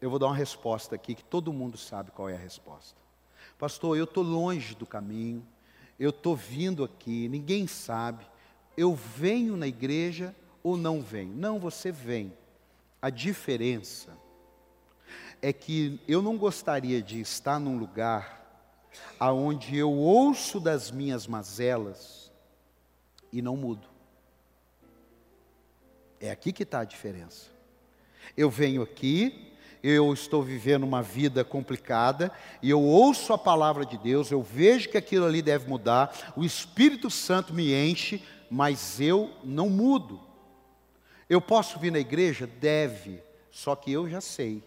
Eu 0.00 0.08
vou 0.08 0.18
dar 0.18 0.26
uma 0.26 0.36
resposta 0.36 0.94
aqui 0.94 1.14
que 1.14 1.24
todo 1.24 1.52
mundo 1.52 1.76
sabe 1.76 2.10
qual 2.12 2.28
é 2.28 2.34
a 2.34 2.38
resposta. 2.38 2.96
Pastor, 3.58 3.96
eu 3.96 4.04
estou 4.04 4.22
longe 4.22 4.74
do 4.76 4.86
caminho, 4.86 5.44
eu 5.98 6.10
estou 6.10 6.36
vindo 6.36 6.84
aqui, 6.84 7.28
ninguém 7.28 7.66
sabe, 7.66 8.26
eu 8.76 8.94
venho 8.94 9.56
na 9.56 9.66
igreja 9.66 10.34
ou 10.62 10.76
não 10.76 11.02
venho? 11.02 11.34
Não, 11.34 11.58
você 11.58 11.90
vem. 11.90 12.32
A 13.00 13.10
diferença 13.10 14.16
é 15.40 15.52
que 15.52 16.00
eu 16.06 16.20
não 16.22 16.36
gostaria 16.36 17.02
de 17.02 17.20
estar 17.20 17.58
num 17.58 17.78
lugar 17.78 18.38
aonde 19.18 19.76
eu 19.76 19.92
ouço 19.92 20.60
das 20.60 20.90
minhas 20.90 21.26
mazelas 21.26 22.32
e 23.32 23.42
não 23.42 23.56
mudo. 23.56 23.88
É 26.20 26.30
aqui 26.30 26.52
que 26.52 26.64
está 26.64 26.80
a 26.80 26.84
diferença. 26.84 27.46
Eu 28.36 28.50
venho 28.50 28.82
aqui, 28.82 29.52
eu 29.82 30.12
estou 30.12 30.42
vivendo 30.42 30.84
uma 30.84 31.02
vida 31.02 31.44
complicada 31.44 32.32
e 32.62 32.70
eu 32.70 32.82
ouço 32.82 33.32
a 33.32 33.38
palavra 33.38 33.86
de 33.86 33.96
Deus, 33.96 34.30
eu 34.30 34.42
vejo 34.42 34.88
que 34.88 34.98
aquilo 34.98 35.26
ali 35.26 35.42
deve 35.42 35.68
mudar, 35.68 36.32
o 36.36 36.44
Espírito 36.44 37.10
Santo 37.10 37.54
me 37.54 37.72
enche, 37.72 38.22
mas 38.50 39.00
eu 39.00 39.30
não 39.44 39.68
mudo. 39.68 40.20
Eu 41.28 41.40
posso 41.40 41.78
vir 41.78 41.92
na 41.92 41.98
igreja? 41.98 42.46
Deve, 42.46 43.22
só 43.50 43.76
que 43.76 43.92
eu 43.92 44.08
já 44.08 44.20
sei 44.20 44.62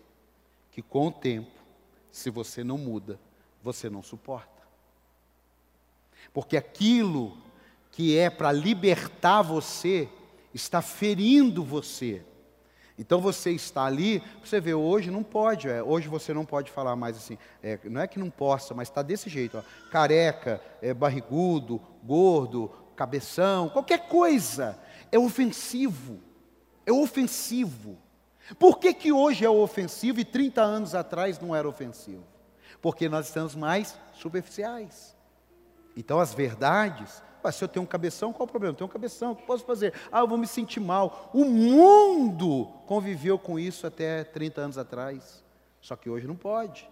que 0.71 0.81
com 0.81 1.07
o 1.07 1.11
tempo, 1.11 1.51
se 2.11 2.29
você 2.29 2.63
não 2.63 2.77
muda, 2.77 3.19
você 3.63 3.89
não 3.89 4.01
suporta. 4.01 4.49
Porque 6.33 6.55
aquilo 6.55 7.37
que 7.91 8.17
é 8.17 8.29
para 8.29 8.51
libertar 8.51 9.41
você, 9.41 10.07
está 10.53 10.81
ferindo 10.81 11.63
você. 11.63 12.23
Então 13.01 13.19
você 13.19 13.49
está 13.49 13.85
ali, 13.85 14.21
você 14.45 14.61
vê, 14.61 14.75
hoje 14.75 15.09
não 15.09 15.23
pode, 15.23 15.67
é, 15.67 15.81
hoje 15.81 16.07
você 16.07 16.35
não 16.35 16.45
pode 16.45 16.69
falar 16.69 16.95
mais 16.95 17.17
assim, 17.17 17.35
é, 17.63 17.79
não 17.85 17.99
é 17.99 18.05
que 18.05 18.19
não 18.19 18.29
possa, 18.29 18.75
mas 18.75 18.89
está 18.89 19.01
desse 19.01 19.27
jeito, 19.27 19.57
ó, 19.57 19.63
careca, 19.89 20.61
é, 20.83 20.93
barrigudo, 20.93 21.81
gordo, 22.03 22.71
cabeção, 22.95 23.69
qualquer 23.69 24.07
coisa, 24.07 24.77
é 25.11 25.17
ofensivo, 25.17 26.19
é 26.85 26.91
ofensivo. 26.91 27.97
Por 28.59 28.77
que, 28.77 28.93
que 28.93 29.11
hoje 29.11 29.43
é 29.43 29.49
ofensivo 29.49 30.19
e 30.19 30.25
30 30.25 30.61
anos 30.61 30.93
atrás 30.93 31.39
não 31.39 31.55
era 31.55 31.67
ofensivo? 31.67 32.23
Porque 32.79 33.09
nós 33.09 33.25
estamos 33.25 33.55
mais 33.55 33.97
superficiais. 34.13 35.17
Então 35.97 36.19
as 36.19 36.35
verdades 36.35 37.23
Ué, 37.43 37.51
se 37.51 37.63
eu 37.63 37.67
tenho 37.67 37.83
um 37.83 37.87
cabeção, 37.87 38.31
qual 38.31 38.45
o 38.45 38.49
problema? 38.49 38.73
Eu 38.73 38.77
tenho 38.77 38.89
um 38.89 38.93
cabeção, 38.93 39.31
o 39.31 39.35
que 39.35 39.43
posso 39.43 39.65
fazer? 39.65 39.93
Ah, 40.11 40.19
eu 40.19 40.27
vou 40.27 40.37
me 40.37 40.47
sentir 40.47 40.79
mal. 40.79 41.29
O 41.33 41.43
mundo 41.45 42.67
conviveu 42.85 43.39
com 43.39 43.57
isso 43.57 43.87
até 43.87 44.23
30 44.23 44.61
anos 44.61 44.77
atrás. 44.77 45.43
Só 45.79 45.95
que 45.95 46.09
hoje 46.09 46.27
não 46.27 46.35
pode. 46.35 46.87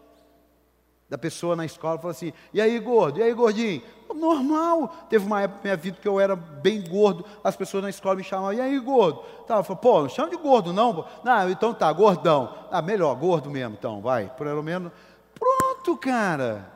Da 1.10 1.18
pessoa 1.18 1.56
na 1.56 1.66
escola 1.66 1.97
fala 1.97 2.12
assim: 2.12 2.32
e 2.54 2.62
aí, 2.62 2.78
gordo? 2.80 3.20
E 3.20 3.24
aí, 3.24 3.34
gordinho? 3.34 3.82
Normal. 4.14 4.88
Teve 5.10 5.26
uma 5.26 5.41
época 5.41 5.58
na 5.58 5.64
minha 5.64 5.76
vida 5.76 5.97
que 6.00 6.08
eu 6.08 6.20
era 6.20 6.36
bem 6.36 6.88
gordo, 6.88 7.26
as 7.43 7.56
pessoas 7.56 7.82
na 7.82 7.89
escola 7.89 8.16
me 8.16 8.24
chamavam, 8.24 8.54
e 8.54 8.62
aí, 8.62 8.78
gordo? 8.80 9.24
Tá, 9.47 9.58
eu 9.58 9.64
falei, 9.64 9.82
pô, 9.82 10.02
não 10.02 10.10
chama 10.10 10.30
de 10.30 10.38
gordo, 10.38 10.72
não. 10.72 11.08
Não, 11.24 11.50
então 11.50 11.74
tá, 11.74 11.91
gordão. 11.91 12.54
Ah, 12.72 12.82
melhor, 12.82 13.16
gordo 13.16 13.50
mesmo, 13.50 13.76
então, 13.78 14.02
vai. 14.02 14.30
Pelo 14.38 14.62
menos. 14.62 14.91
Pronto, 15.34 15.97
cara. 15.97 16.72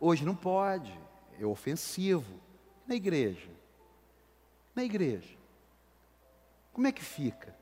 Hoje 0.00 0.24
não 0.24 0.34
pode. 0.34 0.92
É 1.38 1.44
ofensivo. 1.44 2.43
Na 2.86 2.94
igreja. 2.94 3.48
Na 4.74 4.84
igreja. 4.84 5.36
Como 6.72 6.86
é 6.86 6.92
que 6.92 7.02
fica? 7.02 7.54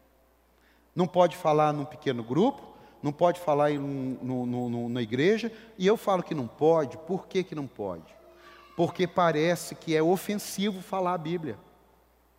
Não 0.94 1.06
pode 1.06 1.36
falar 1.36 1.72
num 1.72 1.84
pequeno 1.84 2.22
grupo, 2.22 2.62
não 3.02 3.12
pode 3.12 3.40
falar 3.40 3.70
em, 3.70 3.78
no, 3.78 4.46
no, 4.46 4.68
no, 4.68 4.88
na 4.88 5.02
igreja, 5.02 5.52
e 5.78 5.86
eu 5.86 5.96
falo 5.96 6.22
que 6.22 6.34
não 6.34 6.46
pode, 6.46 6.96
por 6.98 7.26
que, 7.26 7.42
que 7.42 7.54
não 7.54 7.66
pode? 7.66 8.14
Porque 8.76 9.06
parece 9.06 9.74
que 9.74 9.94
é 9.94 10.02
ofensivo 10.02 10.80
falar 10.80 11.14
a 11.14 11.18
Bíblia. 11.18 11.58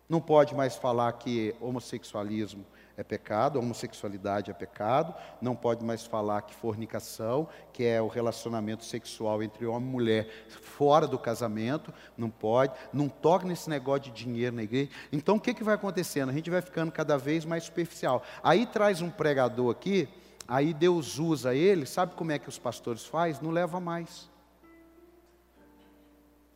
Não 0.08 0.20
pode 0.20 0.54
mais 0.54 0.76
falar 0.76 1.12
que 1.12 1.54
homossexualismo 1.60 2.64
é 2.96 3.02
pecado, 3.02 3.58
a 3.58 3.62
homossexualidade 3.62 4.50
é 4.50 4.54
pecado, 4.54 5.14
não 5.40 5.56
pode 5.56 5.84
mais 5.84 6.04
falar 6.04 6.42
que 6.42 6.54
fornicação, 6.54 7.48
que 7.72 7.84
é 7.84 8.00
o 8.00 8.06
relacionamento 8.06 8.84
sexual 8.84 9.42
entre 9.42 9.66
homem 9.66 9.88
e 9.88 9.92
mulher 9.92 10.28
fora 10.48 11.06
do 11.06 11.18
casamento, 11.18 11.92
não 12.16 12.30
pode, 12.30 12.72
não 12.92 13.08
toca 13.08 13.46
nesse 13.46 13.68
negócio 13.68 14.02
de 14.02 14.10
dinheiro 14.12 14.54
na 14.54 14.62
igreja. 14.62 14.90
Então 15.12 15.36
o 15.36 15.40
que, 15.40 15.54
que 15.54 15.64
vai 15.64 15.74
acontecendo? 15.74 16.30
A 16.30 16.32
gente 16.32 16.50
vai 16.50 16.62
ficando 16.62 16.92
cada 16.92 17.16
vez 17.16 17.44
mais 17.44 17.64
superficial. 17.64 18.22
Aí 18.42 18.66
traz 18.66 19.00
um 19.00 19.10
pregador 19.10 19.72
aqui, 19.72 20.08
aí 20.46 20.72
Deus 20.72 21.18
usa 21.18 21.54
ele, 21.54 21.86
sabe 21.86 22.14
como 22.14 22.32
é 22.32 22.38
que 22.38 22.48
os 22.48 22.58
pastores 22.58 23.04
fazem? 23.04 23.42
Não 23.42 23.50
leva 23.50 23.80
mais. 23.80 24.30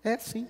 É 0.04 0.16
sim. 0.18 0.48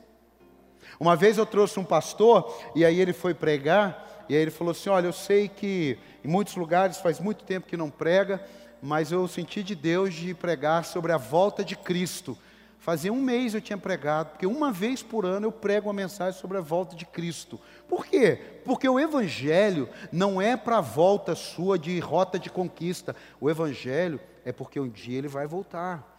Uma 1.01 1.16
vez 1.16 1.39
eu 1.39 1.47
trouxe 1.47 1.78
um 1.78 1.84
pastor, 1.84 2.57
e 2.74 2.84
aí 2.84 3.01
ele 3.01 3.12
foi 3.12 3.34
pregar, 3.34 4.18
e 4.29 4.35
aí 4.35 4.43
ele 4.43 4.51
falou 4.51 4.72
assim: 4.72 4.91
Olha, 4.91 5.07
eu 5.07 5.12
sei 5.12 5.49
que 5.49 5.99
em 6.24 6.29
muitos 6.29 6.55
lugares 6.57 6.99
faz 6.99 7.18
muito 7.20 7.45
tempo 7.45 7.66
que 7.66 7.76
não 7.76 7.91
prega, 7.91 8.43
mas 8.83 9.11
eu 9.11 9.26
senti 9.26 9.62
de 9.62 9.74
Deus 9.74 10.14
de 10.14 10.35
pregar 10.35 10.85
sobre 10.85 11.12
a 11.12 11.16
volta 11.16 11.64
de 11.64 11.76
Cristo. 11.76 12.37
Fazia 12.79 13.12
um 13.12 13.20
mês 13.20 13.55
eu 13.55 13.61
tinha 13.61 13.76
pregado, 13.76 14.31
porque 14.31 14.47
uma 14.47 14.72
vez 14.72 15.03
por 15.03 15.26
ano 15.26 15.47
eu 15.47 15.53
prego 15.53 15.89
uma 15.89 15.93
mensagem 15.93 16.39
sobre 16.39 16.59
a 16.59 16.61
volta 16.61 16.95
de 16.95 17.05
Cristo. 17.05 17.61
Por 17.89 18.07
quê? 18.07 18.41
Porque 18.64 18.89
o 18.89 19.01
Evangelho 19.01 19.89
não 20.12 20.41
é 20.41 20.57
para 20.57 20.79
a 20.79 20.83
volta 20.83 21.35
sua 21.35 21.79
de 21.79 21.99
rota 21.99 22.39
de 22.39 22.49
conquista. 22.49 23.16
O 23.41 23.51
Evangelho 23.51 24.20
é 24.45 24.53
porque 24.53 24.79
um 24.79 24.89
dia 24.89 25.18
ele 25.18 25.29
vai 25.29 25.47
voltar. 25.47 26.16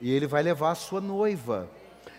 E 0.00 0.10
ele 0.12 0.26
vai 0.26 0.42
levar 0.42 0.72
a 0.72 0.76
sua 0.76 1.00
noiva. 1.00 1.70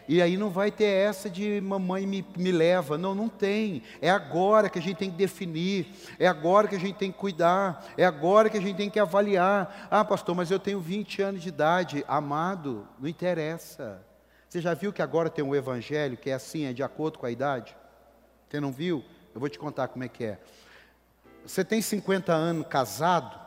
E 0.07 0.21
aí 0.21 0.37
não 0.37 0.49
vai 0.49 0.71
ter 0.71 0.85
essa 0.85 1.29
de 1.29 1.61
mamãe 1.61 2.05
me, 2.05 2.25
me 2.37 2.51
leva. 2.51 2.97
Não, 2.97 3.15
não 3.15 3.29
tem. 3.29 3.83
É 4.01 4.09
agora 4.09 4.69
que 4.69 4.79
a 4.79 4.81
gente 4.81 4.97
tem 4.97 5.09
que 5.09 5.17
definir. 5.17 5.87
É 6.19 6.27
agora 6.27 6.67
que 6.67 6.75
a 6.75 6.79
gente 6.79 6.97
tem 6.97 7.11
que 7.11 7.17
cuidar. 7.17 7.85
É 7.97 8.05
agora 8.05 8.49
que 8.49 8.57
a 8.57 8.61
gente 8.61 8.75
tem 8.75 8.89
que 8.89 8.99
avaliar. 8.99 9.87
Ah, 9.89 10.03
pastor, 10.03 10.35
mas 10.35 10.51
eu 10.51 10.59
tenho 10.59 10.79
20 10.79 11.21
anos 11.21 11.41
de 11.41 11.49
idade. 11.49 12.03
Amado, 12.07 12.87
não 12.99 13.07
interessa. 13.07 14.01
Você 14.49 14.61
já 14.61 14.73
viu 14.73 14.93
que 14.93 15.01
agora 15.01 15.29
tem 15.29 15.43
um 15.43 15.55
evangelho 15.55 16.17
que 16.17 16.29
é 16.29 16.33
assim, 16.33 16.65
é 16.65 16.73
de 16.73 16.83
acordo 16.83 17.17
com 17.17 17.25
a 17.25 17.31
idade? 17.31 17.75
Você 18.47 18.59
não 18.59 18.71
viu? 18.71 19.03
Eu 19.33 19.39
vou 19.39 19.49
te 19.49 19.57
contar 19.57 19.87
como 19.87 20.03
é 20.03 20.07
que 20.07 20.25
é. 20.25 20.39
Você 21.43 21.65
tem 21.65 21.81
50 21.81 22.31
anos 22.31 22.67
casado, 22.67 23.39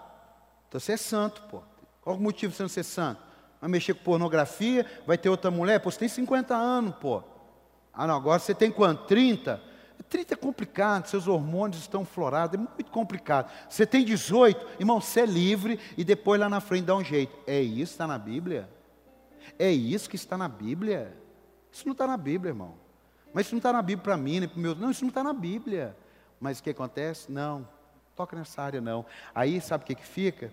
então 0.68 0.80
você 0.80 0.92
é 0.92 0.96
santo, 0.96 1.42
pô. 1.42 1.62
Qual 2.02 2.16
o 2.16 2.20
motivo 2.20 2.50
de 2.50 2.57
você 2.57 2.62
não 2.62 2.68
ser 2.68 2.82
santo? 2.82 3.25
Vai 3.61 3.70
mexer 3.70 3.94
com 3.94 4.02
pornografia, 4.02 4.86
vai 5.07 5.16
ter 5.18 5.28
outra 5.28 5.50
mulher, 5.50 5.80
pô, 5.80 5.90
você 5.90 5.98
tem 5.98 6.09
50 6.09 6.54
anos, 6.54 6.94
pô. 6.96 7.22
Ah, 7.92 8.07
não, 8.07 8.16
agora 8.16 8.38
você 8.38 8.54
tem 8.54 8.70
quanto? 8.70 9.07
30? 9.07 9.61
30 10.09 10.34
é 10.34 10.36
complicado, 10.36 11.07
seus 11.07 11.26
hormônios 11.26 11.80
estão 11.80 12.04
florados, 12.04 12.54
é 12.54 12.59
muito 12.59 12.90
complicado. 12.90 13.50
Você 13.68 13.86
tem 13.86 14.04
18, 14.04 14.66
irmão, 14.78 15.00
você 15.00 15.20
é 15.20 15.26
livre 15.26 15.80
e 15.96 16.04
depois 16.04 16.40
lá 16.40 16.48
na 16.48 16.61
frente 16.61 16.84
dá 16.84 16.94
um 16.94 17.02
jeito. 17.02 17.36
É 17.46 17.61
isso 17.61 17.92
que 17.92 17.94
está 17.94 18.07
na 18.07 18.18
Bíblia? 18.18 18.68
É 19.59 19.70
isso 19.70 20.09
que 20.09 20.16
está 20.16 20.36
na 20.36 20.48
Bíblia? 20.48 21.16
Isso 21.72 21.86
não 21.86 21.92
está 21.92 22.07
na 22.07 22.16
Bíblia, 22.16 22.50
irmão. 22.50 22.74
Mas 23.32 23.46
isso 23.46 23.54
não 23.54 23.59
está 23.59 23.72
na 23.72 23.82
Bíblia 23.82 24.02
para 24.02 24.16
mim, 24.16 24.40
nem 24.40 24.48
para 24.48 24.59
o 24.59 24.61
meu. 24.61 24.74
Não, 24.74 24.90
isso 24.90 25.02
não 25.02 25.09
está 25.09 25.24
na 25.24 25.32
Bíblia. 25.32 25.96
Mas 26.40 26.59
o 26.59 26.62
que 26.62 26.70
acontece? 26.70 27.30
Não, 27.32 27.66
toca 28.14 28.36
nessa 28.36 28.62
área 28.62 28.80
não. 28.80 29.04
Aí 29.34 29.61
sabe 29.61 29.84
o 29.84 29.86
que, 29.86 29.94
que 29.94 30.07
fica? 30.07 30.52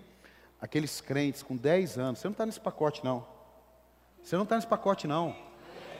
Aqueles 0.64 0.98
crentes 1.02 1.42
com 1.42 1.54
10 1.54 1.98
anos, 1.98 2.18
você 2.18 2.26
não 2.26 2.32
está 2.32 2.46
nesse 2.46 2.58
pacote 2.58 3.04
não. 3.04 3.26
Você 4.22 4.34
não 4.34 4.44
está 4.44 4.56
nesse 4.56 4.66
pacote 4.66 5.06
não. 5.06 5.36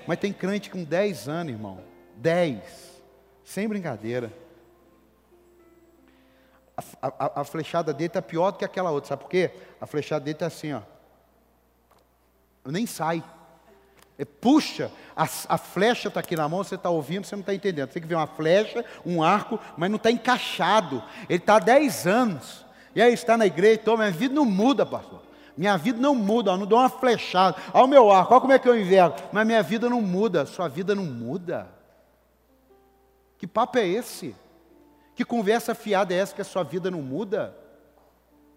Mas 0.06 0.18
tem 0.18 0.32
crente 0.32 0.70
com 0.70 0.82
10 0.82 1.28
anos, 1.28 1.52
irmão. 1.52 1.80
10. 2.16 3.02
Sem 3.44 3.68
brincadeira. 3.68 4.32
A, 6.74 6.82
a, 7.02 7.40
a 7.42 7.44
flechada 7.44 7.92
dele 7.92 8.06
está 8.06 8.22
pior 8.22 8.52
do 8.52 8.58
que 8.58 8.64
aquela 8.64 8.90
outra. 8.90 9.08
Sabe 9.08 9.24
por 9.24 9.28
quê? 9.28 9.50
A 9.78 9.86
flechada 9.86 10.24
dele 10.24 10.36
está 10.36 10.46
assim, 10.46 10.72
ó. 10.72 10.80
Nem 12.64 12.86
sai. 12.86 13.22
É, 14.18 14.24
puxa, 14.24 14.90
a, 15.14 15.24
a 15.24 15.58
flecha 15.58 16.08
está 16.08 16.20
aqui 16.20 16.36
na 16.36 16.48
mão, 16.48 16.64
você 16.64 16.76
está 16.76 16.88
ouvindo, 16.88 17.26
você 17.26 17.36
não 17.36 17.40
está 17.40 17.52
entendendo. 17.52 17.88
Você 17.88 17.94
tem 17.94 18.02
que 18.02 18.08
ver 18.08 18.14
uma 18.14 18.26
flecha, 18.26 18.82
um 19.04 19.22
arco, 19.22 19.60
mas 19.76 19.90
não 19.90 19.96
está 19.96 20.10
encaixado. 20.10 21.04
Ele 21.28 21.38
está 21.38 21.56
há 21.56 21.58
10 21.58 22.06
anos. 22.06 22.63
E 22.94 23.02
aí 23.02 23.12
está 23.12 23.36
na 23.36 23.46
igreja, 23.46 23.80
então 23.82 23.96
minha 23.96 24.10
vida 24.10 24.34
não 24.34 24.44
muda, 24.44 24.86
pastor. 24.86 25.20
Minha 25.56 25.76
vida 25.76 26.00
não 26.00 26.14
muda, 26.14 26.50
eu 26.52 26.56
não 26.56 26.66
dou 26.66 26.78
uma 26.78 26.88
flechada. 26.88 27.56
Olha 27.72 27.84
o 27.84 27.88
meu 27.88 28.10
arco, 28.10 28.32
olha 28.32 28.40
como 28.40 28.52
é 28.52 28.58
que 28.58 28.68
eu 28.68 28.78
envergo. 28.78 29.16
Mas 29.32 29.46
minha 29.46 29.62
vida 29.62 29.88
não 29.88 30.00
muda, 30.00 30.46
sua 30.46 30.68
vida 30.68 30.94
não 30.94 31.04
muda. 31.04 31.68
Que 33.38 33.46
papo 33.46 33.78
é 33.78 33.86
esse? 33.86 34.34
Que 35.14 35.24
conversa 35.24 35.74
fiada 35.74 36.12
é 36.12 36.18
essa 36.18 36.34
que 36.34 36.40
a 36.40 36.44
sua 36.44 36.64
vida 36.64 36.90
não 36.90 37.02
muda? 37.02 37.54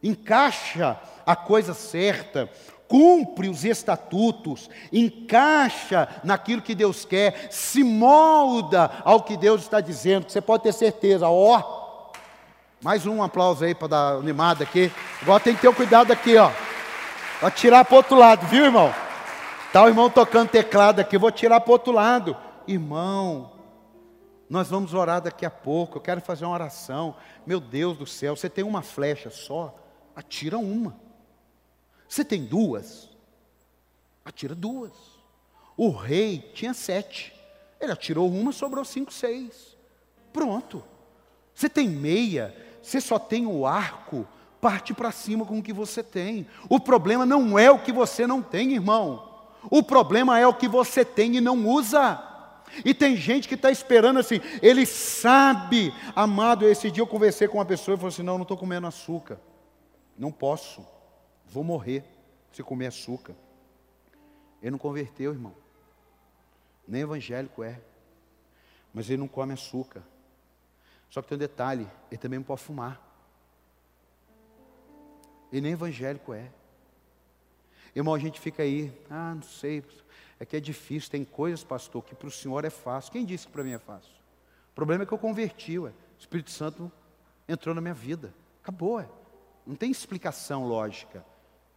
Encaixa 0.02 1.00
a 1.26 1.36
coisa 1.36 1.74
certa, 1.74 2.50
cumpre 2.88 3.50
os 3.50 3.66
estatutos, 3.66 4.70
encaixa 4.92 6.08
naquilo 6.24 6.62
que 6.62 6.74
Deus 6.74 7.06
quer, 7.06 7.52
se 7.52 7.84
molda 7.84 8.90
ao 9.04 9.22
que 9.22 9.36
Deus 9.36 9.62
está 9.62 9.82
dizendo, 9.82 10.30
você 10.30 10.40
pode 10.40 10.64
ter 10.64 10.74
certeza, 10.74 11.28
ó. 11.28 11.77
Mais 12.82 13.08
um 13.08 13.24
aplauso 13.24 13.66
aí 13.66 13.74
para 13.74 13.88
dar 13.88 14.14
animada 14.14 14.64
aqui. 14.64 14.92
Agora 15.22 15.40
tem 15.40 15.56
que 15.56 15.62
ter 15.62 15.68
o 15.68 15.74
cuidado 15.74 16.14
aqui, 16.14 16.38
ó. 16.38 16.52
Vai 17.42 17.52
tirar 17.52 17.84
para 17.84 17.98
outro 17.98 18.16
lado, 18.16 18.46
viu, 18.48 18.66
irmão? 18.66 18.94
Tá 19.74 19.84
o 19.84 19.88
irmão 19.88 20.10
tocando 20.10 20.50
teclado 20.50 21.00
aqui, 21.00 21.18
vou 21.18 21.32
tirar 21.32 21.60
para 21.60 21.72
outro 21.72 21.92
lado. 21.92 22.38
Irmão, 22.68 23.52
nós 24.48 24.70
vamos 24.70 24.94
orar 24.94 25.22
daqui 25.22 25.46
a 25.46 25.50
pouco. 25.50 25.98
Eu 25.98 26.02
quero 26.02 26.22
fazer 26.22 26.46
uma 26.46 26.54
oração. 26.54 27.16
Meu 27.46 27.60
Deus 27.60 27.98
do 27.98 28.06
céu, 28.06 28.36
você 28.36 28.50
tem 28.50 28.64
uma 28.64 28.84
flecha 28.84 29.32
só? 29.32 29.76
Atira 30.16 30.60
uma. 30.60 30.96
Você 32.08 32.24
tem 32.24 32.46
duas? 32.46 33.10
Atira 34.24 34.54
duas. 34.54 34.94
O 35.76 35.90
rei 35.90 36.52
tinha 36.54 36.74
sete. 36.76 37.34
Ele 37.82 37.92
atirou 37.92 38.30
uma, 38.30 38.52
sobrou 38.52 38.86
cinco, 38.86 39.12
seis. 39.12 39.76
Pronto. 40.32 40.84
Você 41.54 41.68
tem 41.68 41.90
meia, 41.90 42.56
você 42.88 43.02
só 43.02 43.20
tem 43.20 43.46
o 43.46 43.66
arco, 43.66 44.26
parte 44.62 44.94
para 44.94 45.12
cima 45.12 45.46
com 45.46 45.60
o 45.60 45.64
que 45.64 45.74
você 45.74 46.02
tem. 46.02 46.48
O 46.70 46.80
problema 46.80 47.26
não 47.26 47.60
é 47.60 47.70
o 47.70 47.80
que 47.80 47.92
você 47.92 48.26
não 48.26 48.42
tem, 48.42 48.74
irmão. 48.74 49.28
O 49.70 49.84
problema 49.84 50.40
é 50.40 50.48
o 50.48 50.54
que 50.54 50.70
você 50.70 51.04
tem 51.04 51.36
e 51.36 51.42
não 51.42 51.68
usa. 51.68 52.24
E 52.86 52.94
tem 52.94 53.18
gente 53.18 53.48
que 53.48 53.56
está 53.56 53.70
esperando 53.70 54.20
assim, 54.20 54.40
ele 54.62 54.86
sabe, 54.86 55.94
amado, 56.16 56.66
esse 56.66 56.90
dia 56.90 57.02
eu 57.02 57.08
conversei 57.08 57.48
com 57.48 57.58
uma 57.58 57.66
pessoa 57.66 57.96
e 57.96 57.98
falou 57.98 58.10
assim: 58.10 58.24
não, 58.24 58.36
não 58.36 58.44
estou 58.44 58.58
comendo 58.58 58.88
açúcar. 58.88 59.38
Não 60.18 60.32
posso, 60.32 60.86
vou 61.46 61.66
morrer 61.66 62.06
se 62.54 62.64
comer 62.64 62.88
açúcar. 62.88 63.36
Ele 64.62 64.72
não 64.72 64.80
converteu, 64.80 65.34
irmão. 65.34 65.54
Nem 66.88 67.02
evangélico 67.02 67.64
é. 67.64 67.82
Mas 68.94 69.10
ele 69.10 69.18
não 69.18 69.28
come 69.28 69.52
açúcar. 69.52 70.04
Só 71.10 71.22
que 71.22 71.28
tem 71.28 71.36
um 71.36 71.40
detalhe, 71.40 71.88
ele 72.12 72.18
também 72.18 72.40
não 72.40 72.46
pode 72.46 72.62
fumar. 72.62 73.02
Ele 75.52 75.62
nem 75.62 75.72
evangélico 75.72 76.34
é. 76.34 76.52
Irmão, 77.96 78.14
a 78.14 78.20
gente 78.20 78.40
fica 78.40 78.64
aí, 78.64 78.94
ah, 79.10 79.34
não 79.34 79.42
sei, 79.42 79.84
é 80.40 80.46
que 80.46 80.56
é 80.56 80.60
difícil, 80.60 81.10
tem 81.10 81.24
coisas, 81.24 81.64
pastor, 81.64 82.04
que 82.04 82.14
para 82.14 82.28
o 82.28 82.32
senhor 82.32 82.64
é 82.64 82.70
fácil. 82.70 83.12
Quem 83.12 83.26
disse 83.26 83.48
que 83.48 83.52
para 83.52 83.64
mim 83.64 83.72
é 83.72 83.80
fácil? 83.80 84.12
O 84.72 84.76
problema 84.76 85.04
é 85.04 85.06
que 85.06 85.14
eu 85.14 85.18
converti, 85.18 85.80
ué. 85.80 85.90
O 85.90 86.20
Espírito 86.20 86.52
Santo 86.52 86.92
entrou 87.48 87.74
na 87.74 87.82
minha 87.82 87.94
vida. 87.94 88.34
Acabou, 88.62 88.96
ué. 88.96 89.10
Não 89.66 89.76
tem 89.76 89.90
explicação 89.90 90.68
lógica. 90.68 91.26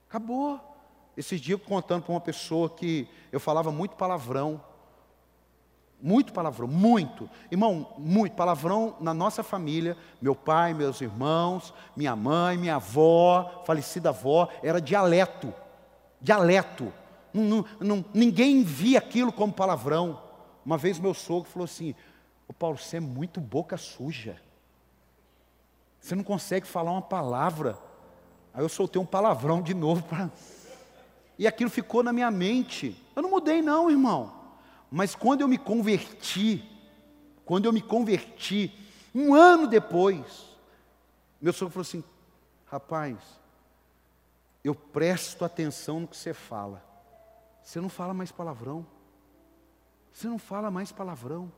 Acabou. 0.09 0.61
Esses 1.16 1.41
dias 1.41 1.59
eu 1.59 1.64
contando 1.64 2.03
para 2.03 2.12
uma 2.12 2.20
pessoa 2.20 2.68
que 2.68 3.09
eu 3.33 3.41
falava 3.41 3.72
muito 3.72 3.97
palavrão. 3.97 4.62
Muito 6.03 6.33
palavrão, 6.33 6.67
muito. 6.67 7.29
Irmão, 7.51 7.95
muito 7.99 8.35
palavrão 8.35 8.97
na 9.01 9.13
nossa 9.13 9.43
família. 9.43 9.97
Meu 10.21 10.35
pai, 10.35 10.73
meus 10.73 11.01
irmãos, 11.01 11.75
minha 11.95 12.17
mãe, 12.17 12.57
minha 12.57 12.77
avó, 12.77 13.63
falecida 13.67 14.09
avó, 14.09 14.49
era 14.63 14.81
dialeto. 14.81 15.53
Dialeto. 16.21 16.93
Não, 17.33 17.65
não, 17.79 18.05
ninguém 18.15 18.63
via 18.63 18.99
aquilo 18.99 19.33
como 19.33 19.53
palavrão. 19.53 20.21
Uma 20.65 20.79
vez 20.79 20.99
meu 20.99 21.15
sogro 21.15 21.51
falou 21.51 21.65
assim: 21.65 21.95
Ô 22.49 22.53
Paulo, 22.53 22.79
você 22.79 22.97
é 22.97 23.01
muito 23.01 23.41
boca 23.41 23.77
suja. 23.77 24.37
Você 26.01 26.15
não 26.15 26.25
consegue 26.25 26.67
falar 26.67 26.93
uma 26.93 27.03
palavra. 27.03 27.79
Aí 28.55 28.65
eu 28.65 28.69
soltei 28.69 29.01
um 29.01 29.07
palavrão 29.07 29.63
de 29.63 29.75
novo 29.75 30.03
para. 30.03 30.31
E 31.39 31.47
aquilo 31.47 31.71
ficou 31.71 32.03
na 32.03 32.13
minha 32.13 32.31
mente. 32.31 33.01
Eu 33.15 33.23
não 33.23 33.31
mudei, 33.31 33.63
não, 33.63 33.91
irmão. 33.91 34.39
Mas 34.91 35.14
quando 35.14 35.43
eu 35.43 35.49
me 35.49 35.57
converti, 35.57 36.64
quando 37.45 37.66
eu 37.66 37.72
me 37.72 37.80
converti, 37.80 38.74
um 39.14 39.34
ano 39.34 39.66
depois, 39.66 40.57
meu 41.41 41.53
sogro 41.53 41.72
falou 41.72 41.82
assim: 41.82 42.05
rapaz, 42.66 43.18
eu 44.64 44.74
presto 44.74 45.45
atenção 45.45 46.01
no 46.01 46.09
que 46.09 46.16
você 46.16 46.34
fala. 46.34 46.84
Você 47.62 47.80
não 47.80 47.88
fala 47.88 48.12
mais 48.12 48.32
palavrão. 48.32 48.86
Você 50.12 50.26
não 50.26 50.38
fala 50.38 50.70
mais 50.70 50.91
palavrão. 50.91 51.51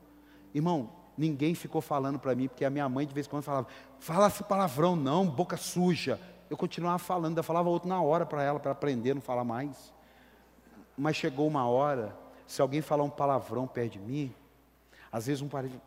Irmão, 0.54 0.90
ninguém 1.16 1.54
ficou 1.54 1.80
falando 1.80 2.18
para 2.18 2.34
mim, 2.34 2.48
porque 2.48 2.64
a 2.64 2.70
minha 2.70 2.88
mãe 2.88 3.06
de 3.06 3.14
vez 3.14 3.26
em 3.26 3.30
quando 3.30 3.44
falava, 3.44 3.66
fala 3.98 4.26
esse 4.26 4.42
palavrão 4.44 4.94
não, 4.94 5.26
boca 5.26 5.56
suja. 5.56 6.20
Eu 6.50 6.56
continuava 6.56 6.98
falando, 6.98 7.28
ainda 7.28 7.42
falava 7.42 7.70
outro 7.70 7.88
na 7.88 8.00
hora 8.02 8.26
para 8.26 8.42
ela, 8.42 8.60
para 8.60 8.72
aprender 8.72 9.14
não 9.14 9.22
falar 9.22 9.44
mais. 9.44 9.92
Mas 10.96 11.16
chegou 11.16 11.46
uma 11.46 11.66
hora, 11.66 12.14
se 12.52 12.60
alguém 12.60 12.82
falar 12.82 13.02
um 13.02 13.08
palavrão 13.08 13.66
perto 13.66 13.92
de 13.92 13.98
mim, 13.98 14.34
às 15.10 15.26
vezes 15.26 15.40
um 15.40 15.48
parede. 15.48 15.80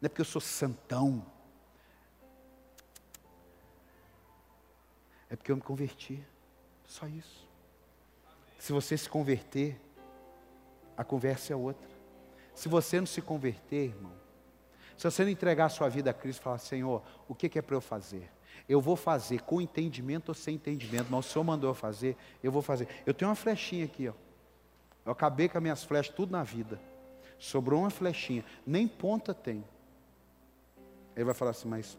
Não 0.00 0.06
é 0.06 0.08
porque 0.08 0.22
eu 0.22 0.24
sou 0.24 0.40
santão. 0.40 1.24
É 5.30 5.36
porque 5.36 5.52
eu 5.52 5.56
me 5.56 5.62
converti. 5.62 6.20
Só 6.84 7.06
isso. 7.06 7.46
Se 8.58 8.72
você 8.72 8.98
se 8.98 9.08
converter, 9.08 9.80
a 10.96 11.04
conversa 11.04 11.52
é 11.52 11.56
outra. 11.56 11.88
Se 12.56 12.68
você 12.68 12.98
não 12.98 13.06
se 13.06 13.22
converter, 13.22 13.90
irmão, 13.90 14.12
se 14.96 15.08
você 15.08 15.22
não 15.22 15.30
entregar 15.30 15.66
a 15.66 15.68
sua 15.68 15.88
vida 15.88 16.10
a 16.10 16.12
Cristo 16.12 16.40
e 16.40 16.42
falar, 16.42 16.58
Senhor, 16.58 17.04
o 17.28 17.36
que, 17.36 17.56
é 17.56 17.62
para 17.62 17.76
eu 17.76 17.80
fazer? 17.80 18.28
Eu 18.68 18.80
vou 18.80 18.96
fazer 18.96 19.42
com 19.42 19.60
entendimento 19.60 20.30
ou 20.30 20.34
sem 20.34 20.54
entendimento, 20.54 21.08
mas 21.10 21.26
o 21.26 21.28
Senhor 21.28 21.44
mandou 21.44 21.70
eu 21.70 21.74
fazer, 21.74 22.16
eu 22.42 22.50
vou 22.50 22.62
fazer. 22.62 22.88
Eu 23.04 23.12
tenho 23.12 23.28
uma 23.28 23.34
flechinha 23.34 23.84
aqui, 23.84 24.08
ó. 24.08 24.12
Eu 25.04 25.12
acabei 25.12 25.48
com 25.48 25.58
as 25.58 25.62
minhas 25.62 25.84
flechas 25.84 26.14
tudo 26.14 26.32
na 26.32 26.42
vida. 26.42 26.80
Sobrou 27.38 27.80
uma 27.80 27.90
flechinha, 27.90 28.44
nem 28.66 28.86
ponta 28.86 29.32
tem. 29.32 29.64
Ele 31.14 31.24
vai 31.24 31.34
falar 31.34 31.52
assim, 31.52 31.68
mas 31.68 31.98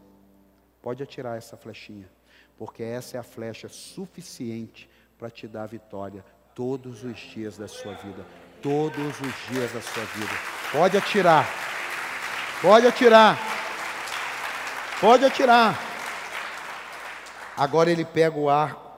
pode 0.82 1.04
atirar 1.04 1.38
essa 1.38 1.58
flechinha, 1.58 2.10
porque 2.58 2.84
essa 2.84 3.18
é 3.18 3.20
a 3.20 3.24
flecha 3.24 3.68
suficiente 3.68 4.90
para 5.18 5.30
te 5.30 5.48
dar 5.48 5.66
vitória 5.66 6.24
todos 6.56 7.04
os 7.04 7.18
dias 7.18 7.58
da 7.58 7.68
sua 7.68 7.94
vida. 7.94 8.26
Todos 8.62 9.20
os 9.22 9.48
dias 9.50 9.72
da 9.72 9.82
sua 9.82 10.04
vida. 10.04 10.34
Pode 10.72 10.98
atirar. 10.98 11.48
Pode 12.62 12.88
atirar. 12.88 13.38
Pode 15.00 15.26
atirar. 15.26 15.89
Agora 17.60 17.92
ele 17.92 18.06
pega 18.06 18.40
o 18.40 18.50
arco 18.50 18.90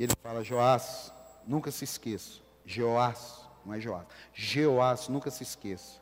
e 0.00 0.02
ele 0.02 0.12
fala: 0.20 0.42
Joás, 0.42 1.12
nunca 1.46 1.70
se 1.70 1.84
esqueça. 1.84 2.40
Joás, 2.64 3.40
não 3.64 3.72
é 3.72 3.78
Joás. 3.78 4.04
Joás, 4.34 5.08
nunca 5.08 5.30
se 5.30 5.44
esqueça. 5.44 6.00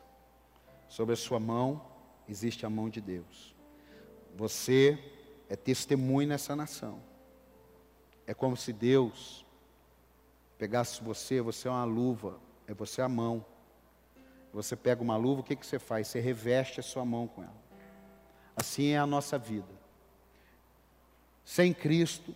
Sobre 0.89 1.13
a 1.13 1.15
sua 1.15 1.39
mão 1.39 1.85
existe 2.27 2.65
a 2.65 2.69
mão 2.69 2.89
de 2.89 2.99
Deus. 2.99 3.55
Você 4.35 4.97
é 5.47 5.55
testemunho 5.55 6.27
nessa 6.29 6.55
nação. 6.55 6.99
É 8.25 8.33
como 8.33 8.57
se 8.57 8.73
Deus 8.73 9.45
pegasse 10.57 11.03
você, 11.03 11.41
você 11.41 11.67
é 11.67 11.71
uma 11.71 11.85
luva, 11.85 12.39
é 12.65 12.73
você 12.73 13.03
a 13.03 13.07
mão. 13.07 13.45
Você 14.51 14.75
pega 14.75 15.03
uma 15.03 15.15
luva, 15.15 15.41
o 15.41 15.43
que, 15.43 15.55
que 15.55 15.63
você 15.63 15.77
faz? 15.77 16.07
Você 16.07 16.19
reveste 16.19 16.79
a 16.79 16.83
sua 16.83 17.05
mão 17.05 17.27
com 17.27 17.43
ela. 17.43 17.63
Assim 18.55 18.87
é 18.87 18.97
a 18.97 19.05
nossa 19.05 19.37
vida. 19.37 19.84
Sem 21.45 21.73
Cristo, 21.73 22.35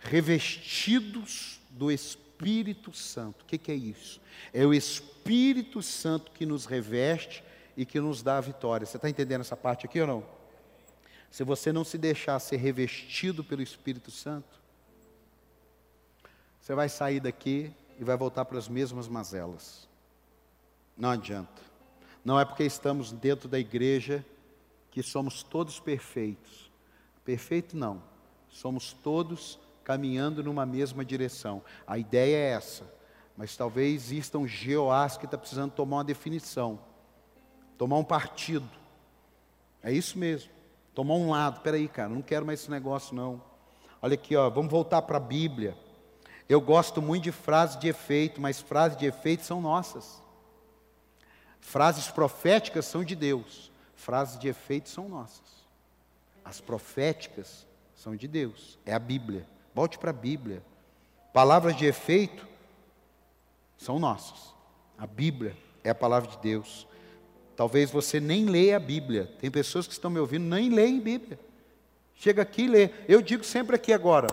revestidos 0.00 1.60
do 1.70 1.90
Espírito 1.92 2.92
Santo. 2.92 3.42
O 3.42 3.44
que, 3.44 3.58
que 3.58 3.70
é 3.70 3.74
isso? 3.74 4.20
É 4.52 4.66
o 4.66 4.74
Espírito 4.74 5.82
Santo 5.82 6.32
que 6.32 6.46
nos 6.46 6.64
reveste 6.64 7.44
e 7.76 7.84
que 7.84 8.00
nos 8.00 8.22
dá 8.22 8.38
a 8.38 8.40
vitória. 8.40 8.86
Você 8.86 8.96
está 8.96 9.08
entendendo 9.08 9.42
essa 9.42 9.56
parte 9.56 9.86
aqui 9.86 10.00
ou 10.00 10.06
não? 10.06 10.24
Se 11.30 11.44
você 11.44 11.72
não 11.72 11.84
se 11.84 11.96
deixar 11.96 12.38
ser 12.40 12.56
revestido 12.56 13.44
pelo 13.44 13.62
Espírito 13.62 14.10
Santo, 14.10 14.58
você 16.60 16.74
vai 16.74 16.88
sair 16.88 17.20
daqui 17.20 17.72
e 17.98 18.04
vai 18.04 18.16
voltar 18.16 18.44
para 18.44 18.58
as 18.58 18.68
mesmas 18.68 19.06
mazelas. 19.06 19.88
Não 20.96 21.10
adianta. 21.10 21.62
Não 22.24 22.38
é 22.38 22.44
porque 22.44 22.64
estamos 22.64 23.12
dentro 23.12 23.48
da 23.48 23.58
igreja 23.58 24.24
que 24.90 25.02
somos 25.02 25.42
todos 25.42 25.78
perfeitos. 25.78 26.69
Perfeito 27.24 27.76
não. 27.76 28.02
Somos 28.48 28.92
todos 28.92 29.58
caminhando 29.84 30.42
numa 30.42 30.66
mesma 30.66 31.04
direção. 31.04 31.62
A 31.86 31.98
ideia 31.98 32.36
é 32.36 32.50
essa. 32.50 32.84
Mas 33.36 33.56
talvez 33.56 34.04
exista 34.04 34.38
um 34.38 34.46
geoás 34.46 35.16
que 35.16 35.24
está 35.24 35.38
precisando 35.38 35.72
tomar 35.72 35.98
uma 35.98 36.04
definição. 36.04 36.78
Tomar 37.78 37.96
um 37.96 38.04
partido. 38.04 38.68
É 39.82 39.92
isso 39.92 40.18
mesmo. 40.18 40.50
Tomar 40.94 41.14
um 41.14 41.30
lado. 41.30 41.58
Espera 41.58 41.76
aí, 41.76 41.88
cara, 41.88 42.08
não 42.08 42.22
quero 42.22 42.44
mais 42.44 42.60
esse 42.60 42.70
negócio 42.70 43.14
não. 43.14 43.42
Olha 44.02 44.14
aqui, 44.14 44.34
ó, 44.36 44.48
vamos 44.48 44.70
voltar 44.70 45.02
para 45.02 45.16
a 45.16 45.20
Bíblia. 45.20 45.76
Eu 46.48 46.60
gosto 46.60 47.00
muito 47.00 47.24
de 47.24 47.32
frases 47.32 47.78
de 47.78 47.88
efeito, 47.88 48.40
mas 48.40 48.60
frases 48.60 48.98
de 48.98 49.06
efeito 49.06 49.44
são 49.44 49.60
nossas. 49.60 50.20
Frases 51.60 52.08
proféticas 52.08 52.86
são 52.86 53.04
de 53.04 53.14
Deus, 53.14 53.70
frases 53.94 54.38
de 54.38 54.48
efeito 54.48 54.88
são 54.88 55.08
nossas. 55.08 55.59
As 56.50 56.60
proféticas 56.60 57.64
são 57.94 58.16
de 58.16 58.26
Deus. 58.26 58.76
É 58.84 58.92
a 58.92 58.98
Bíblia. 58.98 59.46
Volte 59.72 59.96
para 60.00 60.10
a 60.10 60.12
Bíblia. 60.12 60.64
Palavras 61.32 61.76
de 61.76 61.86
efeito 61.86 62.44
são 63.78 64.00
nossas. 64.00 64.52
A 64.98 65.06
Bíblia 65.06 65.56
é 65.84 65.90
a 65.90 65.94
palavra 65.94 66.28
de 66.28 66.38
Deus. 66.38 66.88
Talvez 67.54 67.92
você 67.92 68.18
nem 68.18 68.46
leia 68.46 68.78
a 68.78 68.80
Bíblia. 68.80 69.32
Tem 69.38 69.48
pessoas 69.48 69.86
que 69.86 69.92
estão 69.92 70.10
me 70.10 70.18
ouvindo 70.18 70.44
nem 70.44 70.70
leem 70.70 70.98
Bíblia. 70.98 71.38
Chega 72.16 72.42
aqui 72.42 72.62
e 72.62 72.68
lê. 72.68 72.90
Eu 73.06 73.22
digo 73.22 73.44
sempre 73.44 73.76
aqui 73.76 73.92
agora: 73.92 74.26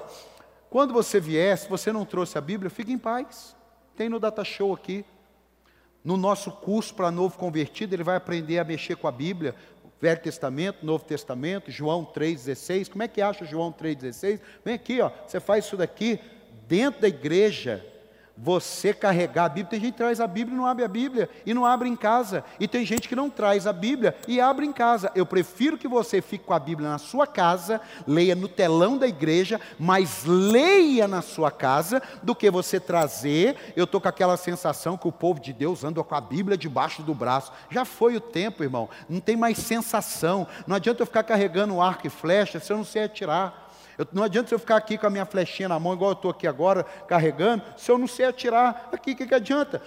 quando 0.72 0.96
você 0.96 1.20
vier, 1.20 1.56
se 1.56 1.70
você 1.70 1.92
não 1.92 2.04
trouxe 2.04 2.36
a 2.36 2.42
Bíblia, 2.42 2.72
fique 2.72 2.92
em 2.92 2.98
paz. 2.98 3.56
Tem 3.96 4.10
no 4.10 4.20
Data 4.20 4.44
Show 4.44 4.74
aqui. 4.74 5.06
No 6.04 6.18
nosso 6.18 6.52
curso 6.52 6.96
para 6.96 7.12
novo 7.12 7.38
convertido, 7.38 7.94
ele 7.94 8.04
vai 8.04 8.16
aprender 8.16 8.58
a 8.58 8.64
mexer 8.64 8.96
com 8.96 9.08
a 9.08 9.12
Bíblia, 9.12 9.54
Velho 10.00 10.22
Testamento, 10.22 10.86
Novo 10.86 11.04
Testamento, 11.04 11.72
João 11.72 12.06
3,16. 12.06 12.90
Como 12.90 13.04
é 13.04 13.08
que 13.08 13.22
acha 13.22 13.46
João 13.46 13.72
3,16? 13.72 14.40
Vem 14.64 14.76
aqui, 14.76 15.02
ó, 15.02 15.12
você 15.26 15.40
faz 15.40 15.66
isso 15.66 15.78
daqui 15.78 16.20
dentro 16.68 17.02
da 17.02 17.08
igreja 17.08 17.84
você 18.38 18.94
carregar 18.94 19.46
a 19.46 19.50
Bíblia. 19.50 19.72
Tem 19.72 19.80
gente 19.80 19.92
que 19.94 19.98
traz 19.98 20.22
a 20.22 20.28
Bíblia 20.28 20.54
e 20.54 20.58
não 20.58 20.66
abre 20.66 20.84
a 20.84 20.88
Bíblia, 20.88 21.30
e 21.46 21.54
não 21.54 21.66
abre 21.66 21.90
em 21.90 21.96
casa. 21.96 22.44
E 22.60 22.68
tem 22.68 22.86
gente 22.86 23.10
que 23.10 23.16
não 23.16 23.30
traz 23.30 23.66
a 23.66 23.74
Bíblia 23.74 24.16
e 24.28 24.40
abre 24.40 24.66
em 24.66 24.72
casa. 24.72 25.12
Eu 25.16 25.26
prefiro 25.26 25.78
que 25.78 25.88
você 25.88 26.22
fique 26.22 26.46
com 26.46 26.54
a 26.54 26.60
Bíblia 26.60 26.90
na 26.90 26.98
sua 26.98 27.26
casa, 27.26 27.82
leia 28.06 28.36
no 28.36 28.48
telão 28.48 28.98
da 28.98 29.08
igreja, 29.08 29.60
mas 29.80 30.24
leia 30.26 31.08
na 31.08 31.22
sua 31.22 31.50
casa, 31.50 32.02
do 32.22 32.36
que 32.36 32.52
você 32.52 32.80
trazer. 32.80 33.74
Eu 33.76 33.86
estou 33.86 34.00
com 34.00 34.08
aquela 34.08 34.38
sensação 34.38 34.98
que 34.98 35.08
o 35.08 35.12
povo 35.12 35.40
de 35.40 35.54
Deus 35.54 35.84
anda 35.84 36.04
com 36.04 36.16
a 36.16 36.22
Bíblia 36.22 36.58
debaixo 36.58 37.02
do 37.02 37.14
braço. 37.14 37.52
Já 37.70 37.86
foi 37.86 38.16
o 38.16 38.22
tempo, 38.22 38.64
irmão. 38.64 38.90
Não 39.10 39.20
tem 39.20 39.36
mais 39.36 39.58
sensação. 39.58 40.48
Não 40.66 40.76
adianta 40.76 41.02
eu 41.02 41.08
ficar 41.08 41.24
carregando 41.24 41.82
arco 41.82 42.06
e 42.06 42.10
flecha 42.10 42.60
se 42.60 42.72
eu 42.72 42.78
não 42.78 42.86
sei 42.86 43.04
atirar. 43.04 43.67
Eu, 43.98 44.08
não 44.14 44.24
adianta 44.24 44.54
eu 44.54 44.60
ficar 44.60 44.78
aqui 44.78 44.98
com 44.98 45.08
a 45.08 45.10
minha 45.10 45.26
flechinha 45.26 45.68
na 45.68 45.80
mão, 45.80 45.94
igual 45.94 46.12
eu 46.12 46.16
estou 46.16 46.30
aqui 46.30 46.46
agora, 46.46 46.84
carregando, 46.84 47.64
se 47.76 47.90
eu 47.90 47.98
não 47.98 48.08
sei 48.08 48.26
atirar 48.28 48.90
aqui, 48.92 49.12
o 49.12 49.16
que, 49.16 49.26
que 49.26 49.34
adianta? 49.34 49.82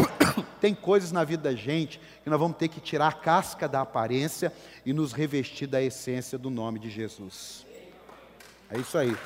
Tem 0.60 0.74
coisas 0.74 1.12
na 1.12 1.24
vida 1.24 1.50
da 1.50 1.54
gente 1.54 2.00
que 2.22 2.30
nós 2.30 2.38
vamos 2.38 2.56
ter 2.56 2.68
que 2.68 2.80
tirar 2.80 3.08
a 3.08 3.12
casca 3.12 3.68
da 3.68 3.80
aparência 3.80 4.52
e 4.84 4.92
nos 4.92 5.12
revestir 5.12 5.66
da 5.66 5.82
essência 5.82 6.38
do 6.38 6.48
nome 6.48 6.78
de 6.78 6.88
Jesus. 6.88 7.66
É 8.70 8.78
isso 8.78 8.96
aí. 8.96 9.16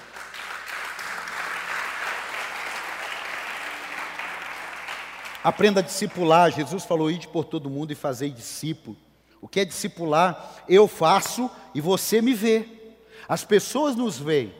Aprenda 5.44 5.80
a 5.80 5.82
discipular. 5.82 6.50
Jesus 6.50 6.84
falou: 6.84 7.10
ide 7.10 7.28
por 7.28 7.44
todo 7.44 7.68
mundo 7.68 7.92
e 7.92 7.94
fazei 7.94 8.30
discípulo. 8.30 8.96
O 9.42 9.46
que 9.46 9.60
é 9.60 9.64
discipular? 9.64 10.64
Eu 10.66 10.88
faço 10.88 11.50
e 11.74 11.80
você 11.80 12.22
me 12.22 12.32
vê. 12.32 12.83
As 13.28 13.44
pessoas 13.44 13.96
nos 13.96 14.18
veem. 14.18 14.54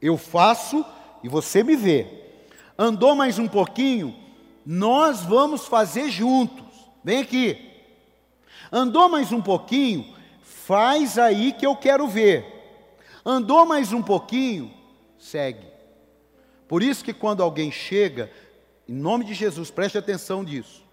Eu 0.00 0.16
faço 0.16 0.84
e 1.22 1.28
você 1.28 1.62
me 1.62 1.76
vê. 1.76 2.06
Andou 2.78 3.14
mais 3.14 3.38
um 3.38 3.48
pouquinho, 3.48 4.14
nós 4.64 5.22
vamos 5.22 5.66
fazer 5.66 6.10
juntos. 6.10 6.64
Vem 7.02 7.20
aqui. 7.20 7.70
Andou 8.70 9.08
mais 9.08 9.32
um 9.32 9.40
pouquinho, 9.40 10.14
faz 10.42 11.18
aí 11.18 11.52
que 11.52 11.66
eu 11.66 11.76
quero 11.76 12.06
ver. 12.08 12.44
Andou 13.24 13.64
mais 13.64 13.92
um 13.92 14.02
pouquinho, 14.02 14.72
segue. 15.18 15.66
Por 16.68 16.82
isso 16.82 17.04
que 17.04 17.12
quando 17.12 17.42
alguém 17.42 17.70
chega, 17.70 18.30
em 18.88 18.94
nome 18.94 19.24
de 19.24 19.34
Jesus, 19.34 19.70
preste 19.70 19.96
atenção 19.96 20.42
nisso. 20.42 20.84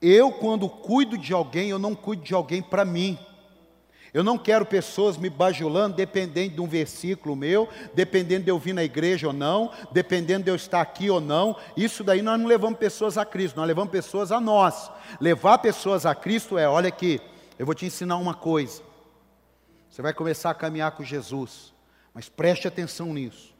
Eu, 0.00 0.32
quando 0.32 0.68
cuido 0.68 1.18
de 1.18 1.32
alguém, 1.32 1.70
eu 1.70 1.78
não 1.78 1.94
cuido 1.94 2.22
de 2.22 2.34
alguém 2.34 2.62
para 2.62 2.84
mim. 2.84 3.18
Eu 4.12 4.24
não 4.24 4.38
quero 4.38 4.64
pessoas 4.64 5.16
me 5.16 5.28
bajulando 5.28 5.96
dependendo 5.96 6.54
de 6.54 6.60
um 6.60 6.66
versículo 6.66 7.36
meu, 7.36 7.68
dependendo 7.94 8.44
de 8.44 8.50
eu 8.50 8.58
vir 8.58 8.72
na 8.72 8.82
igreja 8.82 9.26
ou 9.26 9.32
não, 9.32 9.70
dependendo 9.92 10.44
de 10.44 10.50
eu 10.50 10.56
estar 10.56 10.80
aqui 10.80 11.10
ou 11.10 11.20
não. 11.20 11.56
Isso 11.76 12.02
daí 12.02 12.22
nós 12.22 12.40
não 12.40 12.46
levamos 12.46 12.78
pessoas 12.78 13.18
a 13.18 13.24
Cristo, 13.24 13.56
nós 13.56 13.66
levamos 13.66 13.90
pessoas 13.90 14.32
a 14.32 14.40
nós. 14.40 14.90
Levar 15.20 15.58
pessoas 15.58 16.06
a 16.06 16.14
Cristo 16.14 16.56
é, 16.56 16.68
olha 16.68 16.88
aqui, 16.88 17.20
eu 17.58 17.66
vou 17.66 17.74
te 17.74 17.84
ensinar 17.84 18.16
uma 18.16 18.34
coisa. 18.34 18.82
Você 19.90 20.00
vai 20.00 20.14
começar 20.14 20.50
a 20.50 20.54
caminhar 20.54 20.92
com 20.92 21.04
Jesus, 21.04 21.74
mas 22.14 22.28
preste 22.28 22.68
atenção 22.68 23.12
nisso. 23.12 23.54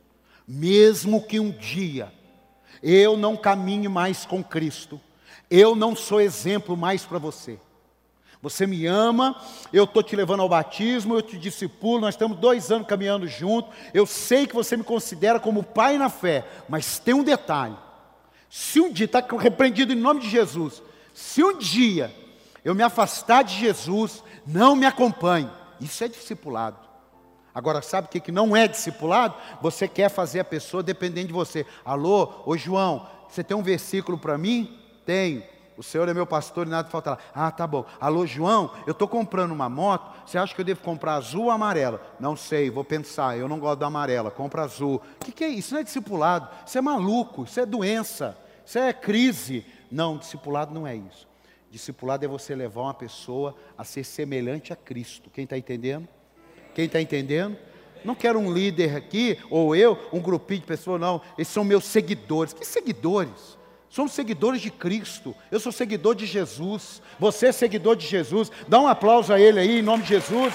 Mesmo 0.46 1.22
que 1.26 1.38
um 1.38 1.50
dia 1.50 2.12
eu 2.82 3.16
não 3.16 3.36
caminhe 3.36 3.88
mais 3.88 4.24
com 4.24 4.42
Cristo, 4.42 5.00
eu 5.50 5.74
não 5.74 5.94
sou 5.96 6.20
exemplo 6.20 6.76
mais 6.76 7.04
para 7.04 7.18
você. 7.18 7.58
Você 8.40 8.66
me 8.66 8.86
ama, 8.86 9.36
eu 9.72 9.84
estou 9.84 10.02
te 10.02 10.14
levando 10.14 10.40
ao 10.40 10.48
batismo, 10.48 11.14
eu 11.14 11.22
te 11.22 11.36
discipulo, 11.36 12.02
nós 12.02 12.14
estamos 12.14 12.38
dois 12.38 12.70
anos 12.70 12.86
caminhando 12.86 13.26
juntos. 13.26 13.74
Eu 13.92 14.06
sei 14.06 14.46
que 14.46 14.54
você 14.54 14.76
me 14.76 14.84
considera 14.84 15.40
como 15.40 15.62
pai 15.62 15.98
na 15.98 16.08
fé, 16.08 16.46
mas 16.68 17.00
tem 17.00 17.14
um 17.14 17.24
detalhe: 17.24 17.76
se 18.48 18.80
um 18.80 18.92
dia, 18.92 19.06
está 19.06 19.24
repreendido 19.38 19.92
em 19.92 19.96
nome 19.96 20.20
de 20.20 20.30
Jesus, 20.30 20.80
se 21.12 21.42
um 21.42 21.58
dia 21.58 22.14
eu 22.64 22.74
me 22.74 22.82
afastar 22.82 23.42
de 23.42 23.56
Jesus, 23.56 24.22
não 24.46 24.76
me 24.76 24.86
acompanhe. 24.86 25.50
Isso 25.80 26.04
é 26.04 26.08
discipulado. 26.08 26.76
Agora, 27.52 27.82
sabe 27.82 28.06
o 28.06 28.10
que, 28.10 28.20
que 28.20 28.30
não 28.30 28.56
é 28.56 28.68
discipulado? 28.68 29.34
Você 29.60 29.88
quer 29.88 30.08
fazer 30.08 30.40
a 30.40 30.44
pessoa 30.44 30.80
dependendo 30.80 31.26
de 31.26 31.32
você. 31.32 31.66
Alô, 31.84 32.42
ô 32.46 32.56
João, 32.56 33.08
você 33.28 33.42
tem 33.42 33.56
um 33.56 33.62
versículo 33.64 34.16
para 34.16 34.38
mim? 34.38 34.78
Tenho. 35.04 35.42
O 35.78 35.82
Senhor 35.84 36.08
é 36.08 36.12
meu 36.12 36.26
pastor 36.26 36.66
e 36.66 36.70
nada 36.70 36.90
faltará. 36.90 37.18
Ah, 37.32 37.52
tá 37.52 37.64
bom. 37.64 37.86
Alô, 38.00 38.26
João, 38.26 38.72
eu 38.84 38.90
estou 38.90 39.06
comprando 39.06 39.52
uma 39.52 39.68
moto. 39.68 40.12
Você 40.26 40.36
acha 40.36 40.52
que 40.52 40.60
eu 40.60 40.64
devo 40.64 40.80
comprar 40.80 41.14
azul 41.14 41.44
ou 41.44 41.50
amarela? 41.52 42.02
Não 42.18 42.34
sei, 42.34 42.68
vou 42.68 42.82
pensar. 42.82 43.38
Eu 43.38 43.46
não 43.46 43.60
gosto 43.60 43.78
da 43.78 43.86
amarela, 43.86 44.28
compra 44.28 44.64
azul. 44.64 44.96
O 44.96 45.24
que, 45.24 45.30
que 45.30 45.44
é 45.44 45.48
isso? 45.48 45.68
Isso 45.68 45.74
não 45.74 45.80
é 45.80 45.84
discipulado. 45.84 46.48
Isso 46.66 46.76
é 46.76 46.80
maluco, 46.80 47.44
isso 47.44 47.60
é 47.60 47.64
doença, 47.64 48.36
isso 48.66 48.76
é 48.76 48.92
crise. 48.92 49.64
Não, 49.88 50.16
discipulado 50.16 50.74
não 50.74 50.84
é 50.84 50.96
isso. 50.96 51.28
Discipulado 51.70 52.24
é 52.24 52.28
você 52.28 52.56
levar 52.56 52.82
uma 52.82 52.94
pessoa 52.94 53.54
a 53.76 53.84
ser 53.84 54.02
semelhante 54.02 54.72
a 54.72 54.76
Cristo. 54.76 55.30
Quem 55.30 55.44
está 55.44 55.56
entendendo? 55.56 56.08
Quem 56.74 56.86
está 56.86 57.00
entendendo? 57.00 57.56
Não 58.04 58.16
quero 58.16 58.40
um 58.40 58.52
líder 58.52 58.96
aqui, 58.96 59.38
ou 59.48 59.76
eu, 59.76 59.96
um 60.12 60.18
grupinho 60.18 60.60
de 60.60 60.66
pessoas, 60.66 61.00
não. 61.00 61.20
Esses 61.36 61.54
são 61.54 61.62
meus 61.62 61.84
seguidores. 61.84 62.52
Que 62.52 62.64
seguidores? 62.64 63.57
Somos 63.90 64.12
seguidores 64.12 64.60
de 64.60 64.70
Cristo. 64.70 65.34
Eu 65.50 65.58
sou 65.58 65.72
seguidor 65.72 66.14
de 66.14 66.26
Jesus. 66.26 67.00
Você 67.18 67.46
é 67.46 67.52
seguidor 67.52 67.96
de 67.96 68.06
Jesus. 68.06 68.50
Dá 68.68 68.78
um 68.80 68.86
aplauso 68.86 69.32
a 69.32 69.40
Ele 69.40 69.58
aí, 69.58 69.78
em 69.78 69.82
nome 69.82 70.02
de 70.02 70.10
Jesus. 70.10 70.54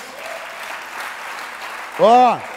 Ó. 2.00 2.36
Oh, 2.36 2.54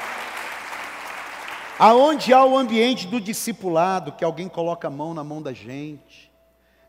aonde 1.79 2.33
há 2.33 2.45
o 2.45 2.57
ambiente 2.57 3.07
do 3.07 3.21
discipulado, 3.21 4.13
que 4.13 4.25
alguém 4.25 4.49
coloca 4.49 4.89
a 4.89 4.91
mão 4.91 5.13
na 5.13 5.25
mão 5.25 5.43
da 5.43 5.53
gente, 5.53 6.31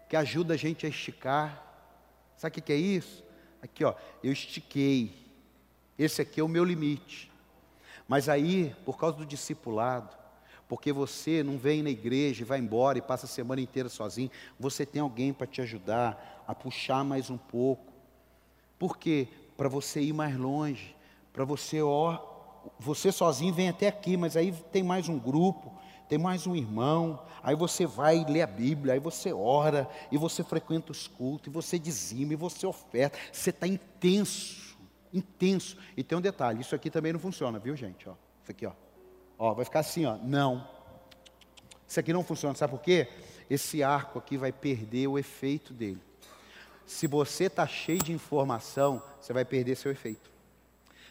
que 0.09 0.15
ajuda 0.15 0.53
a 0.53 0.57
gente 0.57 0.85
a 0.85 0.89
esticar. 0.89 1.63
Sabe 2.35 2.59
o 2.59 2.61
que 2.61 2.73
é 2.73 2.77
isso? 2.77 3.23
Aqui, 3.61 3.83
ó, 3.83 3.93
eu 4.23 4.31
estiquei. 4.31 5.13
Esse 5.97 6.21
aqui 6.21 6.39
é 6.39 6.43
o 6.43 6.47
meu 6.47 6.63
limite. 6.63 7.31
Mas 8.07 8.29
aí, 8.29 8.75
por 8.85 8.97
causa 8.97 9.17
do 9.17 9.25
discipulado, 9.25 10.15
porque 10.67 10.91
você 10.91 11.41
não 11.43 11.57
vem 11.57 11.81
na 11.81 11.89
igreja 11.89 12.41
e 12.41 12.45
vai 12.45 12.59
embora 12.59 12.97
e 12.97 13.01
passa 13.01 13.25
a 13.25 13.29
semana 13.29 13.61
inteira 13.61 13.87
sozinho. 13.87 14.29
Você 14.59 14.85
tem 14.85 15.01
alguém 15.01 15.31
para 15.31 15.47
te 15.47 15.61
ajudar 15.61 16.43
a 16.45 16.53
puxar 16.53 17.03
mais 17.03 17.29
um 17.29 17.37
pouco. 17.37 17.93
Por 18.77 18.97
quê? 18.97 19.27
Para 19.55 19.69
você 19.69 20.01
ir 20.01 20.13
mais 20.13 20.35
longe. 20.35 20.95
Para 21.31 21.45
você, 21.45 21.81
ó, 21.81 22.19
você 22.79 23.11
sozinho 23.11 23.53
vem 23.53 23.69
até 23.69 23.87
aqui, 23.87 24.17
mas 24.17 24.35
aí 24.35 24.51
tem 24.71 24.83
mais 24.83 25.07
um 25.07 25.17
grupo, 25.17 25.71
tem 26.09 26.17
mais 26.17 26.45
um 26.45 26.55
irmão. 26.55 27.23
Aí 27.41 27.55
você 27.55 27.85
vai 27.85 28.25
ler 28.27 28.41
a 28.41 28.47
Bíblia, 28.47 28.93
aí 28.93 28.99
você 28.99 29.31
ora, 29.31 29.89
e 30.11 30.17
você 30.17 30.43
frequenta 30.43 30.91
os 30.91 31.07
cultos, 31.07 31.47
e 31.47 31.49
você 31.49 31.79
dizima, 31.79 32.33
e 32.33 32.35
você 32.35 32.67
oferta. 32.67 33.17
Você 33.31 33.51
está 33.51 33.65
intenso, 33.65 34.77
intenso. 35.13 35.77
E 35.95 36.03
tem 36.03 36.17
um 36.17 36.21
detalhe: 36.21 36.59
isso 36.59 36.75
aqui 36.75 36.89
também 36.89 37.13
não 37.13 37.19
funciona, 37.19 37.57
viu, 37.57 37.75
gente? 37.75 38.09
Ó, 38.09 38.13
isso 38.41 38.51
aqui, 38.51 38.65
ó. 38.65 38.73
Ó, 39.37 39.53
vai 39.53 39.65
ficar 39.65 39.79
assim, 39.79 40.05
ó, 40.05 40.17
não. 40.17 40.67
Isso 41.87 41.99
aqui 41.99 42.11
não 42.11 42.23
funciona, 42.23 42.55
sabe 42.55 42.71
por 42.71 42.81
quê? 42.81 43.07
Esse 43.49 43.81
arco 43.83 44.19
aqui 44.19 44.37
vai 44.37 44.51
perder 44.51 45.07
o 45.07 45.17
efeito 45.17 45.73
dele. 45.73 46.01
Se 46.85 47.05
você 47.07 47.45
está 47.45 47.67
cheio 47.67 47.99
de 47.99 48.11
informação, 48.11 49.01
você 49.21 49.31
vai 49.33 49.45
perder 49.45 49.75
seu 49.75 49.91
efeito. 49.91 50.29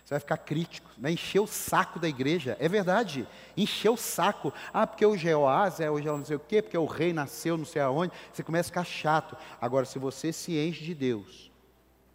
Você 0.05 0.15
vai 0.15 0.21
ficar 0.21 0.37
crítico, 0.37 0.89
vai 0.97 1.13
encher 1.13 1.41
o 1.41 1.47
saco 1.47 1.99
da 1.99 2.09
igreja. 2.09 2.57
É 2.61 2.69
verdade, 2.69 3.27
encher 3.57 3.91
o 3.91 3.97
saco. 3.97 4.53
Ah, 4.73 4.87
porque 4.87 5.05
o 5.05 5.17
Jeoás 5.17 5.81
é 5.81 5.91
o 5.91 5.99
não 5.99 6.25
sei 6.25 6.37
o 6.37 6.41
quê, 6.41 6.63
porque 6.63 6.79
o 6.79 6.87
rei 6.87 7.13
nasceu 7.13 7.57
não 7.57 7.65
sei 7.65 7.83
aonde. 7.83 8.13
Você 8.33 8.43
começa 8.43 8.69
a 8.69 8.71
ficar 8.71 8.85
chato. 8.85 9.37
Agora, 9.61 9.85
se 9.85 9.99
você 9.99 10.33
se 10.33 10.57
enche 10.57 10.85
de 10.85 10.95
Deus 10.95 11.51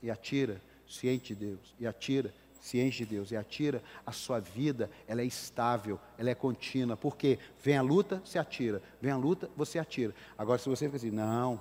e 0.01 0.09
atira, 0.09 0.61
se 0.87 1.09
enche 1.09 1.33
de 1.33 1.35
Deus 1.35 1.75
e 1.79 1.85
atira, 1.85 2.33
se 2.61 2.79
enche 2.79 3.03
de 3.03 3.15
Deus 3.15 3.31
e 3.31 3.35
atira, 3.35 3.83
a 4.05 4.11
sua 4.11 4.39
vida 4.39 4.89
ela 5.07 5.21
é 5.21 5.25
estável, 5.25 5.99
ela 6.15 6.29
é 6.29 6.35
contínua. 6.35 6.95
Porque 6.95 7.39
vem 7.61 7.75
a 7.75 7.81
luta, 7.81 8.21
você 8.23 8.37
atira. 8.37 8.81
Vem 9.01 9.11
a 9.11 9.17
luta, 9.17 9.49
você 9.57 9.79
atira. 9.79 10.13
Agora, 10.37 10.59
se 10.59 10.69
você 10.69 10.85
fica 10.85 10.97
assim, 10.97 11.09
não, 11.09 11.59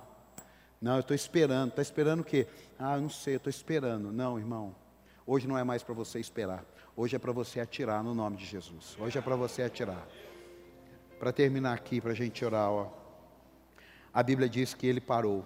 não, 0.79 0.93
eu 0.93 0.99
estou 0.99 1.15
esperando. 1.15 1.69
Está 1.69 1.81
esperando 1.81 2.19
o 2.19 2.23
quê? 2.23 2.47
Ah, 2.77 2.97
não 2.97 3.09
sei, 3.09 3.33
eu 3.33 3.37
estou 3.37 3.49
esperando. 3.49 4.11
Não, 4.11 4.37
irmão. 4.37 4.75
Hoje 5.25 5.47
não 5.47 5.57
é 5.57 5.63
mais 5.63 5.81
para 5.81 5.95
você 5.95 6.19
esperar. 6.19 6.63
Hoje 6.95 7.15
é 7.15 7.19
para 7.19 7.31
você 7.31 7.59
atirar 7.59 8.03
no 8.03 8.13
nome 8.13 8.37
de 8.37 8.45
Jesus. 8.45 8.95
Hoje 8.99 9.17
é 9.17 9.21
para 9.21 9.35
você 9.35 9.63
atirar. 9.63 10.07
Para 11.19 11.33
terminar 11.33 11.73
aqui, 11.73 11.99
para 11.99 12.11
a 12.11 12.15
gente 12.15 12.45
orar, 12.45 12.69
ó. 12.69 12.91
A 14.13 14.21
Bíblia 14.21 14.47
diz 14.47 14.75
que 14.75 14.85
ele 14.85 15.01
parou. 15.01 15.43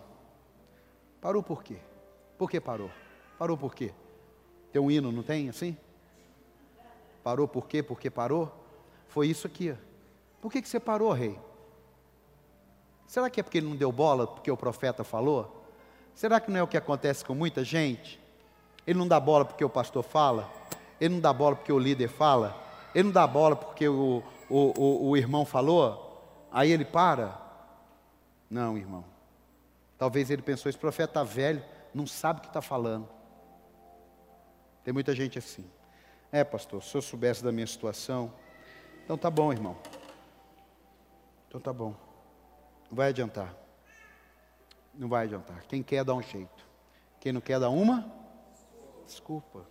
Parou 1.21 1.41
por 1.41 1.63
quê? 1.63 1.77
Por 2.37 2.49
que 2.49 2.59
parou? 2.59 2.91
Parou 3.39 3.57
por 3.57 3.73
quê? 3.73 3.93
Tem 4.75 4.81
um 4.81 4.91
hino, 4.91 5.09
não 5.09 5.23
tem 5.23 5.47
assim? 5.47 5.77
Parou 7.23 7.47
por 7.47 7.65
quê? 7.65 7.81
Porque 7.81 8.09
parou? 8.09 8.51
Foi 9.07 9.25
isso 9.25 9.47
aqui. 9.47 9.73
Por 10.41 10.51
que, 10.51 10.61
que 10.61 10.67
você 10.67 10.81
parou, 10.81 11.13
rei? 11.13 11.39
Será 13.07 13.29
que 13.29 13.39
é 13.39 13.43
porque 13.43 13.59
ele 13.59 13.69
não 13.69 13.75
deu 13.77 13.89
bola, 13.89 14.27
porque 14.27 14.51
o 14.51 14.57
profeta 14.57 15.01
falou? 15.01 15.65
Será 16.13 16.41
que 16.41 16.51
não 16.51 16.59
é 16.59 16.63
o 16.63 16.67
que 16.67 16.75
acontece 16.75 17.23
com 17.23 17.33
muita 17.33 17.63
gente? 17.63 18.19
Ele 18.85 18.99
não 18.99 19.07
dá 19.07 19.17
bola 19.17 19.45
porque 19.45 19.63
o 19.63 19.69
pastor 19.69 20.03
fala? 20.03 20.51
Ele 20.99 21.13
não 21.13 21.21
dá 21.21 21.31
bola 21.31 21.55
porque 21.55 21.71
o 21.71 21.79
líder 21.79 22.09
fala? 22.09 22.53
Ele 22.93 23.05
não 23.05 23.13
dá 23.13 23.25
bola 23.25 23.55
porque 23.55 23.87
o, 23.87 24.21
o, 24.49 24.73
o, 24.77 25.09
o 25.11 25.15
irmão 25.15 25.45
falou? 25.45 26.21
Aí 26.51 26.69
ele 26.69 26.83
para? 26.83 27.39
Não, 28.49 28.77
irmão. 28.77 29.05
Talvez 29.97 30.29
ele 30.29 30.41
pensou: 30.41 30.69
esse 30.69 30.77
profeta 30.77 31.11
está 31.11 31.23
velho, 31.23 31.63
não 31.93 32.05
sabe 32.05 32.39
o 32.39 32.41
que 32.41 32.49
está 32.49 32.61
falando. 32.61 33.14
Tem 34.85 34.93
muita 34.93 35.15
gente 35.15 35.39
assim. 35.39 35.65
É, 36.31 36.43
pastor, 36.43 36.83
se 36.83 36.95
eu 36.95 37.01
soubesse 37.01 37.43
da 37.43 37.51
minha 37.51 37.65
situação. 37.65 38.31
Então 39.03 39.17
tá 39.17 39.31
bom, 39.31 39.51
irmão. 39.51 39.75
Então 41.47 41.59
tá 41.59 41.73
bom. 41.73 41.95
Não 42.89 42.95
vai 42.95 43.09
adiantar. 43.09 43.51
Não 44.93 45.09
vai 45.09 45.25
adiantar. 45.25 45.63
Quem 45.67 45.81
quer 45.81 46.03
dá 46.05 46.13
um 46.13 46.21
jeito. 46.21 46.63
Quem 47.19 47.33
não 47.33 47.41
quer 47.41 47.59
dá 47.59 47.67
uma 47.67 48.09
desculpa. 49.07 49.65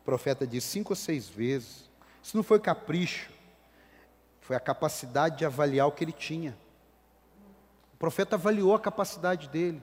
O 0.00 0.04
profeta 0.04 0.46
disse 0.46 0.68
cinco 0.68 0.92
ou 0.92 0.96
seis 0.96 1.28
vezes. 1.28 1.90
Isso 2.22 2.34
não 2.34 2.42
foi 2.42 2.58
capricho. 2.58 3.30
Foi 4.40 4.56
a 4.56 4.60
capacidade 4.60 5.36
de 5.36 5.44
avaliar 5.44 5.86
o 5.86 5.92
que 5.92 6.04
ele 6.04 6.12
tinha. 6.12 6.56
O 7.92 7.98
profeta 7.98 8.36
avaliou 8.36 8.74
a 8.74 8.80
capacidade 8.80 9.46
dele. 9.48 9.82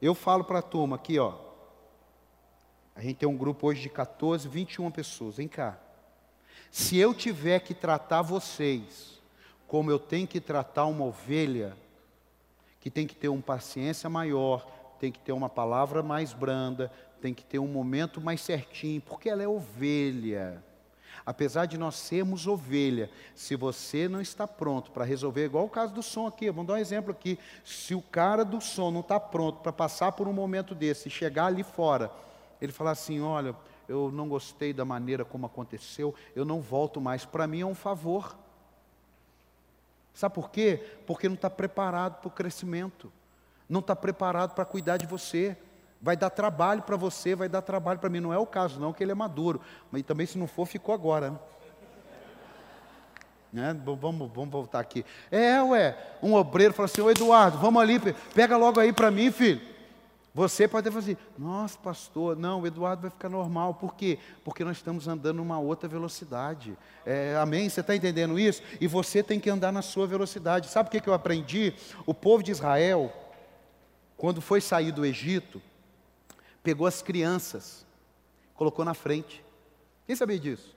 Eu 0.00 0.14
falo 0.14 0.44
para 0.44 0.60
a 0.60 0.62
turma 0.62 0.94
aqui, 0.94 1.18
ó. 1.18 1.51
A 2.94 3.00
gente 3.00 3.16
tem 3.16 3.28
um 3.28 3.36
grupo 3.36 3.66
hoje 3.66 3.82
de 3.82 3.88
14, 3.88 4.48
21 4.48 4.90
pessoas. 4.90 5.36
Vem 5.36 5.48
cá. 5.48 5.78
Se 6.70 6.96
eu 6.96 7.14
tiver 7.14 7.60
que 7.60 7.74
tratar 7.74 8.22
vocês 8.22 9.12
como 9.66 9.90
eu 9.90 9.98
tenho 9.98 10.26
que 10.26 10.38
tratar 10.38 10.84
uma 10.84 11.06
ovelha, 11.06 11.74
que 12.78 12.90
tem 12.90 13.06
que 13.06 13.16
ter 13.16 13.28
uma 13.28 13.40
paciência 13.40 14.10
maior, 14.10 14.66
tem 15.00 15.10
que 15.10 15.18
ter 15.18 15.32
uma 15.32 15.48
palavra 15.48 16.02
mais 16.02 16.34
branda, 16.34 16.92
tem 17.22 17.32
que 17.32 17.42
ter 17.42 17.58
um 17.58 17.66
momento 17.66 18.20
mais 18.20 18.42
certinho, 18.42 19.00
porque 19.00 19.30
ela 19.30 19.42
é 19.42 19.48
ovelha. 19.48 20.62
Apesar 21.24 21.64
de 21.64 21.78
nós 21.78 21.94
sermos 21.94 22.46
ovelha, 22.46 23.08
se 23.34 23.56
você 23.56 24.08
não 24.08 24.20
está 24.20 24.46
pronto 24.46 24.90
para 24.90 25.04
resolver, 25.04 25.46
igual 25.46 25.64
o 25.64 25.70
caso 25.70 25.94
do 25.94 26.02
som 26.02 26.26
aqui, 26.26 26.50
vamos 26.50 26.66
dar 26.66 26.74
um 26.74 26.78
exemplo 26.78 27.10
aqui. 27.10 27.38
Se 27.64 27.94
o 27.94 28.02
cara 28.02 28.44
do 28.44 28.60
som 28.60 28.90
não 28.90 29.00
está 29.00 29.18
pronto 29.18 29.60
para 29.60 29.72
passar 29.72 30.12
por 30.12 30.28
um 30.28 30.34
momento 30.34 30.74
desse 30.74 31.08
e 31.08 31.10
chegar 31.10 31.46
ali 31.46 31.62
fora, 31.62 32.10
ele 32.62 32.72
falar 32.72 32.92
assim: 32.92 33.20
olha, 33.20 33.54
eu 33.88 34.10
não 34.12 34.28
gostei 34.28 34.72
da 34.72 34.84
maneira 34.84 35.24
como 35.24 35.44
aconteceu, 35.44 36.14
eu 36.34 36.44
não 36.44 36.60
volto 36.60 37.00
mais. 37.00 37.24
Para 37.24 37.46
mim 37.46 37.60
é 37.60 37.66
um 37.66 37.74
favor. 37.74 38.36
Sabe 40.14 40.34
por 40.34 40.50
quê? 40.50 40.82
Porque 41.06 41.28
não 41.28 41.34
está 41.34 41.50
preparado 41.50 42.20
para 42.20 42.28
o 42.28 42.30
crescimento, 42.30 43.12
não 43.68 43.80
está 43.80 43.96
preparado 43.96 44.54
para 44.54 44.64
cuidar 44.64 44.96
de 44.96 45.06
você. 45.06 45.56
Vai 46.04 46.16
dar 46.16 46.30
trabalho 46.30 46.82
para 46.82 46.96
você, 46.96 47.34
vai 47.34 47.48
dar 47.48 47.62
trabalho 47.62 48.00
para 48.00 48.10
mim. 48.10 48.18
Não 48.18 48.32
é 48.32 48.38
o 48.38 48.46
caso, 48.46 48.80
não, 48.80 48.92
que 48.92 49.04
ele 49.04 49.12
é 49.12 49.14
maduro. 49.14 49.60
Mas 49.90 50.02
também, 50.02 50.26
se 50.26 50.36
não 50.36 50.48
for, 50.48 50.66
ficou 50.66 50.92
agora. 50.92 51.30
Né? 51.30 51.38
Né? 53.52 53.80
Vamos, 53.84 54.30
vamos 54.32 54.50
voltar 54.50 54.80
aqui. 54.80 55.04
É, 55.30 55.62
ué, 55.62 55.96
um 56.20 56.34
obreiro 56.34 56.74
fala 56.74 56.86
assim: 56.86 57.00
Ô 57.00 57.10
Eduardo, 57.10 57.58
vamos 57.58 57.80
ali, 57.80 58.00
pega 58.34 58.56
logo 58.56 58.80
aí 58.80 58.92
para 58.92 59.12
mim, 59.12 59.30
filho. 59.30 59.71
Você 60.34 60.66
pode 60.66 60.90
fazer, 60.90 61.12
assim, 61.12 61.20
nossa, 61.36 61.78
pastor, 61.78 62.36
não, 62.36 62.62
o 62.62 62.66
Eduardo 62.66 63.02
vai 63.02 63.10
ficar 63.10 63.28
normal. 63.28 63.74
Por 63.74 63.94
quê? 63.94 64.18
Porque 64.42 64.64
nós 64.64 64.78
estamos 64.78 65.06
andando 65.06 65.36
numa 65.36 65.58
outra 65.58 65.86
velocidade. 65.86 66.76
É, 67.04 67.36
amém? 67.36 67.68
Você 67.68 67.80
está 67.80 67.94
entendendo 67.94 68.38
isso? 68.38 68.62
E 68.80 68.86
você 68.86 69.22
tem 69.22 69.38
que 69.38 69.50
andar 69.50 69.70
na 69.70 69.82
sua 69.82 70.06
velocidade. 70.06 70.68
Sabe 70.68 70.88
o 70.88 70.92
que, 70.92 71.00
que 71.00 71.08
eu 71.08 71.12
aprendi? 71.12 71.74
O 72.06 72.14
povo 72.14 72.42
de 72.42 72.50
Israel, 72.50 73.12
quando 74.16 74.40
foi 74.40 74.62
sair 74.62 74.90
do 74.90 75.04
Egito, 75.04 75.60
pegou 76.62 76.86
as 76.86 77.02
crianças, 77.02 77.84
colocou 78.54 78.86
na 78.86 78.94
frente. 78.94 79.44
Quem 80.06 80.16
sabia 80.16 80.38
disso? 80.38 80.74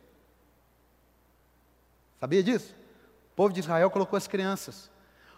Sabia 2.19 2.43
disso? 2.43 2.75
O 3.31 3.35
povo 3.35 3.53
de 3.53 3.61
Israel 3.61 3.89
colocou 3.89 4.17
as 4.17 4.27
crianças. 4.27 4.91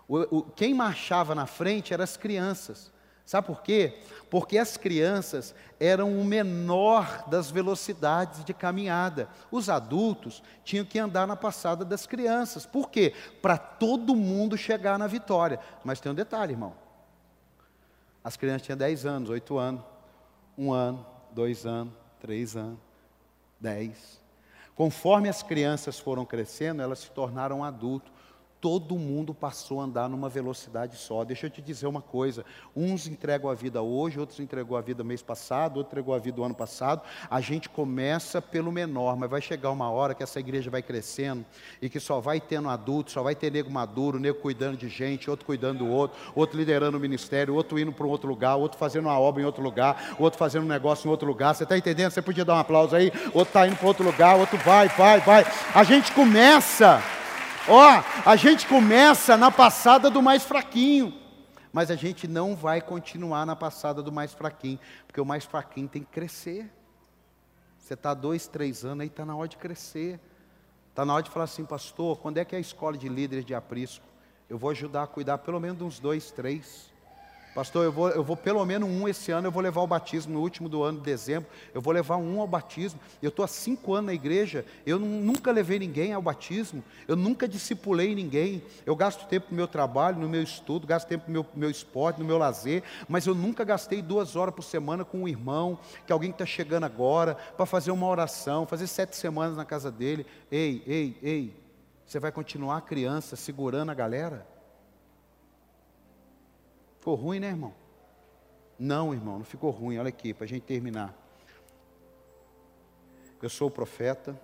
O, 0.08 0.38
o, 0.38 0.42
quem 0.42 0.74
marchava 0.74 1.36
na 1.36 1.46
frente 1.46 1.94
eram 1.94 2.04
as 2.04 2.18
crianças. 2.18 2.92
Sabe 3.28 3.48
por 3.48 3.62
quê? 3.62 4.00
Porque 4.32 4.58
as 4.58 4.78
crianças 4.78 5.54
eram 5.82 6.18
o 6.18 6.24
menor 6.24 7.28
das 7.28 7.52
velocidades 7.52 8.46
de 8.46 8.54
caminhada. 8.54 9.28
Os 9.52 9.68
adultos 9.68 10.42
tinham 10.64 10.86
que 10.86 10.98
andar 10.98 11.28
na 11.28 11.36
passada 11.36 11.84
das 11.84 12.08
crianças. 12.08 12.66
Por 12.66 12.90
quê? 12.90 13.14
Para 13.42 13.58
todo 13.58 14.16
mundo 14.16 14.58
chegar 14.58 14.98
na 14.98 15.08
vitória. 15.08 15.60
Mas 15.84 16.00
tem 16.00 16.10
um 16.10 16.16
detalhe, 16.16 16.54
irmão. 16.54 16.74
As 18.24 18.38
crianças 18.38 18.62
tinham 18.62 18.78
10 18.78 19.06
anos, 19.06 19.30
8 19.30 19.58
anos, 19.58 19.84
1 20.58 20.72
ano, 20.72 21.06
2 21.34 21.66
anos, 21.66 21.94
3 22.22 22.56
anos, 22.56 22.80
10. 23.60 24.22
Conforme 24.74 25.28
as 25.28 25.44
crianças 25.44 26.00
foram 26.00 26.26
crescendo, 26.26 26.82
elas 26.82 27.00
se 27.00 27.12
tornaram 27.12 27.62
adultos 27.62 28.10
todo 28.60 28.98
mundo 28.98 29.34
passou 29.34 29.80
a 29.80 29.84
andar 29.84 30.10
numa 30.10 30.30
velocidade 30.30 30.98
só. 30.98 31.24
Deixa 31.24 31.46
eu 31.46 31.50
te 31.50 31.62
dizer 31.62 31.88
uma 31.88 32.02
coisa: 32.02 32.44
uns 32.76 33.08
entregam 33.08 33.50
a 33.50 33.54
vida 33.54 33.82
hoje, 33.82 34.20
outros 34.20 34.40
entregou 34.40 34.78
a 34.78 34.82
vida 34.82 35.04
mês 35.04 35.22
passado, 35.22 35.78
outro 35.78 35.92
entregou 35.92 36.14
a 36.14 36.20
vida 36.20 36.42
o 36.42 36.44
ano 36.44 36.56
passado. 36.56 37.02
A 37.30 37.40
gente 37.40 37.70
começa 37.70 38.42
pelo 38.42 38.72
menor, 38.72 39.16
mas 39.16 39.30
vai 39.30 39.42
chegar 39.42 39.72
uma 39.72 39.90
hora 39.90 40.16
que 40.16 40.24
essa 40.24 40.40
igreja 40.40 40.70
vai 40.70 40.82
crescendo 40.82 41.46
e 41.82 41.90
que 41.90 42.00
só 42.00 42.20
vai 42.20 42.40
tendo 42.40 42.70
adulto, 42.70 43.12
só 43.12 43.22
vai 43.22 43.36
ter 43.36 43.52
nego 43.52 43.70
maduro, 43.70 44.20
nego 44.20 44.40
cuidando 44.40 44.78
de 44.78 44.90
gente, 44.90 45.30
outro 45.30 45.46
cuidando 45.46 45.80
do 45.80 45.88
outro, 45.88 46.18
outro 46.36 46.58
liderando 46.58 46.98
o 46.98 47.00
ministério, 47.00 47.54
outro 47.54 47.78
indo 47.78 47.92
para 47.92 48.06
um 48.06 48.10
outro 48.10 48.28
lugar, 48.28 48.56
outro 48.56 48.78
fazendo 48.78 49.06
uma 49.06 49.20
obra 49.20 49.42
em 49.42 49.46
outro 49.46 49.64
lugar, 49.64 50.16
outro 50.18 50.40
fazendo 50.40 50.64
um 50.64 50.68
negócio 50.68 51.08
em 51.08 51.12
outro 51.12 51.28
lugar. 51.28 51.54
Você 51.54 51.64
está 51.64 51.78
entendendo? 51.78 52.12
Você 52.12 52.22
podia 52.22 52.44
dar 52.44 52.56
um 52.56 52.60
aplauso 52.60 52.96
aí? 52.96 53.12
Outro 53.28 53.50
está 53.50 53.68
indo 53.68 53.76
para 53.76 53.88
outro 53.88 54.06
lugar, 54.06 54.36
outro 54.36 54.58
vai, 54.60 54.88
vai, 54.90 55.20
vai. 55.20 55.46
A 55.74 55.84
gente 55.84 56.12
começa 56.12 57.04
Ó, 57.70 58.04
a 58.26 58.36
gente 58.38 58.66
começa 58.66 59.36
na 59.36 59.52
passada 59.52 60.10
do 60.10 60.22
mais 60.22 60.44
fraquinho, 60.44 61.14
mas 61.74 61.92
a 61.92 61.96
gente 61.96 62.26
não 62.26 62.56
vai 62.56 62.80
continuar 62.80 63.46
na 63.46 63.58
passada 63.58 64.02
do 64.02 64.10
mais 64.10 64.34
fraquinho, 64.34 64.80
porque 65.06 65.20
o 65.20 65.26
mais 65.26 65.44
fraquinho 65.44 65.88
tem 65.90 66.02
que 66.02 66.10
crescer. 66.10 66.72
Você 67.78 67.94
está 67.94 68.14
dois, 68.14 68.48
três 68.48 68.86
anos, 68.86 69.02
aí 69.02 69.08
está 69.08 69.26
na 69.26 69.36
hora 69.36 69.50
de 69.50 69.58
crescer. 69.58 70.18
Está 70.90 71.06
na 71.06 71.14
hora 71.14 71.24
de 71.24 71.30
falar 71.30 71.44
assim, 71.44 71.66
pastor, 71.66 72.18
quando 72.20 72.38
é 72.38 72.46
que 72.46 72.56
é 72.56 72.58
a 72.58 72.62
escola 72.62 72.98
de 72.98 73.10
líderes 73.10 73.44
de 73.44 73.54
aprisco? 73.54 74.06
Eu 74.50 74.58
vou 74.58 74.70
ajudar 74.70 75.04
a 75.04 75.08
cuidar 75.08 75.38
pelo 75.38 75.60
menos 75.60 75.82
uns 75.82 76.00
dois, 76.00 76.32
três. 76.32 76.92
Pastor, 77.58 77.86
eu 77.86 77.92
vou, 77.92 78.10
eu 78.10 78.24
vou 78.24 78.38
pelo 78.38 78.64
menos 78.64 78.88
um 78.88 79.08
esse 79.08 79.32
ano, 79.32 79.48
eu 79.48 79.52
vou 79.52 79.64
levar 79.64 79.82
o 79.82 79.88
batismo 79.88 80.32
no 80.32 80.42
último 80.42 80.70
do 80.70 80.84
ano 80.84 81.00
de 81.00 81.04
dezembro, 81.04 81.50
eu 81.74 81.82
vou 81.82 81.92
levar 81.92 82.18
um 82.18 82.40
ao 82.40 82.46
batismo. 82.46 83.00
Eu 83.20 83.30
estou 83.30 83.44
há 83.44 83.48
cinco 83.48 83.96
anos 83.96 84.06
na 84.06 84.14
igreja, 84.14 84.64
eu 84.86 85.00
nunca 85.00 85.52
levei 85.52 85.80
ninguém 85.80 86.14
ao 86.14 86.22
batismo, 86.22 86.84
eu 87.08 87.16
nunca 87.16 87.48
discipulei 87.48 88.14
ninguém. 88.14 88.62
Eu 88.86 88.96
gasto 88.96 89.28
tempo 89.28 89.48
no 89.50 89.58
meu 89.58 89.68
trabalho, 89.68 90.20
no 90.20 90.30
meu 90.30 90.44
estudo, 90.44 90.86
gasto 90.86 91.08
tempo 91.08 91.24
no 91.26 91.34
meu, 91.34 91.46
meu 91.56 91.72
esporte, 91.72 92.20
no 92.20 92.26
meu 92.26 92.38
lazer, 92.38 92.84
mas 93.10 93.26
eu 93.26 93.34
nunca 93.34 93.64
gastei 93.64 94.04
duas 94.04 94.36
horas 94.36 94.54
por 94.54 94.62
semana 94.62 95.04
com 95.04 95.24
um 95.24 95.28
irmão, 95.28 95.80
que 96.06 96.14
alguém 96.14 96.30
está 96.30 96.46
chegando 96.46 96.84
agora, 96.84 97.34
para 97.34 97.66
fazer 97.66 97.90
uma 97.90 98.06
oração, 98.06 98.68
fazer 98.68 98.86
sete 98.86 99.16
semanas 99.16 99.58
na 99.58 99.66
casa 99.66 99.92
dele. 99.92 100.28
Ei, 100.52 100.84
ei, 100.86 101.18
ei, 101.24 101.56
você 102.06 102.20
vai 102.20 102.32
continuar 102.32 102.82
criança 102.82 103.36
segurando 103.36 103.90
a 103.90 103.96
galera? 103.96 104.57
Ficou 107.08 107.16
ruim, 107.16 107.40
né, 107.40 107.48
irmão? 107.48 107.74
Não, 108.78 109.14
irmão, 109.14 109.38
não 109.38 109.46
ficou 109.46 109.72
ruim. 109.72 109.98
Olha 109.98 110.10
aqui, 110.10 110.34
para 110.34 110.44
a 110.44 110.48
gente 110.48 110.64
terminar. 110.64 111.16
Eu 113.42 113.50
sou 113.50 113.70
o 113.70 113.72
profeta. 113.72 114.38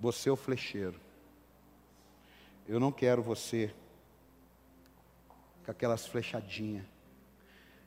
Você 0.00 0.30
é 0.30 0.32
o 0.32 0.36
flecheiro. 0.36 0.98
Eu 2.66 2.80
não 2.80 2.90
quero 2.90 3.22
você 3.22 3.70
com 5.62 5.70
aquelas 5.70 6.06
flechadinhas. 6.06 6.86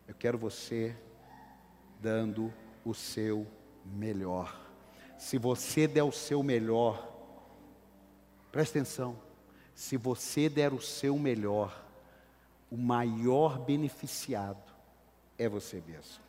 Eu 0.08 0.14
quero 0.14 0.38
você 0.38 0.96
dando 2.00 2.54
o 2.86 2.94
seu 2.94 3.48
melhor. 3.84 4.64
Se 5.18 5.40
você 5.40 5.88
der 5.88 6.04
o 6.04 6.12
seu 6.12 6.44
melhor, 6.44 7.12
presta 8.52 8.78
atenção 8.78 9.29
se 9.80 9.96
você 9.96 10.50
der 10.50 10.74
o 10.74 10.82
seu 10.82 11.18
melhor, 11.18 11.74
o 12.70 12.76
maior 12.76 13.58
beneficiado 13.58 14.62
é 15.38 15.48
você 15.48 15.82
mesmo. 15.88 16.22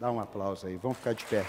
Dá 0.00 0.10
um 0.10 0.18
aplauso 0.18 0.66
aí, 0.66 0.78
vamos 0.78 0.96
ficar 0.96 1.12
de 1.12 1.22
pé. 1.26 1.44